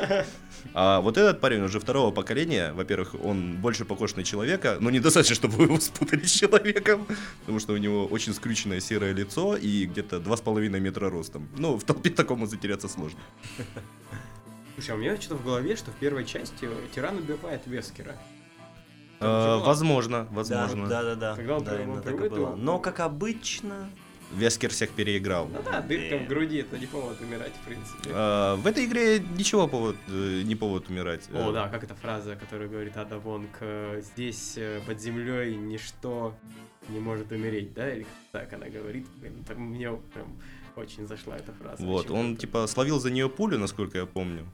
А 0.73 0.99
вот 1.01 1.17
этот 1.17 1.41
парень 1.41 1.61
уже 1.61 1.79
второго 1.79 2.11
поколения, 2.11 2.73
во-первых, 2.73 3.15
он 3.23 3.57
больше 3.57 3.85
похож 3.85 4.15
на 4.15 4.23
человека, 4.23 4.77
но 4.79 4.89
недостаточно, 4.89 5.35
чтобы 5.35 5.55
вы 5.55 5.63
его 5.65 5.79
спутали 5.79 6.23
с 6.23 6.31
человеком, 6.31 7.05
потому 7.41 7.59
что 7.59 7.73
у 7.73 7.77
него 7.77 8.05
очень 8.05 8.33
скрюченное 8.33 8.79
серое 8.79 9.13
лицо 9.13 9.55
и 9.55 9.85
где-то 9.85 10.17
2,5 10.17 10.79
метра 10.79 11.09
ростом. 11.09 11.47
Ну, 11.57 11.77
в 11.77 11.83
толпе 11.83 12.09
такому 12.09 12.47
затеряться 12.47 12.87
сложно. 12.87 13.19
Слушай, 14.75 14.91
а 14.91 14.95
у 14.95 14.97
меня 14.97 15.15
что-то 15.15 15.35
в 15.35 15.45
голове, 15.45 15.75
что 15.75 15.91
в 15.91 15.95
первой 15.95 16.25
части 16.25 16.67
тиран 16.93 17.17
убивает 17.17 17.61
Вескера. 17.65 18.15
А, 19.19 19.59
же 19.59 19.65
Возможно, 19.65 20.27
возможно. 20.31 20.87
Да, 20.87 21.03
да, 21.03 21.15
да. 21.15 21.35
Когда 21.35 21.57
он 21.57 21.63
да, 21.63 21.71
прям 21.71 21.89
именно 21.89 22.01
так 22.01 22.25
и 22.25 22.29
было. 22.29 22.55
Но, 22.55 22.79
как 22.79 22.99
обычно, 22.99 23.89
Вескер 24.35 24.69
всех 24.69 24.91
переиграл. 24.91 25.47
Ну 25.47 25.59
да, 25.63 25.81
дырка 25.81 26.17
в 26.17 26.27
груди, 26.27 26.57
это 26.57 26.77
не 26.77 26.85
повод 26.87 27.19
умирать, 27.21 27.53
в 27.53 27.65
принципе. 27.65 28.09
А, 28.13 28.55
в 28.57 28.67
этой 28.67 28.85
игре 28.85 29.19
ничего 29.19 29.67
повод, 29.67 29.95
э, 30.07 30.41
не 30.43 30.55
повод 30.55 30.89
умирать. 30.89 31.21
О, 31.33 31.49
Э, 31.49 31.53
да, 31.53 31.67
как 31.69 31.83
эта 31.83 31.95
фраза, 31.95 32.35
которая 32.35 32.67
говорит 32.67 32.97
Ада 32.97 33.17
Вонг, 33.17 33.49
э, 33.61 34.01
здесь 34.03 34.53
э, 34.57 34.81
под 34.85 34.99
землей 34.99 35.55
ничто 35.55 36.35
не 36.89 36.99
может 36.99 37.31
умереть, 37.31 37.73
да? 37.73 37.93
Или 37.93 38.05
так 38.31 38.51
она 38.53 38.67
говорит? 38.67 39.07
Блин, 39.15 39.43
так 39.47 39.57
мне 39.57 39.89
прям 40.13 40.37
очень 40.75 41.07
зашла 41.07 41.37
эта 41.37 41.53
фраза. 41.53 41.83
Вот, 41.83 42.11
он 42.11 42.35
типа 42.35 42.67
словил 42.67 42.99
за 42.99 43.09
нее 43.11 43.29
пулю, 43.29 43.57
насколько 43.57 43.97
я 43.97 44.05
помню. 44.05 44.45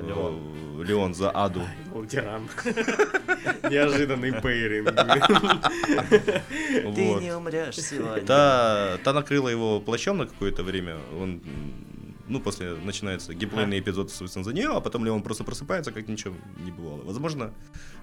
Леон. 0.00 0.80
Э, 0.80 0.84
Леон 0.84 1.14
за 1.14 1.30
Аду. 1.30 1.60
Ай, 1.60 1.76
был 1.92 2.06
тиран. 2.06 2.48
Неожиданный 3.70 4.32
пейринг. 4.40 4.94
ты 6.94 7.14
не 7.14 7.34
умрешь 7.34 7.76
сегодня. 7.76 8.26
Та, 8.26 8.98
та 9.04 9.12
накрыла 9.12 9.48
его 9.48 9.80
плащом 9.80 10.18
на 10.18 10.26
какое-то 10.26 10.62
время. 10.62 10.96
Он, 11.18 11.42
ну, 12.28 12.40
после 12.40 12.74
начинается 12.74 13.34
геймплейный 13.34 13.80
эпизод, 13.80 14.10
собственно, 14.10 14.44
за 14.44 14.52
нее, 14.52 14.70
а 14.70 14.80
потом 14.80 15.04
Леон 15.04 15.22
просто 15.22 15.44
просыпается, 15.44 15.92
как 15.92 16.08
ничего 16.08 16.34
не 16.64 16.70
бывало. 16.70 17.02
Возможно, 17.02 17.52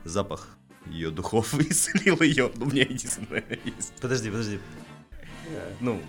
запах 0.04 0.58
ее 0.86 1.12
духов 1.12 1.54
исцелил 1.60 2.22
ее. 2.22 2.52
Ну, 2.56 2.66
у 2.66 2.70
меня 2.70 2.84
единственное 2.84 3.44
есть. 3.64 3.94
Подожди, 4.02 4.30
подожди. 4.30 4.60
Ну, 5.80 6.02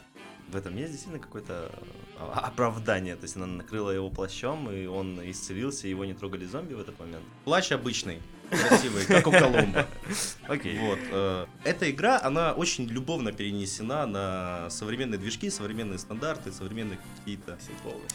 в 0.50 0.56
этом 0.56 0.76
есть 0.76 0.92
действительно 0.92 1.22
какое-то 1.22 1.70
а, 2.18 2.40
оправдание. 2.46 3.16
То 3.16 3.24
есть 3.24 3.37
она 3.37 3.46
накрыла 3.46 3.90
его 3.90 4.11
плащом, 4.11 4.70
и 4.70 4.87
он 4.87 5.20
исцелился, 5.30 5.87
и 5.87 5.90
его 5.90 6.04
не 6.04 6.14
трогали 6.14 6.44
зомби 6.46 6.74
в 6.74 6.80
этот 6.80 6.98
момент. 6.98 7.22
Плащ 7.44 7.70
обычный, 7.72 8.20
красивый, 8.50 9.04
как 9.04 9.26
у 9.26 9.30
Колумба. 9.30 9.87
Окей. 10.48 10.78
Вот. 10.78 10.98
э, 11.11 11.46
Эта 11.64 11.90
игра, 11.90 12.20
она 12.22 12.52
очень 12.54 12.87
любовно 12.87 13.32
перенесена 13.32 14.06
на 14.06 14.70
современные 14.70 15.18
движки, 15.18 15.50
современные 15.50 15.98
стандарты, 15.98 16.50
современные 16.52 16.98
какие-то 17.18 17.58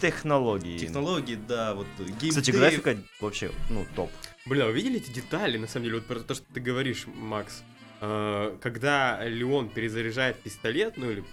Технологии. 0.01 0.77
технологии, 0.77 1.35
да, 1.47 1.75
вот 1.75 1.87
геймплей. 1.99 2.29
Кстати, 2.29 2.51
графика 2.51 2.97
вообще, 3.21 3.51
ну, 3.69 3.85
топ. 3.95 4.09
Блин, 4.45 4.63
а 4.63 4.65
вы 4.67 4.73
видели 4.73 4.97
эти 4.97 5.11
детали, 5.11 5.57
на 5.57 5.67
самом 5.67 5.85
деле, 5.85 5.97
вот 5.97 6.07
про 6.07 6.19
то, 6.19 6.33
что 6.33 6.45
ты 6.53 6.59
говоришь, 6.59 7.05
Макс? 7.07 7.63
Э, 8.01 8.57
Когда 8.61 9.23
Леон 9.23 9.69
перезаряжает 9.69 10.37
пистолет, 10.41 10.97
ну 10.97 11.11
или 11.11 11.23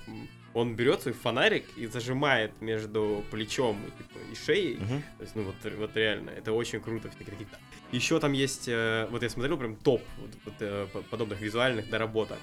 он 0.55 0.75
берет 0.75 1.03
свой 1.03 1.15
фонарик 1.15 1.65
и 1.77 1.87
зажимает 1.87 2.61
между 2.61 3.25
плечом 3.31 3.79
и, 3.87 3.91
типа, 4.03 4.19
и 4.33 4.35
шеей, 4.35 4.77
Мгм. 4.77 5.03
То 5.19 5.23
есть, 5.23 5.37
ну 5.37 5.43
вот, 5.45 5.55
вот 5.77 5.97
реально, 5.97 6.31
это 6.31 6.53
очень 6.53 6.81
круто. 6.81 7.11
Еще 7.93 8.19
там 8.21 8.33
есть, 8.33 8.69
э, 8.69 9.07
вот 9.11 9.23
я 9.23 9.31
смотрел 9.31 9.57
прям 9.57 9.77
топ 9.77 10.03
вот, 10.19 10.31
вот, 10.45 10.55
э, 10.61 10.87
по- 10.93 11.03
подобных 11.03 11.41
визуальных 11.41 11.89
доработок. 11.91 12.39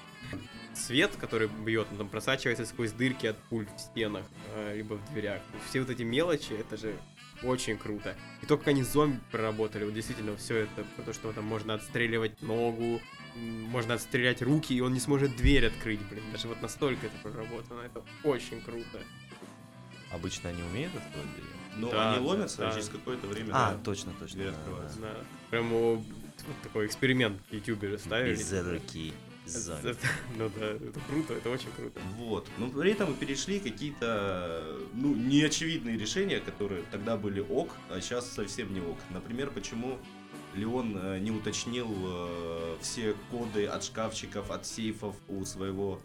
Свет, 0.74 1.10
который 1.18 1.48
бьет, 1.48 1.88
он 1.90 1.98
там 1.98 2.08
просачивается 2.08 2.64
сквозь 2.64 2.92
дырки 2.92 3.26
от 3.26 3.36
пуль 3.50 3.66
в 3.76 3.80
стенах, 3.80 4.24
э, 4.54 4.76
либо 4.76 4.94
в 4.94 5.12
дверях. 5.12 5.42
Все 5.68 5.80
вот 5.80 5.90
эти 5.90 6.02
мелочи, 6.02 6.52
это 6.52 6.76
же 6.76 6.94
очень 7.42 7.76
круто. 7.78 8.14
И 8.42 8.46
то, 8.46 8.56
как 8.56 8.68
они 8.68 8.82
зомби 8.84 9.18
проработали, 9.32 9.84
вот 9.84 9.94
действительно 9.94 10.36
все 10.36 10.56
это, 10.58 10.84
то, 11.04 11.12
что 11.12 11.32
там 11.32 11.44
можно 11.44 11.74
отстреливать 11.74 12.40
ногу, 12.42 13.00
можно 13.38 13.94
отстрелять 13.94 14.42
руки, 14.42 14.74
и 14.74 14.80
он 14.80 14.92
не 14.94 15.00
сможет 15.00 15.36
дверь 15.36 15.66
открыть, 15.66 16.00
блин. 16.08 16.22
Даже 16.32 16.48
вот 16.48 16.60
настолько 16.62 17.06
это 17.06 17.16
проработано, 17.22 17.80
это 17.80 18.02
очень 18.24 18.60
круто. 18.62 19.00
Обычно 20.10 20.50
они 20.50 20.62
умеют 20.62 20.92
это 20.94 21.04
делать? 21.12 21.54
Но 21.76 21.90
Да, 21.90 22.14
они 22.14 22.26
ломятся, 22.26 22.58
да. 22.58 22.70
а 22.70 22.72
через 22.72 22.88
какое-то 22.88 23.26
время... 23.26 23.50
А, 23.52 23.72
да. 23.72 23.78
точно, 23.84 24.12
точно. 24.18 24.36
Дверь 24.38 24.50
да, 24.52 24.58
открывается. 24.58 25.00
да. 25.00 25.12
Да. 25.12 25.24
Прям 25.50 25.68
вот 25.68 26.00
такой 26.62 26.86
эксперимент 26.86 27.40
в 27.50 27.54
ютубере 27.54 27.98
ставили. 27.98 28.34
Из-за 28.34 28.62
руки. 28.62 29.12
Зомби. 29.44 29.96
Ну 30.36 30.50
да, 30.58 30.66
это 30.72 31.00
круто, 31.08 31.34
это 31.34 31.50
очень 31.50 31.70
круто. 31.74 32.00
Вот. 32.16 32.46
Но 32.58 32.68
при 32.68 32.92
этом 32.92 33.14
перешли 33.14 33.60
какие-то, 33.60 34.76
ну, 34.92 35.14
неочевидные 35.14 35.96
решения, 35.96 36.40
которые 36.40 36.82
тогда 36.90 37.16
были 37.16 37.40
ок, 37.40 37.70
а 37.88 38.00
сейчас 38.00 38.30
совсем 38.30 38.72
не 38.74 38.80
ок. 38.80 38.98
Например, 39.10 39.50
почему 39.50 39.98
Леон 40.54 40.96
э, 40.96 41.18
не 41.18 41.30
уточнил 41.30 41.88
э, 41.90 42.76
все 42.80 43.14
коды 43.30 43.66
от 43.66 43.84
шкафчиков, 43.84 44.50
от 44.50 44.66
сейфов 44.66 45.16
у 45.28 45.44
своего 45.44 46.00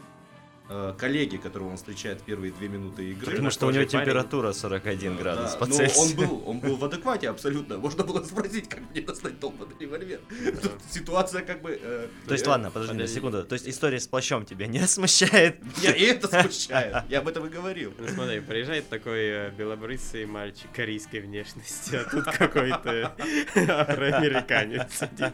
коллеги, 0.97 1.37
которого 1.37 1.69
он 1.69 1.77
встречает 1.77 2.21
первые 2.21 2.51
две 2.53 2.67
минуты 2.67 3.11
игры. 3.11 3.31
Потому 3.31 3.49
что 3.49 3.67
у 3.67 3.69
него 3.71 3.85
парень. 3.85 3.89
температура 4.05 4.53
41 4.53 5.17
градус 5.17 5.51
Да, 5.51 5.57
по 5.57 5.65
но 5.65 5.75
Цельсию. 5.75 6.01
он 6.03 6.15
был, 6.15 6.43
он 6.49 6.59
был 6.59 6.75
в 6.77 6.85
адеквате 6.85 7.29
абсолютно. 7.29 7.77
Можно 7.77 8.03
было 8.03 8.23
спросить, 8.23 8.69
как 8.69 8.79
мне 8.91 9.01
достать 9.01 9.39
долбанный 9.39 9.75
револьвер. 9.79 10.19
Тут 10.61 10.71
ситуация 10.89 11.41
как 11.43 11.61
бы... 11.61 11.77
э, 11.81 12.07
То 12.27 12.33
есть, 12.33 12.47
э, 12.47 12.49
ладно, 12.49 12.71
подожди 12.71 13.05
секунду. 13.07 13.43
То 13.43 13.53
есть 13.53 13.67
история 13.67 13.99
с 13.99 14.07
плащом 14.07 14.45
тебя 14.45 14.67
не 14.67 14.79
смущает? 14.87 15.61
Меня 15.77 15.93
и 15.95 16.03
это 16.03 16.27
смущает. 16.27 17.03
Я 17.09 17.19
об 17.19 17.27
этом 17.27 17.45
и 17.45 17.49
говорил. 17.49 17.93
Ну 17.99 18.07
смотри, 18.07 18.39
приезжает 18.39 18.87
такой 18.89 19.19
э, 19.21 19.51
белобрысый 19.51 20.25
мальчик 20.25 20.71
корейской 20.73 21.19
внешности, 21.19 21.95
а 21.95 22.03
тут 22.09 22.23
какой-то 22.25 23.13
афроамериканец 23.55 24.91
сидит. 24.99 25.33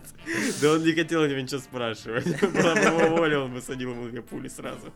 Да 0.61 0.73
он 0.73 0.83
не 0.83 0.93
хотел 0.93 1.21
у 1.21 1.27
него 1.27 1.39
ничего 1.39 1.59
спрашивать. 1.61 2.25
Была 2.41 2.73
бы 2.73 2.81
его 2.81 3.15
воля, 3.17 3.39
он 3.39 3.53
бы 3.53 3.61
садил 3.61 3.91
ему 3.91 4.07
две 4.09 4.21
пули 4.21 4.47
сразу. 4.47 4.93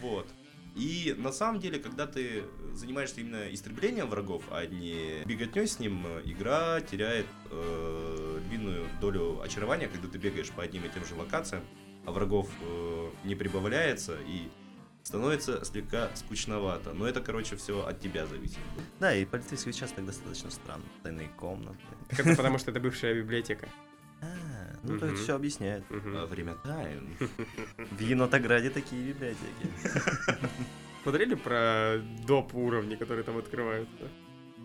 Вот. 0.00 0.26
И 0.74 1.14
на 1.16 1.30
самом 1.30 1.60
деле, 1.60 1.78
когда 1.78 2.06
ты 2.06 2.44
занимаешься 2.72 3.20
именно 3.20 3.52
истреблением 3.52 4.08
врагов, 4.08 4.42
а 4.50 4.66
не 4.66 5.22
беготней 5.24 5.68
с 5.68 5.78
ним, 5.78 6.04
э, 6.04 6.22
игра 6.24 6.80
теряет 6.80 7.26
э, 7.50 8.40
львиную 8.48 8.88
долю 9.00 9.40
очарования, 9.40 9.86
когда 9.86 10.08
ты 10.08 10.18
бегаешь 10.18 10.50
по 10.50 10.64
одним 10.64 10.84
и 10.84 10.88
тем 10.88 11.04
же 11.04 11.14
локациям, 11.14 11.62
а 12.06 12.10
врагов 12.10 12.48
э, 12.60 13.10
не 13.22 13.36
прибавляется 13.36 14.16
и 14.26 14.48
становится 15.04 15.64
слегка 15.64 16.10
скучновато. 16.16 16.92
Но 16.92 17.06
это, 17.06 17.20
короче, 17.20 17.54
все 17.56 17.86
от 17.86 18.00
тебя 18.00 18.26
зависит. 18.26 18.58
Да, 18.98 19.14
и 19.14 19.24
полицейский 19.24 19.70
участок 19.70 20.04
достаточно 20.04 20.50
странный. 20.50 20.86
Тайные 21.04 21.28
комнаты. 21.36 21.78
Так 22.08 22.20
это 22.20 22.36
потому, 22.36 22.58
что 22.58 22.72
это 22.72 22.80
бывшая 22.80 23.14
библиотека. 23.14 23.68
А, 24.20 24.26
ну 24.84 24.98
то 24.98 25.06
это 25.06 25.14
Мгм. 25.14 25.16
все 25.16 25.34
объясняет. 25.34 25.84
Время 25.90 26.54
тайн. 26.64 27.16
В 27.90 28.00
Енотограде 28.00 28.70
такие 28.70 29.02
библиотеки. 29.12 29.68
Смотрели 31.02 31.34
про 31.34 31.98
доп 32.26 32.54
уровни, 32.54 32.96
которые 32.96 33.24
там 33.24 33.36
открываются? 33.38 34.08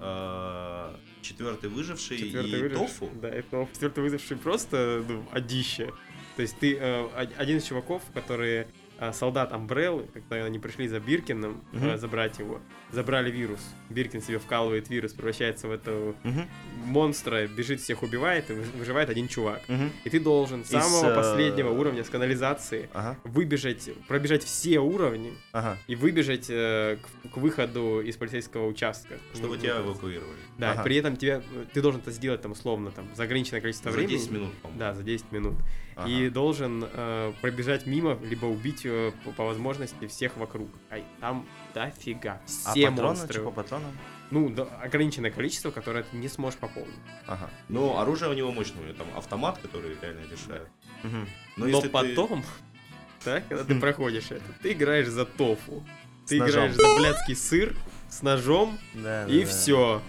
А, 0.01 0.97
Четвертый 1.21 1.69
выживший 1.69 2.17
Четвертый 2.17 2.59
и 2.59 2.63
выживший. 2.63 2.87
тофу. 2.87 3.09
Да, 3.21 3.27
это 3.29 3.47
ну, 3.51 3.69
четвертый 3.73 4.03
выживший 4.03 4.37
просто 4.37 5.03
ну, 5.07 5.25
одище. 5.31 5.91
То 6.37 6.41
есть 6.43 6.57
ты 6.59 6.77
э, 6.77 7.01
од- 7.03 7.33
один 7.37 7.57
из 7.57 7.65
чуваков, 7.65 8.01
которые 8.13 8.67
солдат 9.13 9.53
Амбреллы, 9.53 10.07
когда 10.13 10.43
они 10.45 10.59
пришли 10.59 10.87
за 10.87 10.99
Биркином 10.99 11.61
э, 11.73 11.77
Мгм. 11.77 11.97
забрать 11.97 12.39
его, 12.39 12.59
забрали 12.91 13.31
вирус. 13.31 13.59
Биркин 13.89 14.21
себе 14.21 14.39
вкалывает 14.39 14.89
вирус, 14.89 15.13
превращается 15.13 15.67
в 15.67 15.71
этого 15.71 16.15
Мгм, 16.23 16.47
монстра, 16.85 17.47
бежит, 17.47 17.79
всех 17.81 18.03
убивает, 18.03 18.49
и 18.49 18.53
вы- 18.53 18.63
выживает 18.77 19.09
один 19.09 19.27
чувак. 19.27 19.61
мгм. 19.67 19.91
И 20.03 20.09
ты 20.09 20.19
должен 20.19 20.63
с 20.65 20.67
Из, 20.71 20.71
самого 20.83 21.11
э, 21.11 21.15
последнего 21.15 21.69
уровня 21.71 22.03
с 22.03 22.09
канализации 22.09 22.89
Ага, 22.93 23.17
выбежать, 23.23 23.89
пробежать 24.07 24.43
все 24.43 24.79
уровни 24.79 25.33
ага. 25.51 25.77
и 25.87 25.95
выбежать 25.95 26.47
э, 26.49 26.97
к, 27.23 27.33
к 27.33 27.37
выходу 27.37 28.01
из 28.01 28.15
полицейского 28.17 28.67
участка. 28.67 29.15
Чтобы 29.33 29.55
Ну, 29.55 29.61
тебя 29.61 29.81
вот. 29.81 29.95
эвакуировали. 29.95 30.37
Да, 30.57 30.71
Ага. 30.73 30.83
при 30.83 30.95
этом 30.97 31.15
тебя, 31.15 31.41
ты 31.73 31.81
должен 31.81 32.01
это 32.01 32.11
сделать 32.11 32.41
там 32.41 32.51
условно, 32.51 32.91
там, 32.91 33.05
за 33.15 33.23
ограниченное 33.23 33.61
количество 33.61 33.91
За 33.91 33.97
времени. 33.97 34.17
10 34.17 34.31
минут, 34.31 34.53
по-моему. 34.61 34.79
Да, 34.79 34.93
за 34.93 35.03
10 35.03 35.31
минут. 35.31 35.55
Ага. 35.99 36.09
И 36.09 36.29
должен 36.29 36.85
э, 36.91 37.33
пробежать 37.41 37.85
мимо, 37.85 38.17
либо 38.23 38.45
убить 38.45 38.81
э, 38.85 39.11
по, 39.25 39.31
по 39.31 39.45
возможности 39.45 40.07
всех 40.07 40.37
вокруг. 40.37 40.69
Ай, 40.89 41.03
там 41.19 41.45
дофига. 41.73 42.41
А 42.65 42.71
Все 42.71 42.89
патроны, 42.89 43.07
монстры. 43.07 43.33
что 43.33 43.43
по 43.43 43.51
патронам? 43.51 43.91
Ну, 44.31 44.49
да, 44.49 44.63
ограниченное 44.83 45.31
количество, 45.31 45.71
которое 45.71 46.03
ты 46.03 46.15
не 46.17 46.27
сможешь 46.27 46.59
пополнить. 46.59 46.93
Ага. 47.27 47.49
Но 47.67 47.99
оружие 47.99 48.29
у 48.29 48.33
него 48.33 48.51
мощное, 48.51 48.81
у 48.81 48.85
него 48.85 48.93
там 48.97 49.07
автомат, 49.17 49.57
который 49.57 49.97
реально 50.01 50.21
решает. 50.31 50.67
Мгм. 51.03 51.27
Но, 51.57 51.65
Но, 51.65 51.67
если 51.67 51.87
ты- 51.87 51.89
потом, 51.89 52.43
да, 53.25 53.41
когда 53.41 53.63
ты 53.63 53.73
Хм. 53.75 53.79
проходишь 53.79 54.31
это, 54.31 54.43
ты 54.61 54.73
играешь 54.73 55.07
за 55.07 55.25
тофу. 55.25 55.83
Ты 56.27 56.37
С 56.37 56.39
ножом. 56.39 56.67
играешь 56.67 56.75
за 56.75 56.95
блядский 56.99 57.35
сыр 57.35 57.75
с 58.07 58.21
ножом, 58.21 58.77
Да, 58.93 59.25
и 59.25 59.39
да, 59.39 59.45
да. 59.45 59.51
все. 59.51 60.01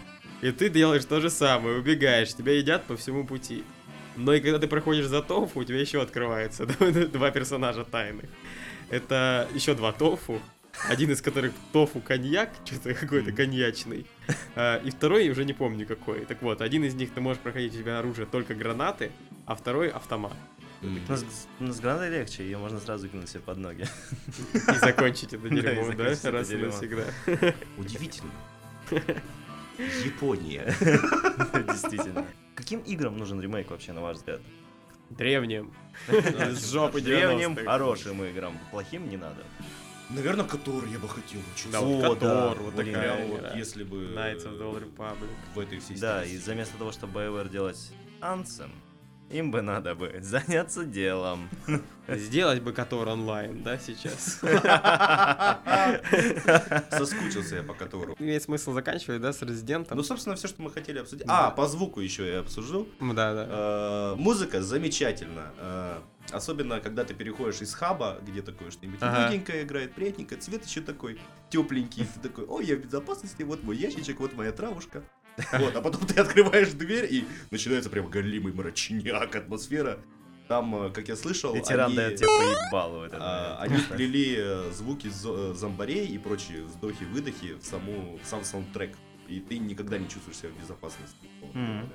И 0.43 0.51
ты 0.53 0.68
делаешь 0.70 1.05
то 1.05 1.20
же 1.20 1.28
самое, 1.30 1.78
убегаешь, 1.78 2.34
тебя 2.34 2.53
едят 2.53 2.84
по 2.84 2.97
всему 2.97 3.26
пути. 3.26 3.64
Но 4.21 4.35
и 4.35 4.41
когда 4.41 4.59
ты 4.59 4.66
проходишь 4.68 5.07
за 5.07 5.23
тофу, 5.23 5.61
у 5.61 5.64
тебя 5.64 5.81
еще 5.81 6.03
открывается 6.03 6.66
два 7.12 7.31
персонажа 7.31 7.85
тайных. 7.85 8.27
Это 8.91 9.49
еще 9.55 9.75
два 9.75 9.93
тофу. 9.93 10.41
Один 10.89 11.11
из 11.11 11.21
которых 11.21 11.53
тофу 11.73 12.01
коньяк, 12.01 12.51
что-то 12.64 12.95
какой-то 13.01 13.33
коньячный. 13.33 14.07
А, 14.55 14.79
И 14.79 14.91
второй 14.91 15.29
уже 15.31 15.45
не 15.45 15.53
помню 15.53 15.87
какой. 15.87 16.25
Так 16.27 16.43
вот, 16.43 16.61
один 16.61 16.85
из 16.85 16.95
них 16.95 17.12
ты 17.12 17.21
можешь 17.21 17.43
проходить, 17.43 17.75
у 17.75 17.79
тебя 17.79 17.99
оружие 17.99 18.27
только 18.27 18.55
гранаты, 18.55 19.11
а 19.47 19.55
второй 19.55 19.89
автомат. 19.89 20.35
Ну, 20.83 20.99
с, 21.14 21.47
ну, 21.59 21.73
с 21.73 21.81
гранатой 21.81 22.11
легче, 22.11 22.43
ее 22.45 22.57
можно 22.57 22.81
сразу 22.81 23.09
кинуть 23.09 23.29
себе 23.29 23.41
под 23.41 23.59
ноги. 23.59 23.85
И 24.55 24.79
закончить 24.79 25.33
это 25.35 25.49
дерьмо, 25.49 25.93
да? 25.97 26.05
Раз 26.31 26.51
и 26.51 26.57
навсегда. 26.57 27.05
Удивительно. 27.77 28.31
Япония. 30.05 30.75
Действительно. 31.66 32.27
Каким 32.55 32.80
играм 32.80 33.16
нужен 33.16 33.40
ремейк 33.40 33.70
вообще, 33.70 33.92
на 33.92 34.01
ваш 34.01 34.18
взгляд? 34.18 34.40
Древним. 35.11 35.72
С 36.09 36.70
жопы 36.72 37.01
Древним 37.01 37.53
90-х. 37.55 37.64
хорошим 37.64 38.24
играм, 38.24 38.59
плохим 38.70 39.09
не 39.09 39.16
надо. 39.16 39.42
Наверное, 40.11 40.44
который 40.44 40.90
я 40.90 40.98
бы 40.98 41.09
хотел 41.09 41.40
учиться. 41.55 41.70
Да, 41.72 41.80
вот 41.80 42.05
О, 42.05 42.14
Котор, 42.14 42.57
да, 42.57 42.62
вот 42.62 42.74
блин, 42.74 42.94
такая 42.94 43.16
Прям 43.16 43.28
вот 43.28 43.57
если 43.57 43.84
бы... 43.84 43.96
Knights 44.14 44.44
of 44.44 44.59
the 44.59 44.72
Old 44.72 44.82
Republic. 44.96 45.28
В 45.55 45.59
этой 45.61 45.78
всей 45.78 45.96
Да, 45.98 46.22
и 46.22 46.26
стилистике. 46.26 46.53
вместо 46.53 46.78
того, 46.78 46.92
чтобы 46.92 47.20
BioWare 47.20 47.48
делать 47.48 47.92
Anthem, 48.20 48.70
им 49.31 49.51
бы 49.51 49.62
надо 49.62 49.95
бы 49.95 50.18
заняться 50.20 50.85
делом. 50.85 51.49
Сделать 52.09 52.61
бы 52.61 52.72
Котор 52.72 53.09
онлайн, 53.09 53.62
да, 53.62 53.78
сейчас? 53.78 54.41
Соскучился 56.91 57.57
я 57.57 57.62
по 57.62 57.74
котору. 57.74 58.16
Имеет 58.18 58.43
смысл 58.43 58.72
заканчивать, 58.72 59.20
да, 59.20 59.33
с 59.33 59.43
Резидентом? 59.43 59.97
Ну, 59.97 60.03
собственно, 60.03 60.37
все, 60.37 60.49
что 60.49 60.62
мы 60.62 60.70
хотели 60.70 60.99
обсудить. 60.99 61.26
Да. 61.26 61.49
А, 61.49 61.51
по 61.51 61.66
звуку 61.68 62.01
еще 62.01 62.28
я 62.28 62.41
обсужу. 62.41 62.89
Да, 63.01 63.35
да. 63.35 63.47
Э, 63.49 64.14
Музыка 64.16 64.62
замечательна. 64.62 65.53
Э, 65.59 65.99
Особенно, 66.33 66.81
когда 66.81 67.05
ты 67.05 67.14
переходишь 67.14 67.61
из 67.61 67.74
хаба, 67.74 68.18
где 68.24 68.43
такое 68.43 68.70
что-нибудь 68.70 69.01
Ага. 69.03 69.35
играет, 69.37 69.95
приятненько, 69.95 70.37
цвет 70.37 70.64
еще 70.64 70.81
такой 70.81 71.18
тепленький. 71.49 72.05
Ты 72.05 72.20
такой, 72.28 72.45
ой, 72.45 72.66
я 72.66 72.76
в 72.76 72.81
безопасности, 72.81 73.43
вот 73.43 73.64
мой 73.64 73.76
ящичек, 73.76 74.20
вот 74.20 74.35
моя 74.35 74.53
травушка. 74.53 75.03
Вот, 75.53 75.74
а 75.76 75.80
потом 75.80 76.07
ты 76.07 76.20
открываешь 76.20 76.70
дверь, 76.70 77.07
и 77.11 77.24
начинается 77.51 77.91
прям 77.91 78.09
голимый 78.09 78.53
мрачняк, 78.53 79.34
атмосфера. 79.34 79.99
Там, 80.49 80.86
э, 80.86 80.91
как 80.91 81.07
я 81.09 81.14
слышал, 81.16 81.55
Ветеран 81.55 81.86
они, 81.88 81.97
дает 81.97 82.16
тебе 82.16 82.26
поебалу 82.26 83.01
в 83.01 83.03
этот 83.05 83.20
а, 83.22 83.59
они 83.61 83.76
вплели 83.76 84.34
э, 84.36 84.70
звуки 84.72 85.07
э, 85.09 85.55
зомбарей 85.55 86.07
и 86.09 86.18
прочие 86.18 86.64
вздохи-выдохи 86.64 87.55
в, 87.55 87.64
саму, 87.64 88.18
в 88.22 88.26
сам 88.26 88.43
саундтрек. 88.43 88.97
И 89.28 89.38
ты 89.38 89.59
никогда 89.59 89.97
не 89.97 90.09
чувствуешь 90.09 90.38
себя 90.38 90.49
в 90.49 90.61
безопасности. 90.61 91.28
Мгм. 91.55 91.88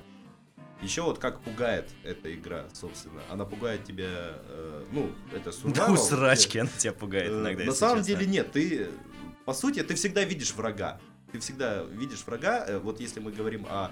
Еще 0.81 1.01
вот 1.01 1.19
как 1.19 1.41
пугает 1.41 1.89
эта 2.03 2.33
игра, 2.33 2.65
собственно. 2.73 3.21
Она 3.29 3.43
пугает 3.43 3.83
тебя, 3.83 4.05
э, 4.07 4.83
ну, 4.91 5.11
это 5.33 5.51
Да 5.65 5.87
survival. 5.89 5.93
у 5.93 5.97
срачки 5.97 6.57
она 6.59 6.69
тебя 6.77 6.93
пугает 6.93 7.29
Э, 7.31 7.41
иногда, 7.41 7.65
На 7.65 7.71
самом 7.73 7.97
честно. 8.05 8.15
деле 8.15 8.25
нет, 8.31 8.51
ты, 8.53 8.87
по 9.43 9.53
сути, 9.53 9.83
ты 9.83 9.95
всегда 9.95 10.23
видишь 10.23 10.53
врага. 10.53 10.99
Ты 11.35 11.41
всегда 11.41 11.83
видишь 11.83 12.23
врага, 12.25 12.63
э, 12.65 12.79
вот 12.79 13.01
если 13.01 13.19
мы 13.19 13.29
говорим 13.29 13.65
о 13.69 13.91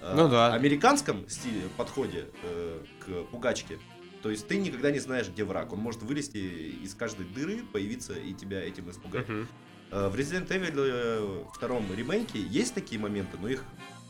э, 0.00 0.14
Ну 0.14 0.28
да. 0.28 0.54
американском 0.54 1.28
стиле, 1.28 1.62
подходе 1.76 2.26
э, 2.44 2.84
к 3.00 3.24
пугачке, 3.32 3.80
то 4.22 4.30
есть 4.30 4.46
ты 4.46 4.56
никогда 4.56 4.92
не 4.92 5.00
знаешь, 5.00 5.28
где 5.28 5.42
враг. 5.42 5.72
Он 5.72 5.80
может 5.80 6.02
вылезти 6.02 6.36
из 6.84 6.94
каждой 6.94 7.26
дыры, 7.26 7.64
появиться 7.72 8.12
и 8.12 8.32
тебя 8.34 8.62
этим 8.62 8.88
испугать. 8.88 9.26
Э, 9.90 10.08
В 10.08 10.14
Resident 10.14 10.46
Evil 10.46 11.48
втором 11.52 11.92
ремейке 11.92 12.38
есть 12.40 12.72
такие 12.72 13.00
моменты, 13.00 13.36
но 13.40 13.48
их 13.48 13.64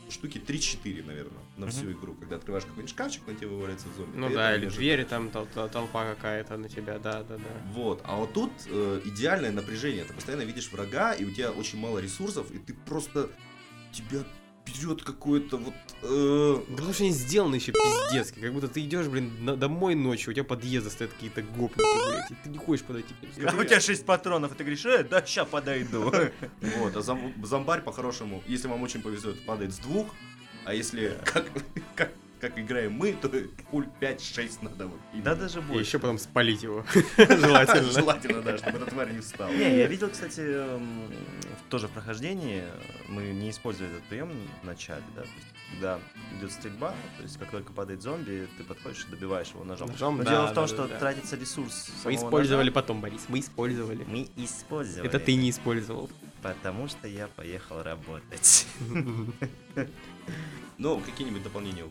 штуки 0.09 0.37
3-4, 0.37 1.05
наверное, 1.05 1.39
на 1.57 1.67
всю 1.67 1.91
игру. 1.91 2.13
Когда 2.15 2.37
открываешь 2.37 2.65
какой-нибудь 2.65 2.89
шкафчик, 2.89 3.25
на 3.27 3.35
тебя 3.35 3.49
вываливается 3.49 3.87
зомби. 3.97 4.17
Ну 4.17 4.29
да, 4.29 4.55
или 4.55 4.67
двери 4.67 5.03
там 5.03 5.27
тол- 5.27 5.47
тол- 5.53 5.69
толпа 5.69 6.05
какая-то 6.15 6.57
на 6.57 6.69
тебя, 6.69 6.97
да, 6.99 7.23
да, 7.23 7.37
да. 7.37 7.43
Вот, 7.73 8.01
а 8.03 8.15
вот 8.17 8.33
тут 8.33 8.51
э, 8.67 9.01
идеальное 9.05 9.51
напряжение. 9.51 10.03
Ты 10.05 10.13
постоянно 10.13 10.43
видишь 10.43 10.71
врага, 10.71 11.13
и 11.13 11.25
у 11.25 11.31
тебя 11.31 11.51
очень 11.51 11.79
мало 11.79 11.99
ресурсов, 11.99 12.51
и 12.51 12.57
ты 12.59 12.73
просто 12.73 13.29
тебя 13.91 14.23
берет 14.67 15.03
какое-то 15.03 15.57
вот. 15.57 15.73
э, 16.03 16.59
Да 16.69 16.75
потому 16.75 16.93
что 16.93 17.03
они 17.03 17.11
сделаны 17.13 17.55
еще 17.55 17.71
пиздецки, 17.71 18.39
как 18.39 18.53
будто 18.53 18.67
ты 18.67 18.81
идешь, 18.81 19.07
блин, 19.07 19.31
на- 19.43 19.55
домой 19.55 19.95
ночью, 19.95 20.31
у 20.31 20.33
тебя 20.33 20.43
подъезда 20.43 20.89
стоят 20.89 21.13
какие-то 21.13 21.41
гопники, 21.41 22.07
блядь, 22.09 22.31
и 22.31 22.35
ты 22.43 22.49
не 22.49 22.57
хочешь 22.57 22.85
подойти. 22.85 23.13
А 23.45 23.55
у 23.59 23.63
тебя 23.63 23.79
6 23.79 24.05
патронов, 24.05 24.51
и 24.53 24.55
ты 24.55 24.63
говоришь, 24.63 24.85
э, 24.85 25.03
да, 25.03 25.25
ща 25.25 25.45
подойду. 25.45 26.11
Вот, 26.79 26.95
а 26.95 26.99
зом- 26.99 27.33
зомбарь 27.45 27.81
по-хорошему, 27.81 28.43
если 28.47 28.67
вам 28.67 28.81
очень 28.83 29.01
повезет, 29.01 29.43
падает 29.45 29.73
с 29.73 29.77
двух, 29.79 30.13
а 30.65 30.73
если 30.73 31.17
как, 31.25 31.45
как 31.95 32.11
как 32.39 32.57
играем 32.59 32.93
мы, 32.93 33.13
то 33.13 33.29
пуль 33.71 33.87
5-6 34.01 34.59
надо. 34.61 34.87
вот 34.87 34.99
Да 35.13 35.17
именно. 35.17 35.35
даже 35.35 35.59
И 35.59 35.61
больше. 35.63 35.83
еще 35.83 35.99
потом 35.99 36.17
спалить 36.17 36.63
его. 36.63 36.85
Желательно. 37.17 37.91
Желательно, 37.91 38.41
да, 38.41 38.57
чтобы 38.57 38.77
эта 38.77 38.85
тварь 38.87 39.11
не 39.11 39.19
встала. 39.21 39.51
Не, 39.51 39.77
я 39.77 39.87
видел, 39.87 40.09
кстати, 40.09 40.41
эм, 40.41 41.11
тоже 41.69 41.87
в 41.87 41.91
прохождении 41.91 42.63
мы 43.07 43.23
не 43.23 43.49
использовали 43.49 43.93
этот 43.95 44.05
прием 44.07 44.31
в 44.61 44.65
начале, 44.65 45.03
да, 45.15 45.21
то 45.21 45.27
есть, 45.27 45.47
когда 45.71 45.99
идет 46.39 46.51
стрельба, 46.51 46.93
то 47.17 47.23
есть 47.23 47.37
как 47.37 47.51
только 47.51 47.73
падает 47.73 48.01
зомби, 48.01 48.47
ты 48.57 48.63
подходишь 48.63 49.05
и 49.07 49.11
добиваешь 49.11 49.49
его 49.49 49.63
ножом. 49.63 49.89
Ножом, 49.91 50.17
Но 50.17 50.23
да, 50.23 50.29
дело 50.31 50.45
в 50.45 50.49
да, 50.49 50.53
том, 50.55 50.63
да, 50.63 50.67
что 50.67 50.87
да. 50.87 50.97
тратится 50.99 51.35
ресурс 51.35 51.89
Мы 52.05 52.15
использовали 52.15 52.67
ножа. 52.69 52.75
потом, 52.75 53.01
Борис, 53.01 53.25
мы 53.27 53.39
использовали. 53.39 54.03
Мы 54.07 54.27
использовали. 54.37 55.07
Это 55.07 55.19
ты 55.19 55.35
не 55.35 55.49
использовал. 55.49 56.09
Потому 56.41 56.87
что 56.87 57.07
я 57.07 57.27
поехал 57.27 57.81
работать. 57.83 58.65
Ну, 60.77 60.99
какие-нибудь 60.99 61.43
дополнения 61.43 61.83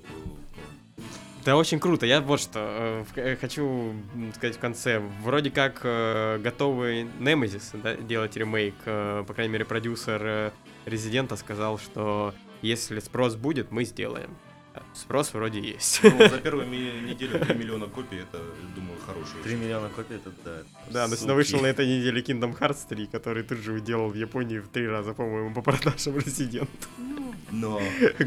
Да, 1.44 1.56
очень 1.56 1.80
круто. 1.80 2.06
Я 2.06 2.20
вот 2.20 2.40
что 2.40 2.60
э, 2.60 3.04
э, 3.16 3.36
хочу 3.36 3.94
сказать 4.34 4.56
в 4.56 4.58
конце. 4.60 5.00
Вроде 5.22 5.50
как 5.50 5.80
э, 5.84 6.38
готовый 6.38 7.08
Немезис 7.18 7.70
да, 7.74 7.94
делать 7.94 8.36
ремейк. 8.36 8.74
э, 8.84 9.24
По 9.26 9.34
крайней 9.34 9.52
мере, 9.52 9.64
продюсер 9.64 10.20
э, 10.24 10.50
Резидента 10.86 11.36
сказал, 11.36 11.78
что 11.78 12.34
если 12.62 13.00
спрос 13.00 13.34
будет, 13.36 13.70
мы 13.70 13.84
сделаем. 13.84 14.36
Спрос 14.94 15.34
вроде 15.34 15.60
есть. 15.60 16.00
Ну, 16.02 16.18
за 16.28 16.38
первую 16.42 16.66
ми- 16.68 17.00
неделю 17.08 17.38
3 17.38 17.54
миллиона 17.54 17.86
копий, 17.86 18.18
это, 18.18 18.40
думаю, 18.74 18.98
хороший. 19.06 19.42
3 19.44 19.54
миллиона 19.56 19.88
копий, 19.88 20.16
это 20.16 20.30
да. 20.44 20.62
Да, 20.90 21.08
но 21.08 21.16
суки. 21.16 21.30
вышел 21.32 21.60
на 21.60 21.66
этой 21.74 21.86
неделе 21.86 22.20
Kingdom 22.22 22.58
Hearts 22.58 22.86
3, 22.88 23.06
который 23.06 23.42
тут 23.42 23.58
же 23.58 23.72
уделал 23.72 24.08
в 24.08 24.14
Японии 24.14 24.58
в 24.58 24.68
три 24.68 24.88
раза, 24.88 25.12
по-моему, 25.14 25.54
по 25.54 25.62
продажам 25.62 26.18
Резидент. 26.18 26.70
Но, 27.52 27.80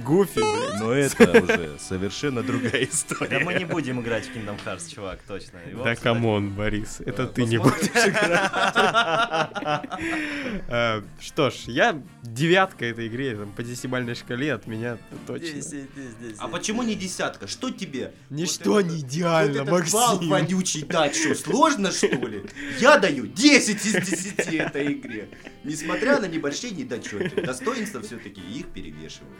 Гуфи, 0.05 0.39
блядь. 0.39 0.79
но 0.79 0.93
это 0.93 1.41
уже 1.43 1.69
совершенно 1.77 2.41
другая 2.41 2.83
история. 2.85 3.39
Да 3.39 3.45
мы 3.45 3.53
не 3.53 3.65
будем 3.65 3.99
играть 3.99 4.25
в 4.25 4.35
Kingdom 4.35 4.57
Hearts, 4.65 4.93
чувак, 4.95 5.19
точно. 5.27 5.57
Его 5.69 5.83
Да 5.83 5.95
come 5.95 6.27
on, 6.27 6.51
Борис, 6.51 7.01
это 7.05 7.23
Э, 7.23 7.27
ты 7.27 7.43
не 7.43 7.57
будешь 7.57 7.89
Э, 10.69 11.01
Что 11.19 11.49
ж, 11.49 11.53
я 11.67 12.01
девятка 12.23 12.85
этой 12.85 13.07
игре, 13.07 13.35
там, 13.35 13.51
по 13.51 13.63
десятибальной 13.63 14.15
шкале 14.15 14.53
от 14.53 14.67
меня 14.67 14.97
точно. 15.27 15.47
Десять, 15.47 15.93
десять, 15.95 16.19
десять. 16.21 16.38
А 16.39 16.47
почему 16.47 16.83
не 16.83 16.95
десятка? 16.95 17.47
Что 17.47 17.69
тебе? 17.69 18.13
Ничто 18.29 18.71
Вот 18.73 18.85
не 18.85 18.97
это- 18.97 19.07
идеально, 19.07 19.63
вот 19.65 19.79
этот 19.81 19.93
балл 19.93 20.13
Максим. 20.15 20.29
вонючий 20.29 20.83
дать, 20.83 21.15
что, 21.15 21.35
сложно, 21.35 21.91
что 21.91 22.07
ли? 22.07 22.43
Я 22.79 22.97
даю 22.97 23.27
10 23.27 23.85
из 23.85 23.93
10 23.93 24.53
этой 24.55 24.93
игре. 24.93 25.29
Несмотря 25.63 26.19
на 26.19 26.25
небольшие 26.25 26.71
недочеты, 26.73 27.41
достоинства 27.41 28.01
все-таки 28.01 28.41
их 28.41 28.67
перевешивают. 28.69 29.39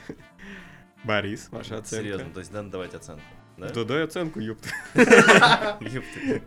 Борис, 1.04 1.48
ваша 1.52 1.78
оценка. 1.78 2.04
Серьезно, 2.04 2.30
то 2.34 2.40
есть 2.42 2.52
надо 2.52 2.70
давать 2.70 2.94
оценку. 2.94 3.24
Да? 3.58 3.70
Да 3.70 3.84
дай 3.84 4.04
оценку, 4.04 4.40
ёпта. 4.40 4.70
Ёпта. 5.82 6.42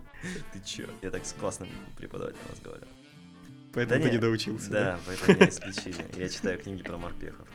Ты 0.53 0.61
чё? 0.65 0.85
Я 1.03 1.11
так 1.11 1.25
с 1.27 1.33
классным 1.33 1.69
преподавателем 1.97 2.41
разговаривал. 2.51 2.89
Поэтому 3.75 3.99
Да 4.01 4.05
ты 4.05 4.11
не, 4.11 4.17
не 4.17 4.21
доучился. 4.21 4.71
Да, 4.71 5.01
поэтому 5.07 5.37
меня 5.39 5.49
исключили. 5.49 6.05
Я 6.17 6.29
читаю 6.29 6.59
книги 6.59 6.83
про 6.83 6.97
морпехов. 6.99 7.49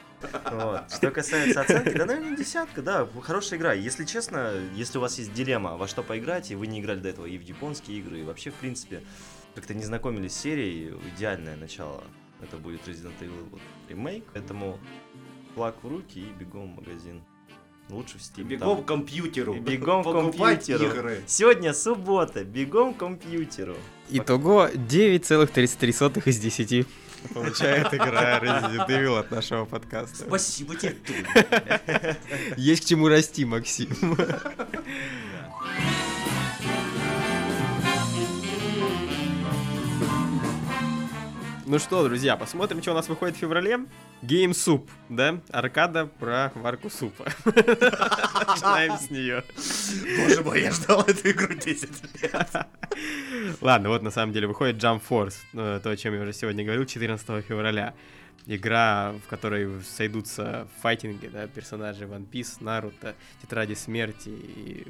Вот. 0.52 0.92
Что 0.92 1.12
касается 1.12 1.62
оценки, 1.62 1.96
да, 1.96 2.06
наверное, 2.06 2.36
десятка, 2.36 2.82
да, 2.82 3.08
хорошая 3.22 3.60
игра. 3.60 3.74
Если 3.74 4.06
честно, 4.06 4.54
если 4.74 4.98
у 4.98 5.02
вас 5.02 5.18
есть 5.20 5.34
дилемма, 5.34 5.78
во 5.78 5.88
что 5.88 6.04
поиграть, 6.04 6.52
и 6.52 6.56
вы 6.56 6.68
не 6.68 6.80
играли 6.80 7.00
до 7.00 7.10
этого 7.10 7.26
и 7.26 7.38
в 7.38 7.44
японские 7.44 8.00
игры, 8.00 8.20
и 8.20 8.24
вообще, 8.24 8.50
в 8.50 8.56
принципе, 8.56 9.04
как-то 9.56 9.74
не 9.74 9.84
знакомились 9.84 10.34
с 10.34 10.40
серией, 10.40 10.96
идеальное 11.16 11.56
начало. 11.56 12.04
Это 12.42 12.58
будет 12.58 12.88
Resident 12.88 13.14
Evil 13.20 13.48
вот, 13.52 13.62
ремейк, 13.90 14.24
поэтому 14.34 14.80
флаг 15.56 15.76
в 15.82 15.88
руки 15.88 16.20
и 16.20 16.34
бегом 16.40 16.74
в 16.74 16.76
магазин. 16.78 17.24
Лучше 17.90 18.18
в 18.18 18.22
Steam. 18.22 18.44
Бегом 18.44 18.78
там- 18.78 18.84
к 18.84 18.88
компьютеру. 18.88 19.54
И 19.54 19.60
бегом 19.62 20.04
к 20.04 20.12
компьютеру. 20.12 20.86
игры. 20.86 21.22
Сегодня 21.26 21.74
суббота, 21.74 22.44
бегом 22.44 22.94
к 22.94 22.98
компьютеру. 22.98 23.76
Итого 24.10 24.68
9,33 24.68 26.24
из 26.26 26.38
10 26.38 26.88
получает 27.34 27.94
игра 27.94 28.40
Resident 28.40 28.88
Evil 28.88 29.20
от 29.20 29.32
нашего 29.32 29.66
подкаста. 29.66 30.26
Спасибо 30.28 30.76
тебе. 30.76 30.98
Есть 32.58 32.86
к 32.86 32.88
чему 32.88 33.08
расти, 33.08 33.46
Максим. 33.46 33.90
Ну 41.70 41.80
что, 41.80 42.02
друзья, 42.06 42.38
посмотрим, 42.38 42.82
что 42.82 42.92
у 42.92 42.94
нас 42.94 43.10
выходит 43.10 43.36
в 43.36 43.40
феврале. 43.40 43.80
Game 44.22 44.52
Soup, 44.52 44.88
да? 45.10 45.42
Аркада 45.50 46.06
про 46.06 46.50
варку 46.56 46.90
супа. 46.90 47.26
Начинаем 47.44 48.98
с 48.98 49.12
нее. 49.12 49.44
Боже 50.18 50.44
мой, 50.44 50.62
я 50.62 50.72
ждал 50.72 51.02
эту 51.02 51.30
игру 51.30 51.54
10 51.54 52.24
лет. 52.24 52.68
Ладно, 53.60 53.90
вот 53.90 54.02
на 54.02 54.12
самом 54.12 54.32
деле 54.32 54.48
выходит 54.48 54.82
Jump 54.82 55.02
Force, 55.10 55.36
э, 55.52 55.82
то, 55.84 55.90
о 55.90 55.98
чем 55.98 56.14
я 56.14 56.22
уже 56.22 56.32
сегодня 56.32 56.64
говорил, 56.64 56.86
14 56.86 57.44
февраля. 57.44 57.94
Игра, 58.46 59.16
в 59.26 59.30
которой 59.30 59.84
сойдутся 59.84 60.70
в 60.74 60.82
файтинге, 60.82 61.28
да, 61.28 61.48
персонажи 61.48 62.06
One 62.06 62.30
Piece, 62.30 62.64
Наруто, 62.64 63.14
Тетради 63.42 63.74
Смерти 63.74 64.30
и... 64.30 64.88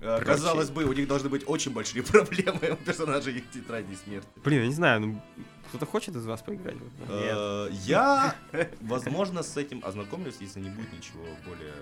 А, 0.00 0.20
Казалось 0.20 0.70
бы, 0.70 0.84
у 0.84 0.92
них 0.92 1.08
должны 1.08 1.28
быть 1.28 1.44
очень 1.46 1.72
большие 1.72 2.02
проблемы 2.12 2.72
у 2.72 2.76
персонажей 2.76 3.34
их 3.38 3.50
тетради 3.50 3.94
смерти. 4.04 4.28
Блин, 4.44 4.60
я 4.62 4.66
не 4.68 4.74
знаю, 4.74 5.00
ну, 5.00 5.22
кто-то 5.68 5.86
хочет 5.86 6.14
из 6.16 6.26
вас 6.26 6.42
поиграть? 6.42 6.76
Э, 7.08 7.68
Я, 7.84 8.34
возможно, 8.80 9.42
с 9.42 9.56
этим 9.56 9.80
ознакомлюсь, 9.84 10.36
если 10.40 10.60
не 10.60 10.68
будет 10.70 10.92
ничего 10.92 11.24
более. 11.46 11.72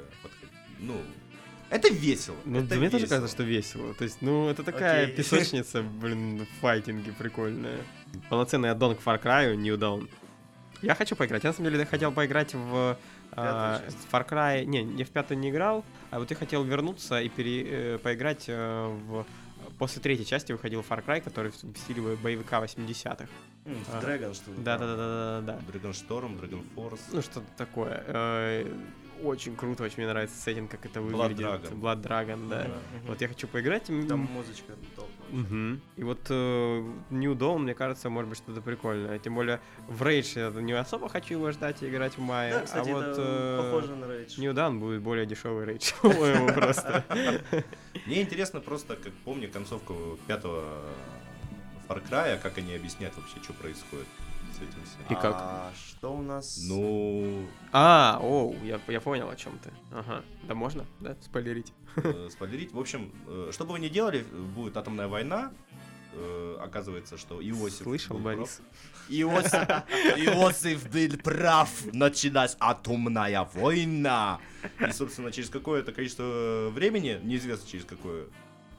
Ну, 0.79 1.01
это 1.71 1.89
весело. 1.93 2.37
Ну, 2.45 2.61
это 2.61 2.77
мне 2.77 2.89
тоже 2.91 3.05
весело. 3.05 3.17
кажется, 3.19 3.37
что 3.37 3.43
весело. 3.43 3.95
То 3.95 4.05
есть, 4.05 4.19
ну, 4.23 4.49
это 4.49 4.63
такая 4.63 5.05
Окей. 5.05 5.17
песочница, 5.17 5.83
блин, 5.83 6.47
в 6.47 6.61
файтинге 6.61 7.13
прикольная. 7.13 7.79
Полноценный 8.31 8.71
аддон 8.71 8.95
к 8.95 9.01
Far 9.01 9.21
Cry, 9.21 9.57
New 9.57 9.77
Dawn. 9.77 10.09
Я 10.83 10.95
хочу 10.95 11.17
поиграть. 11.17 11.43
Я, 11.45 11.51
на 11.51 11.57
самом 11.57 11.73
деле, 11.73 11.85
хотел 11.87 12.13
поиграть 12.13 12.55
в 12.55 12.97
а. 13.37 13.83
Far 14.13 14.29
Cry... 14.29 14.65
Не, 14.65 14.83
я 14.97 15.05
в 15.05 15.11
пятую 15.11 15.39
не 15.39 15.51
играл, 15.51 15.85
а 16.11 16.19
вот 16.19 16.31
я 16.31 16.37
хотел 16.37 16.65
вернуться 16.65 17.21
и 17.21 17.29
пере, 17.29 17.95
э, 17.95 17.99
поиграть 17.99 18.45
э, 18.49 18.87
в... 19.09 19.27
После 19.79 20.01
третьей 20.01 20.27
части 20.27 20.53
выходил 20.53 20.81
Far 20.89 21.05
Cry, 21.05 21.21
который 21.21 21.51
в 21.51 21.57
стиле 21.79 22.17
боевика 22.17 22.63
80-х. 22.63 23.27
М, 23.65 23.77
А. 23.93 24.01
Dragon, 24.01 24.35
что 24.35 24.51
ли? 24.51 24.57
Да-да-да-да-да. 24.59 25.59
Dragon 25.73 25.93
Storm, 25.93 26.41
Dragon 26.41 26.63
Force. 26.77 27.01
Ну, 27.13 27.23
что-то 27.23 27.47
такое. 27.57 28.05
Э, 28.07 28.73
Очень 29.23 29.55
круто, 29.57 29.85
очень 29.85 29.99
мне 29.99 30.09
нравится 30.09 30.37
сеттинг, 30.37 30.71
как 30.71 30.85
это 30.87 31.01
Blood 31.01 31.29
выглядит. 31.29 31.47
Dragon. 31.47 31.81
Blood 31.81 32.03
Dragon, 32.03 32.49
да. 32.49 32.65
Мгм. 32.65 33.07
Вот 33.07 33.21
я 33.21 33.29
хочу 33.29 33.47
поиграть. 33.47 33.85
Там 34.09 34.21
музычка 34.21 34.73
топовая. 34.97 35.14
Мгм. 35.35 35.81
И 35.97 36.05
вот 36.05 36.21
э, 36.29 36.93
New 37.11 37.35
Dawn, 37.35 37.59
мне 37.59 37.75
кажется, 37.75 38.09
может 38.09 38.29
быть 38.29 38.39
что-то 38.39 38.61
прикольное. 38.61 39.19
Тем 39.19 39.35
более 39.35 39.61
в 39.89 40.03
Rage 40.03 40.55
я 40.55 40.63
не 40.63 40.73
особо 40.73 41.09
хочу 41.09 41.35
его 41.35 41.51
ждать 41.51 41.83
и 41.83 41.89
играть 41.89 42.17
в 42.17 42.21
мае. 42.21 42.55
Да, 42.55 42.61
кстати, 42.63 42.89
а 42.89 42.93
вот 42.93 43.05
это 43.05 43.23
э, 43.23 43.73
похоже 43.73 43.97
на 43.97 44.05
Rage. 44.05 44.39
New 44.39 44.53
Dawn 44.53 44.79
будет 44.79 45.03
более 45.03 45.27
дешевый 45.27 45.67
Rage, 45.67 45.95
по-моему, 46.03 46.53
просто. 46.53 47.05
Мне 48.07 48.23
интересно 48.23 48.61
просто, 48.61 48.95
как 48.95 49.13
помню 49.25 49.51
концовку 49.51 50.19
пятого 50.29 50.63
Far 51.89 52.01
Cry, 52.09 52.39
как 52.41 52.59
они 52.59 52.75
объяснят 52.75 53.13
вообще, 53.17 53.37
что 53.43 53.53
происходит 53.55 54.07
всем. 54.73 55.01
И 55.17 55.21
как? 55.21 55.35
А 55.39 55.73
что 55.77 56.15
у 56.15 56.23
нас? 56.23 56.59
Ну, 56.69 57.47
А, 57.73 58.19
оу, 58.23 58.57
я, 58.63 58.81
я 58.89 59.01
понял 59.01 59.29
о 59.29 59.37
чем 59.37 59.59
ты. 59.59 59.71
Ага. 59.93 60.23
Да 60.45 60.55
можно, 60.55 60.85
да, 61.01 61.17
спойлерить. 61.21 61.73
э, 61.97 62.29
спойлерить. 62.33 62.73
В 62.73 62.79
общем, 62.81 63.13
э, 63.27 63.51
что 63.53 63.65
бы 63.65 63.73
вы 63.73 63.79
ни 63.81 63.89
делали, 63.89 64.23
будет 64.55 64.77
атомная 64.77 65.09
война. 65.09 65.53
Э, 66.13 66.59
Оказывается, 66.63 67.19
что 67.19 67.41
Иосиф... 67.43 67.83
Слышал, 67.83 68.19
Борис? 68.19 68.61
прав. 68.61 69.09
Иосиф, 69.09 69.53
Иосиф 70.27 70.91
был 70.91 71.19
прав. 71.19 71.71
Началась 71.93 72.57
атомная 72.61 73.49
война. 73.53 74.39
И, 74.81 74.91
собственно, 74.93 75.31
через 75.33 75.51
какое-то 75.51 75.93
количество 75.93 76.71
времени, 76.73 77.21
неизвестно 77.23 77.69
через 77.69 77.85
какое 77.85 78.27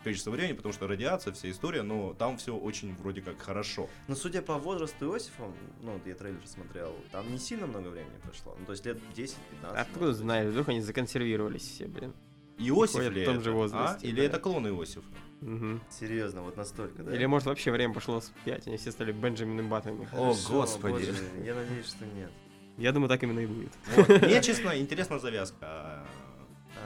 количество 0.05 0.29
времени, 0.29 0.53
потому 0.53 0.71
что 0.71 0.87
радиация, 0.87 1.33
вся 1.33 1.49
история, 1.49 1.81
но 1.81 2.13
там 2.13 2.37
все 2.37 2.55
очень 2.55 2.95
вроде 2.95 3.21
как 3.21 3.41
хорошо. 3.41 3.89
Ну, 4.07 4.15
судя 4.15 4.43
по 4.43 4.59
возрасту 4.59 5.11
Иосифа, 5.11 5.51
ну, 5.81 5.93
вот 5.93 6.05
я 6.05 6.13
трейлер 6.13 6.45
смотрел, 6.45 6.93
там 7.11 7.29
не 7.31 7.39
сильно 7.39 7.65
много 7.65 7.87
времени 7.87 8.13
прошло. 8.23 8.55
Ну, 8.59 8.65
то 8.65 8.73
есть 8.73 8.85
лет 8.85 8.99
10-15. 9.15 9.35
Откуда 9.75 10.05
может 10.05 10.17
знаешь, 10.17 10.51
вдруг 10.51 10.69
они 10.69 10.81
законсервировались 10.81 11.63
все, 11.63 11.87
блин. 11.87 12.13
Иосиф 12.59 13.09
ли 13.09 13.23
в 13.23 13.25
том 13.25 13.35
это? 13.35 13.43
же 13.43 13.51
возрасте, 13.51 14.05
а? 14.05 14.07
Или 14.07 14.17
да. 14.17 14.23
это 14.23 14.39
клон 14.39 14.67
Иосифа? 14.67 15.09
Мгм. 15.41 15.81
Серьезно, 15.89 16.43
вот 16.43 16.55
настолько, 16.55 17.01
да? 17.01 17.13
Или 17.13 17.25
может 17.25 17.47
вообще 17.47 17.71
время 17.71 17.93
пошло 17.93 18.19
вспять, 18.19 18.67
они 18.67 18.77
все 18.77 18.91
стали 18.91 19.11
Бенджамином 19.11 19.69
Баттонами. 19.69 20.05
О, 20.13 20.33
Хорошо, 20.33 20.53
господи. 20.53 20.93
боже, 20.93 21.13
я 21.43 21.55
надеюсь, 21.55 21.87
что 21.87 22.05
нет. 22.05 22.31
Я 22.77 22.91
думаю, 22.91 23.09
так 23.09 23.23
именно 23.23 23.39
и 23.39 23.47
будет. 23.47 23.71
Вот. 23.95 24.21
Мне, 24.21 24.41
честно, 24.43 24.77
интересна 24.79 25.17
завязка. 25.17 26.05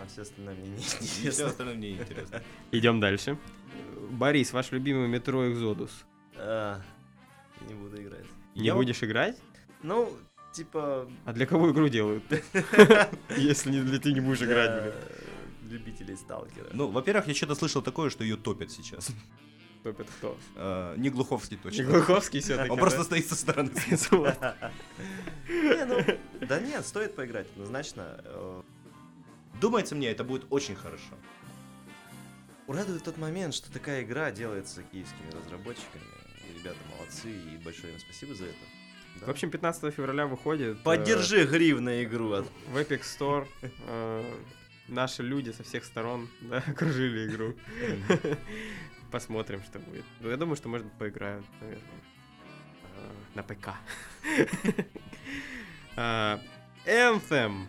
А 0.09 0.11
А, 0.11 0.13
все 0.13 0.21
остальное 0.23 0.55
мне 0.55 0.69
не 0.69 0.75
И 0.77 0.79
все 0.81 1.19
интересно. 1.19 1.45
остальное 1.47 1.75
мне 1.75 1.91
интересно. 1.91 2.41
Идем 2.71 2.99
дальше. 2.99 3.37
Борис, 4.11 4.53
ваш 4.53 4.71
любимый 4.71 5.07
метро 5.07 5.49
Экзодус. 5.51 6.05
А, 6.35 6.81
Не 7.67 7.73
буду 7.75 8.01
играть. 8.01 8.25
Не 8.55 8.65
Я 8.65 8.75
будешь 8.75 9.03
играть? 9.03 9.37
Ну, 9.83 10.11
типа... 10.53 11.09
А 11.25 11.33
для 11.33 11.45
кого 11.45 11.71
игру 11.71 11.87
делают? 11.89 12.23
Если 13.37 13.71
не- 13.71 13.81
для 13.81 13.99
ты 13.99 14.13
не 14.13 14.19
будешь 14.21 14.41
играть, 14.41 14.81
блин. 14.81 14.93
любителей 15.69 16.15
сталкера. 16.17 16.69
Ну, 16.73 16.87
во-первых, 16.87 17.27
я 17.27 17.33
что-то 17.35 17.55
слышал 17.55 17.81
такое, 17.81 18.09
что 18.09 18.23
ее 18.23 18.35
топят 18.35 18.71
сейчас. 18.71 19.11
Топит 19.83 20.07
кто? 20.17 20.37
Э, 20.55 20.95
Не 20.97 21.09
Глуховский 21.09 21.55
Не 21.57 21.63
точно. 21.63 21.83
Глуховский 21.85 22.39
все-таки. 22.41 22.69
Он 22.69 22.77
просто 22.79 23.03
стоит 23.03 23.27
со 23.27 23.35
стороны. 23.35 23.71
Не, 25.47 25.85
ну, 25.85 25.97
да 26.47 26.59
нет, 26.59 26.85
стоит 26.85 27.15
поиграть, 27.15 27.47
однозначно. 27.55 28.19
Э, 29.59 29.61
Думается 29.61 29.95
мне, 29.95 30.09
это 30.09 30.23
будет 30.23 30.45
очень 30.49 30.75
хорошо. 30.75 31.15
Радует 32.67 33.03
тот 33.03 33.17
момент, 33.17 33.53
что 33.55 33.71
такая 33.71 34.03
игра 34.03 34.31
делается 34.31 34.83
киевскими 34.83 35.31
разработчиками. 35.31 36.03
И 36.49 36.59
ребята 36.59 36.77
молодцы, 36.97 37.29
и 37.31 37.57
большое 37.57 37.93
им 37.93 37.99
спасибо 37.99 38.35
за 38.35 38.45
это. 38.45 38.55
Да. 39.19 39.25
В 39.25 39.29
общем, 39.29 39.49
15 39.49 39.93
февраля 39.93 40.27
выходит. 40.27 40.77
э, 40.77 40.83
Поддержи 40.83 41.45
грив 41.45 41.79
на 41.79 42.03
игру. 42.03 42.31
от- 42.33 42.49
в 42.67 42.77
Epic 42.77 43.01
Store. 43.01 43.47
э, 43.87 44.39
Наши 44.87 45.21
люди 45.23 45.51
со 45.51 45.63
всех 45.63 45.83
сторон 45.85 46.27
да, 46.41 46.57
окружили 46.67 47.27
игру. 47.29 47.53
Посмотрим, 49.11 49.63
что 49.63 49.79
будет. 49.79 50.05
Ну, 50.19 50.29
Я 50.29 50.37
думаю, 50.37 50.55
что, 50.55 50.69
может 50.69 50.85
быть, 50.87 50.95
поиграю, 50.97 51.43
наверное, 51.61 51.83
э, 52.95 53.11
на 53.35 53.43
ПК. 53.43 53.69
А, 55.95 56.39
Anthem. 56.85 57.65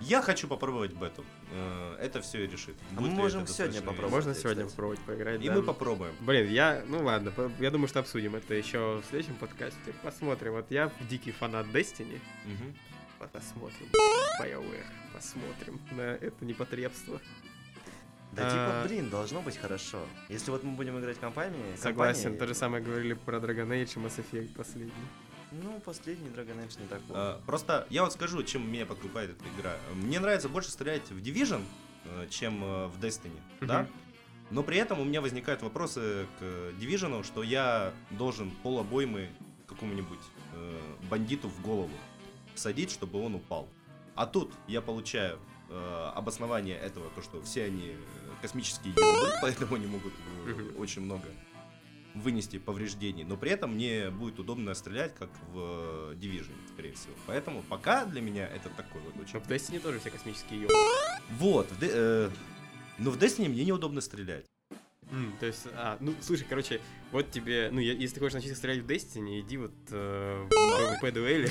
Я 0.00 0.22
хочу 0.22 0.46
попробовать 0.48 0.92
бету. 0.92 1.24
Э, 1.52 1.96
Это 2.00 2.20
все 2.20 2.44
и 2.44 2.46
решит. 2.46 2.76
А 2.96 3.00
мы 3.00 3.08
можем 3.08 3.46
сегодня 3.46 3.80
попробовать. 3.80 4.12
Можно 4.12 4.32
кстати. 4.32 4.42
сегодня 4.54 4.70
попробовать 4.70 5.00
поиграть. 5.00 5.42
И 5.42 5.48
да. 5.48 5.54
мы 5.54 5.62
попробуем. 5.62 6.14
Блин, 6.20 6.48
я, 6.50 6.82
ну 6.86 7.02
ладно, 7.04 7.32
я 7.58 7.70
думаю, 7.70 7.88
что 7.88 8.00
обсудим 8.00 8.36
это 8.36 8.54
еще 8.54 9.00
в 9.00 9.04
следующем 9.10 9.36
подкасте. 9.36 9.92
Посмотрим. 10.02 10.52
Вот 10.52 10.66
я 10.70 10.92
дикий 11.08 11.32
фанат 11.32 11.66
Destiny. 11.66 12.20
Мгм. 12.44 12.74
Посмотрим. 13.32 13.88
BioWare. 14.40 14.84
Посмотрим 15.14 15.80
на 15.92 16.02
это 16.02 16.44
непотребство. 16.44 17.20
Да 18.32 18.42
А. 18.46 18.50
типа, 18.50 18.88
блин, 18.88 19.08
должно 19.08 19.40
быть 19.40 19.56
хорошо. 19.56 20.04
Если 20.28 20.50
вот 20.50 20.62
мы 20.62 20.72
будем 20.72 20.98
играть 20.98 21.18
компаниями... 21.18 21.74
Согласен, 21.76 22.24
компанией- 22.24 22.38
то 22.38 22.46
же 22.46 22.54
самое 22.54 22.82
говорили 22.84 23.14
про 23.14 23.38
Dragon 23.38 23.68
Age 23.68 23.94
и 23.96 24.04
Mass 24.04 24.22
Effect 24.22 24.54
последний. 24.54 24.92
Ну, 25.62 25.80
последний 25.80 26.28
Dragon 26.28 26.56
Age 26.66 26.80
не 26.80 26.88
такой. 26.88 27.10
А, 27.10 27.40
Просто 27.46 27.86
я 27.90 28.02
вот 28.04 28.12
скажу, 28.12 28.42
чем 28.42 28.70
меня 28.70 28.86
подкупает 28.86 29.30
эта 29.30 29.44
игра. 29.56 29.76
Мне 29.94 30.20
нравится 30.20 30.48
больше 30.48 30.70
стрелять 30.70 31.08
в 31.10 31.18
Division, 31.22 31.62
э, 32.04 32.26
чем 32.30 32.62
э, 32.62 32.86
в 32.88 32.98
Destiny, 32.98 33.38
да? 33.60 33.82
Мгм. 33.82 33.90
Но 34.50 34.62
при 34.62 34.76
этом 34.76 35.00
у 35.00 35.04
меня 35.04 35.20
возникают 35.20 35.62
вопросы 35.62 36.26
к 36.38 36.42
Division, 36.80 37.24
что 37.24 37.42
я 37.42 37.92
должен 38.10 38.50
полобоймы 38.62 39.30
какому-нибудь 39.66 40.20
э, 40.54 40.80
бандиту 41.10 41.48
в 41.48 41.60
голову 41.62 41.90
садить, 42.54 42.90
чтобы 42.90 43.20
он 43.24 43.34
упал. 43.34 43.68
А 44.14 44.26
тут 44.26 44.52
я 44.68 44.80
получаю 44.80 45.38
э, 45.68 46.10
обоснование 46.14 46.76
этого, 46.76 47.10
то 47.10 47.22
что 47.22 47.42
все 47.42 47.64
они 47.64 47.88
э, 47.88 47.96
космические 48.40 48.94
ёбы, 48.94 49.32
поэтому 49.42 49.74
они 49.74 49.86
могут 49.86 50.12
э, 50.46 50.72
очень 50.78 51.02
много 51.02 51.24
вынести 52.16 52.58
повреждений, 52.58 53.24
но 53.24 53.36
при 53.36 53.50
этом 53.50 53.74
мне 53.74 54.10
будет 54.10 54.38
удобно 54.38 54.74
стрелять, 54.74 55.14
как 55.14 55.30
в 55.52 56.12
э, 56.12 56.14
Division, 56.16 56.52
скорее 56.72 56.92
всего. 56.92 57.14
Поэтому 57.26 57.62
пока 57.62 58.04
для 58.06 58.20
меня 58.20 58.46
это 58.48 58.68
такой 58.70 59.00
вот 59.02 59.14
Но 59.16 59.22
очень... 59.22 59.38
в 59.40 59.48
Destiny 59.48 59.80
тоже 59.80 59.98
все 60.00 60.10
космические 60.10 60.62
ёбы. 60.62 60.74
Вот, 61.38 61.70
в 61.70 61.78
э, 61.82 62.30
но 62.98 63.10
в 63.10 63.18
Destiny 63.18 63.48
мне 63.48 63.64
неудобно 63.64 64.00
стрелять. 64.00 64.46
М, 65.12 65.36
То 65.38 65.46
есть, 65.46 65.66
а, 65.74 65.96
ну, 66.00 66.14
слушай, 66.20 66.44
короче, 66.48 66.80
вот 67.12 67.30
тебе, 67.30 67.68
ну, 67.70 67.78
я- 67.80 67.92
если 67.92 68.14
ты 68.16 68.20
хочешь 68.20 68.34
начать 68.34 68.56
стрелять 68.56 68.82
в 68.82 68.86
Destiny, 68.86 69.40
иди 69.40 69.56
вот 69.56 69.72
э, 69.90 70.48
в 70.50 71.02
PvP 71.02 71.12
дуэли. 71.12 71.46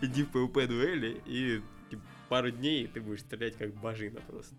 Иди 0.00 0.22
в 0.24 0.30
PvP 0.30 0.66
дуэли, 0.66 1.20
и 1.26 1.62
типа, 1.90 2.02
пару 2.28 2.50
дней 2.50 2.86
ты 2.86 3.00
будешь 3.00 3.20
стрелять 3.20 3.56
как 3.56 3.74
божина 3.74 4.20
просто. 4.20 4.56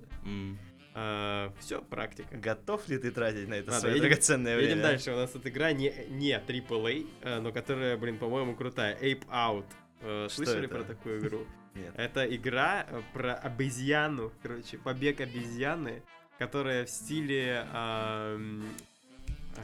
М. 0.95 1.53
Все, 1.59 1.81
практика. 1.81 2.35
Готов 2.37 2.87
ли 2.89 2.97
ты 2.97 3.11
тратить 3.11 3.47
на 3.47 3.55
это 3.55 3.71
Ладно, 3.71 3.79
свое 3.81 3.95
едем- 3.95 4.09
драгоценное 4.09 4.55
время? 4.57 4.71
Едем 4.71 4.81
дальше. 4.83 5.11
У 5.11 5.15
нас 5.15 5.35
эта 5.35 5.49
игра 5.49 5.71
не, 5.71 5.93
не 6.09 6.31
AAA, 6.37 7.07
э, 7.21 7.39
но 7.39 7.51
которая, 7.51 7.95
блин, 7.97 8.17
по-моему, 8.17 8.55
крутая. 8.55 8.97
Ape 8.99 9.25
Out. 9.27 9.65
Э, 10.01 10.27
Что 10.29 10.43
Слышали 10.43 10.65
это? 10.65 10.75
про 10.75 10.83
такую 10.83 11.19
игру? 11.19 11.45
Нет. 11.75 11.93
Это 11.95 12.25
игра 12.35 12.85
э, 12.89 13.01
про 13.13 13.35
обезьяну, 13.35 14.31
короче, 14.41 14.77
побег 14.77 15.21
обезьяны, 15.21 16.01
которая 16.37 16.85
в 16.85 16.89
стиле... 16.89 17.65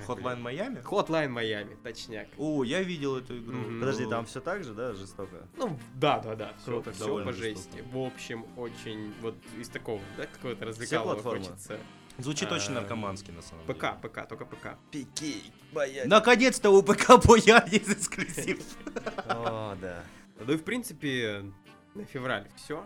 Hotline. 0.08 0.40
Майами? 0.40 0.80
Hotline 0.80 1.30
Miami, 1.30 1.76
точняк. 1.84 2.28
О, 2.38 2.64
я 2.64 2.82
видел 2.84 3.18
эту 3.18 3.38
игру. 3.38 3.58
Мгм. 3.58 3.80
Подожди, 3.80 4.06
там 4.06 4.26
все 4.26 4.42
так 4.42 4.64
же, 4.64 4.74
да, 4.74 4.94
жестоко? 4.94 5.48
Ну, 5.58 5.80
да, 5.96 6.20
да, 6.20 6.36
да, 6.36 6.54
все, 6.62 6.66
Круто, 6.72 6.92
все 6.92 7.06
довольно 7.06 7.32
по 7.32 7.38
жести. 7.38 7.84
В 7.92 7.98
общем, 7.98 8.46
очень, 8.58 9.14
вот 9.22 9.36
из 9.60 9.70
такого, 9.70 10.02
да, 10.18 10.26
какого-то 10.26 10.66
развлекалого 10.66 11.22
хочется. 11.22 11.78
Звучит 12.18 12.50
очень 12.52 12.72
А, 12.72 12.76
наркомански, 12.82 13.32
на 13.32 13.42
самом 13.42 13.66
деле. 13.66 13.78
ПК, 13.78 14.02
ПК, 14.02 14.28
только 14.28 14.46
ПК. 14.46 14.78
Пики, 14.90 15.44
боясь. 15.74 16.08
Наконец-то 16.08 16.70
у 16.70 16.82
ПК 16.82 17.18
Бояр 17.26 17.68
есть 17.70 17.90
эксклюзив. 17.90 18.60
О, 19.28 19.76
да. 19.82 20.02
Ну 20.40 20.54
и, 20.54 20.58
в 20.58 20.64
принципе, 20.64 21.44
на 21.94 22.06
февраль 22.06 22.48
все. 22.56 22.86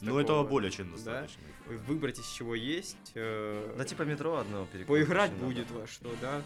Ну, 0.00 0.18
этого 0.18 0.44
более 0.44 0.70
чем 0.70 0.92
достаточно. 0.92 1.42
Выбрать 1.86 2.18
из 2.18 2.26
чего 2.28 2.54
есть. 2.54 3.12
э, 3.14 3.74
Да 3.76 3.84
типа 3.84 4.02
метро 4.02 4.36
одно 4.36 4.66
перекрыть. 4.66 4.88
Поиграть 4.88 5.32
будет 5.32 5.68
надо. 5.70 5.80
во 5.80 5.86
что, 5.86 6.14
да? 6.20 6.42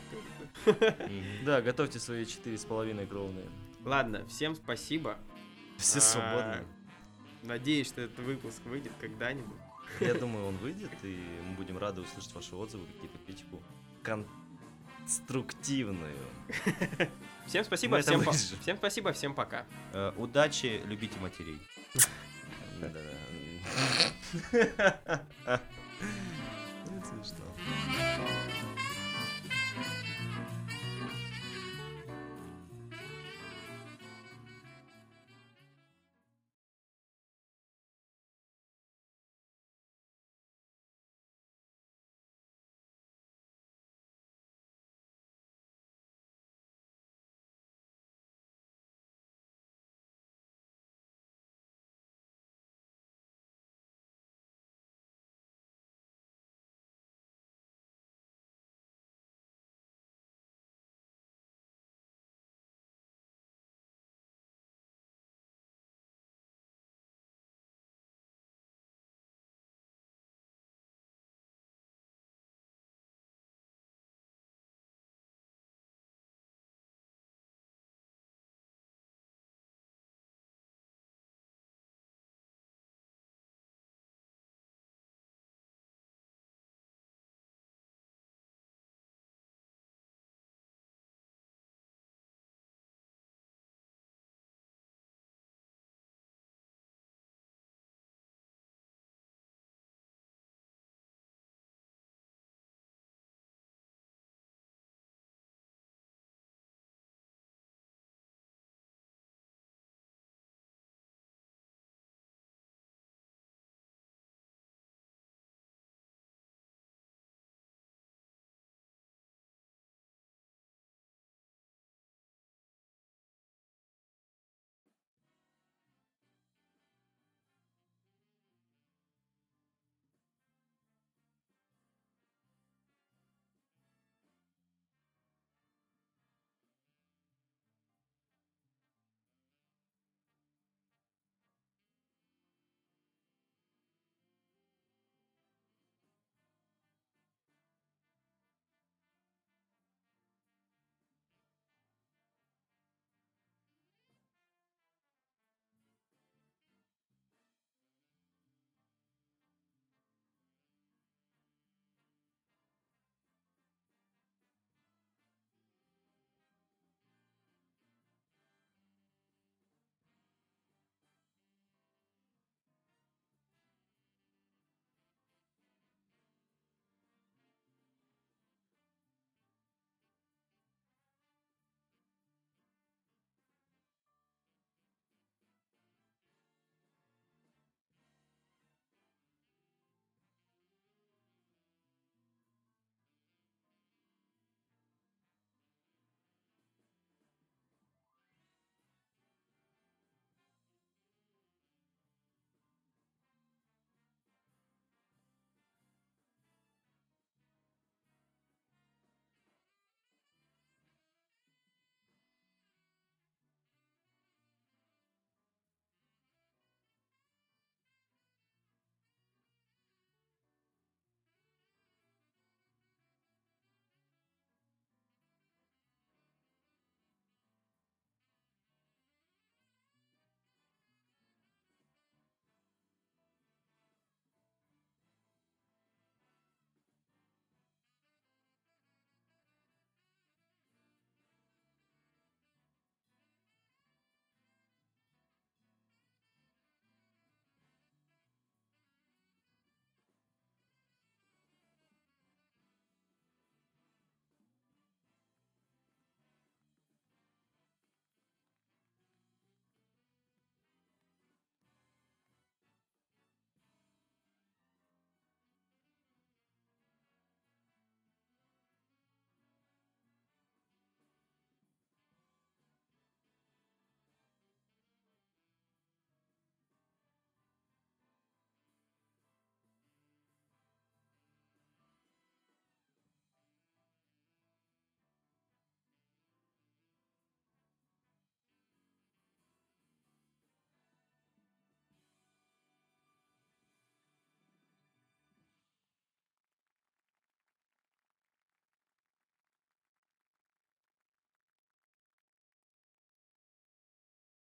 Да, 1.44 1.62
готовьте 1.62 1.98
свои 1.98 2.26
четыре 2.26 2.58
с 2.58 2.64
половиной 2.64 3.06
кровные. 3.06 3.46
Ладно, 3.84 4.26
всем 4.28 4.54
спасибо. 4.54 5.16
Все 5.78 5.98
А, 5.98 6.00
свободны. 6.00 6.64
Надеюсь, 7.42 7.88
что 7.88 8.00
этот 8.02 8.18
выпуск 8.20 8.60
выйдет 8.64 8.92
когда-нибудь. 9.00 9.56
Я 10.00 10.14
думаю, 10.14 10.46
он 10.46 10.56
выйдет, 10.56 10.90
и 11.02 11.20
мы 11.48 11.54
будем 11.54 11.78
рады 11.78 12.00
услышать 12.00 12.34
ваши 12.34 12.56
отзывы, 12.56 12.84
какие-то 12.86 13.18
критику. 13.24 13.62
Конструктивную. 14.02 16.16
Всем 17.46 17.64
спасибо, 17.64 18.00
всем, 18.00 18.20
по- 18.24 18.30
вырежем. 18.32 18.58
всем 18.60 18.76
спасибо, 18.76 19.12
всем 19.12 19.34
пока. 19.34 19.64
Э, 19.92 20.12
Удачи, 20.16 20.82
любите 20.86 21.18
матерей. 21.20 21.60
Да-да-да. 22.80 23.12
Это 26.84 27.06
смешно. 27.06 28.05